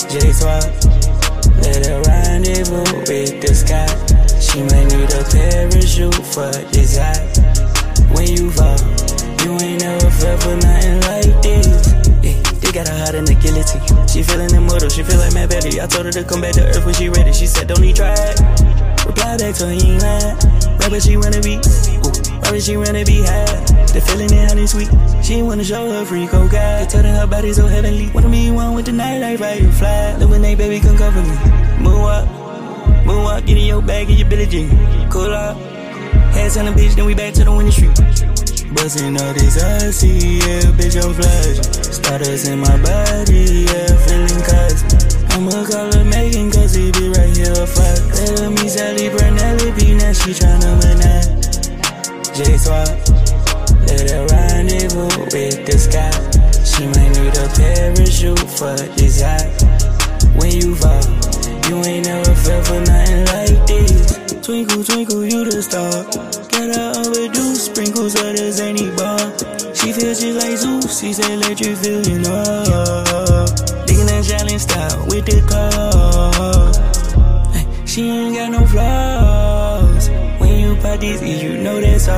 J 0.09 0.33
Swap, 0.33 0.65
let 1.61 1.85
her 1.85 2.01
rendezvous 2.01 2.97
with 3.07 3.41
the 3.41 3.53
sky. 3.53 3.87
She 4.41 4.63
might 4.63 4.89
need 4.89 5.11
a 5.13 5.23
parachute 5.29 6.25
for 6.33 6.51
this 6.73 6.97
high. 6.97 7.29
When 8.13 8.27
you 8.27 8.49
fall, 8.49 8.79
you 9.45 9.53
ain't 9.63 9.81
never 9.81 10.09
felt 10.09 10.41
for 10.43 10.55
nothing 10.55 11.01
like 11.01 11.09
got 12.84 13.13
her 13.13 13.17
in 13.17 13.25
the 13.25 13.36
guillotine. 13.36 14.07
She 14.07 14.23
feeling 14.23 14.53
immortal, 14.53 14.89
she 14.89 15.03
feel 15.03 15.19
like 15.19 15.34
Matt 15.34 15.49
Betty. 15.49 15.82
I 15.82 15.88
told 15.88 16.05
her 16.05 16.11
to 16.11 16.23
come 16.23 16.41
back 16.41 16.53
to 16.53 16.63
earth 16.63 16.86
when 16.86 16.93
she 16.95 17.09
ready. 17.09 17.34
She 17.34 17.47
said, 17.47 17.67
don't 17.67 17.82
need 17.82 17.95
try. 17.95 18.15
Reply 19.05 19.38
back 19.38 19.55
to 19.59 19.67
her, 19.67 19.71
he 19.71 19.95
ain't 19.95 20.03
lying. 20.03 20.38
But 20.89 21.03
she 21.03 21.17
wanna 21.17 21.41
be, 21.41 21.61
ooh, 21.61 22.13
why 22.41 22.51
would 22.51 22.63
she 22.63 22.77
wanna 22.77 23.05
be 23.05 23.21
high? 23.21 23.45
The 23.93 24.01
feeling 24.01 24.34
in 24.34 24.47
honey 24.47 24.65
sweet. 24.65 24.89
She 25.23 25.43
wanna 25.43 25.63
show 25.63 25.86
her 25.91 26.05
free 26.05 26.25
cold 26.27 26.49
guy. 26.49 26.86
Telling 26.86 27.13
her 27.13 27.27
body 27.27 27.53
so 27.53 27.67
heavenly. 27.67 28.09
Wanna 28.09 28.30
be 28.30 28.49
one 28.49 28.73
with 28.73 28.86
the 28.86 28.91
nightlife, 28.91 29.39
right? 29.39 29.61
You 29.61 29.71
fly. 29.71 30.15
Look 30.17 30.32
when 30.32 30.41
they 30.41 30.55
baby 30.55 30.80
come 30.80 30.97
cover 30.97 31.21
me. 31.21 31.30
move 31.84 31.93
Moonwalk, 31.93 32.25
moonwalk, 33.05 33.45
get 33.45 33.57
in 33.57 33.65
your 33.65 33.84
bag, 33.84 34.07
get 34.07 34.17
your 34.17 34.27
Billie 34.27 34.47
Jean. 34.47 34.69
Cool 35.09 35.34
up. 35.34 35.57
Hands 36.34 36.57
on 36.57 36.65
the 36.65 36.71
beach, 36.71 36.95
then 36.95 37.05
we 37.05 37.13
back 37.13 37.34
to 37.36 37.43
the 37.43 37.51
winning 37.51 37.71
street. 37.71 38.09
Bustin' 38.74 39.17
all 39.17 39.34
these 39.34 39.57
asses, 39.57 40.03
yeah, 40.03 40.61
bitch, 40.78 40.95
I'm 41.01 41.13
flash. 41.13 41.57
Starters 41.89 42.47
in 42.47 42.59
my 42.59 42.78
body, 42.84 43.65
yeah, 43.65 43.89
feeling 44.05 44.43
cuts. 44.45 44.86
I'ma 45.34 45.65
call 45.65 45.91
her 45.91 46.05
Megan, 46.05 46.51
cause 46.51 46.76
he 46.76 46.91
be 46.91 47.09
right 47.09 47.36
here 47.36 47.65
fuck. 47.65 47.97
Tell 48.13 48.51
me 48.51 48.70
Sally 48.70 49.09
Brunelli 49.09 49.74
be 49.74 49.95
now, 49.95 50.13
she 50.13 50.38
tryna 50.38 50.78
manage. 50.86 51.49
J 52.38 52.57
Swap, 52.57 52.88
let 53.89 54.09
her 54.11 54.28
rendezvous 54.28 55.17
with 55.34 55.65
the 55.65 55.78
sky. 55.78 56.13
She 56.61 56.86
might 56.93 57.09
need 57.17 57.36
a 57.41 57.49
parachute 57.57 58.49
for 58.53 58.78
this 58.93 59.22
high. 59.22 59.49
When 60.38 60.53
you 60.53 60.76
fall, 60.76 61.03
you 61.67 61.84
ain't 61.89 62.05
never 62.05 62.36
felt 62.36 62.67
for 62.67 62.80
nothing 62.82 63.26
like 63.34 63.67
this. 63.67 64.45
Twinkle, 64.45 64.84
twinkle, 64.84 65.26
you 65.26 65.45
the 65.45 65.63
star. 65.63 66.48
Her 66.72 66.93
overdue, 66.97 67.55
sprinkles 67.55 68.13
of 68.15 68.36
the 68.38 68.51
zany 68.51 68.89
bar. 68.95 69.20
She 69.74 69.91
feels 69.91 70.20
just 70.22 70.38
like 70.45 70.57
Zeus, 70.57 70.99
she's 70.99 71.17
electric 71.20 71.78
feeling 71.78 72.26
up. 72.28 73.47
Digging 73.88 74.05
that 74.05 74.24
challenge 74.28 74.61
style 74.61 75.05
with 75.07 75.26
the 75.26 75.41
car. 75.49 76.74
She 77.88 78.07
ain't 78.09 78.36
got 78.36 78.51
no 78.51 78.65
flaws. 78.67 80.09
When 80.39 80.59
you 80.59 80.76
pop 80.82 80.99
these 80.99 81.22
E's, 81.24 81.41
you 81.41 81.57
know 81.57 81.80
that's 81.82 82.07
all. 82.07 82.17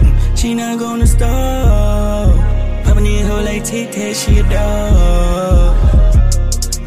Mm, 0.00 0.36
She 0.38 0.54
not 0.54 0.78
gonna 0.78 1.06
stop. 1.06 2.36
Popping 2.84 3.06
in 3.06 3.26
her 3.26 3.42
like 3.42 3.64
Tic 3.64 3.90
Tac, 3.90 4.14
she 4.14 4.38
a 4.38 4.42
dog. 4.42 5.69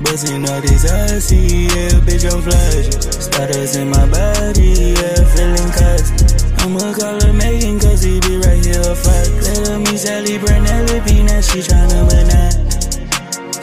Bustin' 0.03 0.45
all 0.49 0.61
this 0.61 0.83
icy, 0.91 1.67
yeah, 1.71 1.99
bitch, 2.03 2.27
I'm 2.29 2.41
flash. 2.41 2.91
Starters 3.23 3.75
in 3.75 3.89
my 3.89 4.05
body, 4.09 4.93
yeah, 4.99 5.23
feeling 5.31 5.71
cussed. 5.71 6.13
I'ma 6.59 6.93
call 6.93 7.19
her 7.23 7.33
Megan, 7.33 7.79
cause 7.79 8.03
he 8.03 8.19
be 8.19 8.37
right 8.37 8.63
here, 8.63 8.95
fuck. 8.95 9.31
Her 9.67 9.79
meet 9.79 9.97
Sally 9.97 10.37
Brunelli, 10.37 11.23
now 11.25 11.41
she 11.41 11.59
tryna 11.59 12.03
banana. 12.09 12.63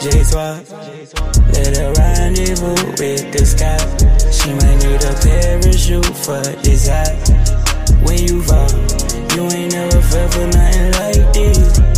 J 0.01 0.23
swap, 0.23 0.65
let 1.53 1.77
her 1.77 1.93
rendezvous 1.93 2.73
with 2.97 3.31
the 3.31 3.45
sky. 3.45 3.77
She 4.31 4.49
might 4.53 4.81
need 4.81 5.03
a 5.03 5.13
parachute 5.21 6.15
for 6.25 6.41
this 6.63 6.87
high. 6.89 7.15
When 8.03 8.17
you 8.17 8.41
fall, 8.41 8.69
you 9.35 9.43
ain't 9.55 9.73
never 9.73 10.01
felt 10.01 10.33
for 10.33 10.47
nothing 10.47 10.91
like 10.93 11.33
this. 11.33 11.90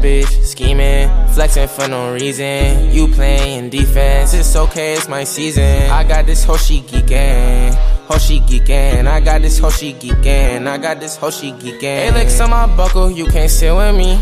Bitch, 0.00 0.44
scheming, 0.44 1.08
flexing 1.34 1.66
for 1.66 1.88
no 1.88 2.12
reason. 2.12 2.92
You 2.92 3.08
playing 3.08 3.70
defense, 3.70 4.32
it's 4.32 4.54
okay, 4.54 4.94
it's 4.94 5.08
my 5.08 5.24
season. 5.24 5.90
I 5.90 6.04
got 6.04 6.24
this 6.24 6.46
geeking, 6.46 7.74
hoe 8.06 8.18
she 8.18 8.38
geeking. 8.38 9.08
I 9.08 9.18
got 9.18 9.42
this 9.42 9.58
hoe 9.58 9.70
she 9.70 9.94
geeking, 9.94 10.68
I 10.68 10.78
got 10.78 11.00
this 11.00 11.18
geeking. 11.18 11.80
Hey, 11.80 12.12
licks 12.12 12.38
on 12.38 12.50
my 12.50 12.66
buckle, 12.76 13.10
you 13.10 13.26
can't 13.26 13.50
sit 13.50 13.74
with 13.74 13.96
me. 13.96 14.20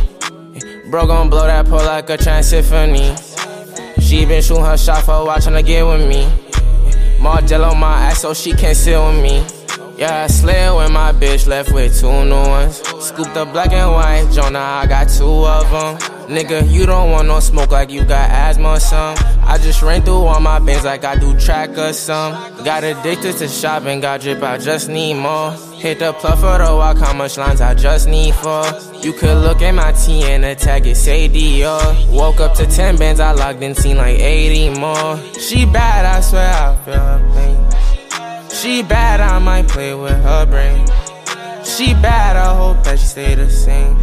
Bro 0.91 1.09
gon' 1.09 1.29
blow 1.29 1.47
that 1.47 1.67
pole 1.67 1.85
like 1.85 2.09
a 2.09 2.17
trans 2.17 2.49
symphony. 2.49 3.15
She 4.01 4.25
been 4.25 4.41
shooting 4.43 4.65
her 4.65 4.79
shot 4.79 5.05
for 5.05 5.13
a 5.13 5.25
while, 5.27 5.39
tryna 5.39 5.67
get 5.67 5.85
with 5.85 6.09
me. 6.09 6.27
More 7.21 7.43
gel 7.43 7.65
on 7.65 7.79
my 7.79 8.07
ass 8.07 8.23
so 8.23 8.33
she 8.33 8.53
can't 8.53 8.77
sit 8.77 8.99
with 8.99 9.23
me. 9.23 9.45
Yeah, 9.99 10.25
I 10.25 10.27
slid 10.29 10.75
when 10.75 10.93
my 10.93 11.13
bitch 11.13 11.47
left 11.47 11.71
with 11.73 12.01
two 12.01 12.25
new 12.25 12.35
ones. 12.35 12.83
Scooped 13.07 13.35
the 13.35 13.45
black 13.45 13.71
and 13.71 13.93
white, 13.93 14.29
Jonah, 14.33 14.59
I 14.59 14.87
got 14.89 15.09
two 15.09 15.47
of 15.47 15.71
them. 15.71 15.97
Nigga, 16.29 16.69
you 16.69 16.87
don't 16.87 17.13
want 17.13 17.29
no 17.29 17.39
smoke 17.39 17.71
like 17.71 17.89
you 17.89 18.05
got 18.05 18.29
asthma 18.31 18.71
or 18.71 18.81
some. 18.81 19.17
I 19.45 19.59
just 19.59 19.81
ran 19.81 20.03
through 20.03 20.25
all 20.25 20.41
my 20.41 20.59
bins 20.59 20.85
like 20.85 21.05
I 21.05 21.15
do 21.15 21.39
track 21.39 21.79
or 21.79 21.93
some. 21.93 22.33
Got 22.65 22.83
addicted 22.83 23.37
to 23.37 23.47
shopping, 23.47 24.01
got 24.01 24.23
drip, 24.23 24.43
I 24.43 24.59
just 24.59 24.89
need 24.89 25.15
more. 25.15 25.53
Hit 25.79 26.01
the 26.01 26.15
plug 26.15 26.41
for 26.41 26.59
the 26.59 26.75
walk, 26.75 26.97
how 26.97 27.13
much 27.13 27.39
lines 27.39 27.61
I 27.61 27.75
just 27.75 28.09
need 28.09 28.35
for. 28.35 28.65
You 29.01 29.13
could 29.13 29.39
look 29.39 29.63
at 29.63 29.71
my 29.71 29.93
T 29.93 30.25
and 30.25 30.43
the 30.43 30.57
tag, 30.57 30.89
it 30.89 30.97
say 30.97 31.29
Dior. 31.29 32.11
Woke 32.11 32.41
up 32.41 32.55
to 32.57 32.67
10 32.67 32.97
bands, 32.97 33.21
I 33.21 33.31
logged 33.31 33.63
in, 33.63 33.77
seen 33.77 33.99
like 33.99 34.19
80 34.19 34.81
more. 34.81 35.17
She 35.39 35.65
bad, 35.65 36.05
I 36.07 36.21
swear 36.23 36.53
I 36.53 36.75
feel 36.85 36.95
her 36.95 37.21
pain. 37.37 38.51
She 38.51 38.83
bad, 38.83 39.21
I 39.21 39.39
might 39.39 39.69
play 39.69 39.95
with 39.95 40.21
her 40.25 40.45
brain. 40.47 40.85
She 41.67 41.95
bad, 41.95 42.37
I 42.37 42.55
hope 42.55 42.85
that 42.85 42.99
she 42.99 43.07
stay 43.07 43.35
the 43.35 43.51
same. 43.51 44.01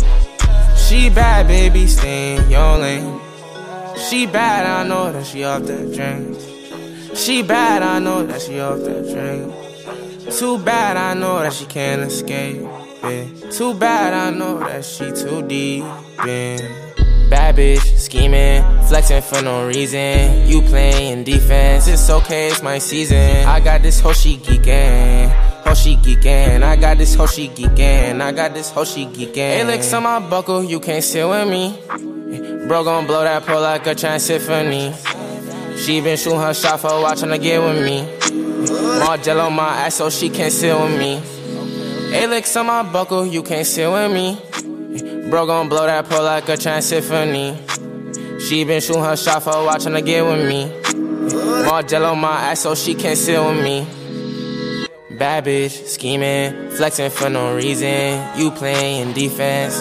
She 0.76 1.10
bad, 1.10 1.48
baby, 1.48 1.88
stay 1.88 2.36
in 2.36 2.52
your 2.52 2.78
lane. 2.78 3.22
She 4.10 4.28
bad, 4.28 4.66
I 4.66 4.88
know 4.88 5.12
that 5.14 5.26
she 5.26 5.46
off 5.46 5.64
the 5.64 5.78
drain. 5.96 6.36
She 7.16 7.42
bad, 7.42 7.82
I 7.82 8.00
know 8.00 8.26
that 8.26 8.42
she 8.42 8.60
off 8.60 8.80
the 8.80 9.02
drain. 9.12 9.52
Too 10.38 10.58
bad, 10.60 10.98
I 10.98 11.14
know 11.14 11.40
that 11.40 11.54
she 11.54 11.66
can't 11.66 12.02
escape 12.02 12.68
it. 13.04 13.52
Too 13.52 13.74
bad, 13.74 14.14
I 14.14 14.38
know 14.38 14.60
that 14.60 14.84
she 14.84 15.12
too 15.12 15.42
deep 15.48 15.86
in. 16.28 16.60
Bad 17.30 17.56
bitch, 17.56 17.98
scheming, 17.98 18.62
flexing 18.88 19.22
for 19.22 19.42
no 19.42 19.68
reason. 19.68 20.48
You 20.48 20.62
playing 20.64 21.24
defense, 21.24 21.88
it's 21.88 22.10
okay, 22.10 22.50
it's 22.50 22.62
my 22.62 22.78
season. 22.78 23.46
I 23.48 23.60
got 23.60 23.82
this 23.82 24.00
hoe 24.00 24.14
she 24.14 24.38
geeking, 24.38 25.32
hoe 25.74 25.82
she 25.82 25.96
geeking. 25.98 26.62
I 26.64 26.76
got 26.76 26.98
this 26.98 27.16
hoe 27.16 27.26
she 27.26 27.50
geeking, 27.50 28.22
I 28.22 28.32
got 28.32 28.54
this 28.54 28.70
hoe 28.70 28.86
she. 28.86 29.06
Hey, 29.06 29.64
licks 29.64 29.92
on 29.94 30.04
my 30.04 30.20
buckle, 30.20 30.64
you 30.64 30.80
can't 30.80 31.04
sit 31.04 31.28
with 31.28 31.50
me. 31.50 31.80
Bro 32.68 32.84
gon' 32.84 33.08
blow 33.08 33.24
that 33.24 33.44
pole 33.46 33.62
like 33.62 33.88
a 33.88 33.96
trans 33.96 34.24
symphony. 34.24 34.94
She 35.78 36.00
been 36.02 36.18
shooting 36.18 36.40
her 36.40 36.54
shot 36.54 36.80
for 36.80 37.02
watching 37.02 37.30
to 37.30 37.38
get 37.40 37.60
with 37.60 37.84
me. 37.84 38.04
More 39.00 39.18
gel 39.18 39.42
on 39.42 39.54
my 39.54 39.86
ass 39.86 39.96
so 39.96 40.10
she 40.10 40.30
can't 40.30 40.54
sit 40.54 40.80
with 40.80 40.98
me. 40.98 41.22
Alex 42.16 42.56
on 42.56 42.68
my 42.68 42.84
buckle, 42.84 43.26
you 43.26 43.42
can't 43.42 43.66
sit 43.66 43.90
with 43.90 44.12
me. 44.14 45.30
Bro 45.30 45.48
gon' 45.48 45.70
blow 45.70 45.88
that 45.88 46.08
pole 46.08 46.24
like 46.24 46.48
a 46.50 46.56
trans 46.56 46.86
symphony. 46.86 47.58
She 48.40 48.64
been 48.64 48.80
shooting 48.80 49.04
her 49.04 49.18
shot 49.18 49.42
for 49.42 49.66
watching 49.66 49.94
to 49.94 50.02
get 50.02 50.24
with 50.24 50.48
me. 50.48 50.72
More 51.66 51.82
gel 51.82 52.06
on 52.06 52.20
my 52.20 52.52
ass 52.52 52.60
so 52.62 52.76
she 52.76 52.94
can't 52.94 53.18
sit 53.18 53.44
with 53.44 53.64
me. 53.64 54.03
Bad 55.24 55.46
bitch, 55.46 55.86
scheming, 55.88 56.70
flexing 56.72 57.10
for 57.10 57.30
no 57.30 57.56
reason. 57.56 58.22
You 58.38 58.52
playing 58.52 59.14
defense. 59.14 59.80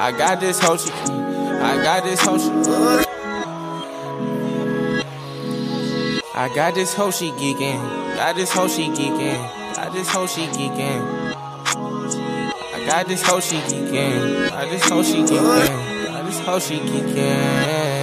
I 0.00 0.12
got 0.18 0.40
this 0.40 0.58
hoe, 0.58 0.76
she, 0.76 0.90
I 0.90 1.80
got 1.80 2.02
this 2.02 2.20
hoe, 2.20 2.36
she. 2.36 2.50
I 6.34 6.52
got 6.52 6.74
this 6.74 6.92
hoe, 6.92 7.12
she 7.12 7.30
geeking. 7.30 8.16
Got 8.16 8.34
this 8.34 8.50
hoe, 8.50 8.66
she 8.66 8.88
geeking. 8.88 9.76
Got 9.76 9.92
this 9.92 10.08
hoe, 10.08 10.26
she 10.26 10.40
geeking. 10.46 11.00
I 12.74 12.86
got 12.86 13.06
this 13.06 13.22
hoe, 13.22 13.38
she 13.38 13.58
geeking. 13.58 14.50
Got 14.50 14.70
this 14.70 14.88
hoe, 14.88 15.04
she 15.04 15.22
geeking. 15.22 16.08
Got 16.08 16.26
this 16.26 16.40
hoe, 16.40 16.58
she 16.58 16.78
geeking. 16.78 17.93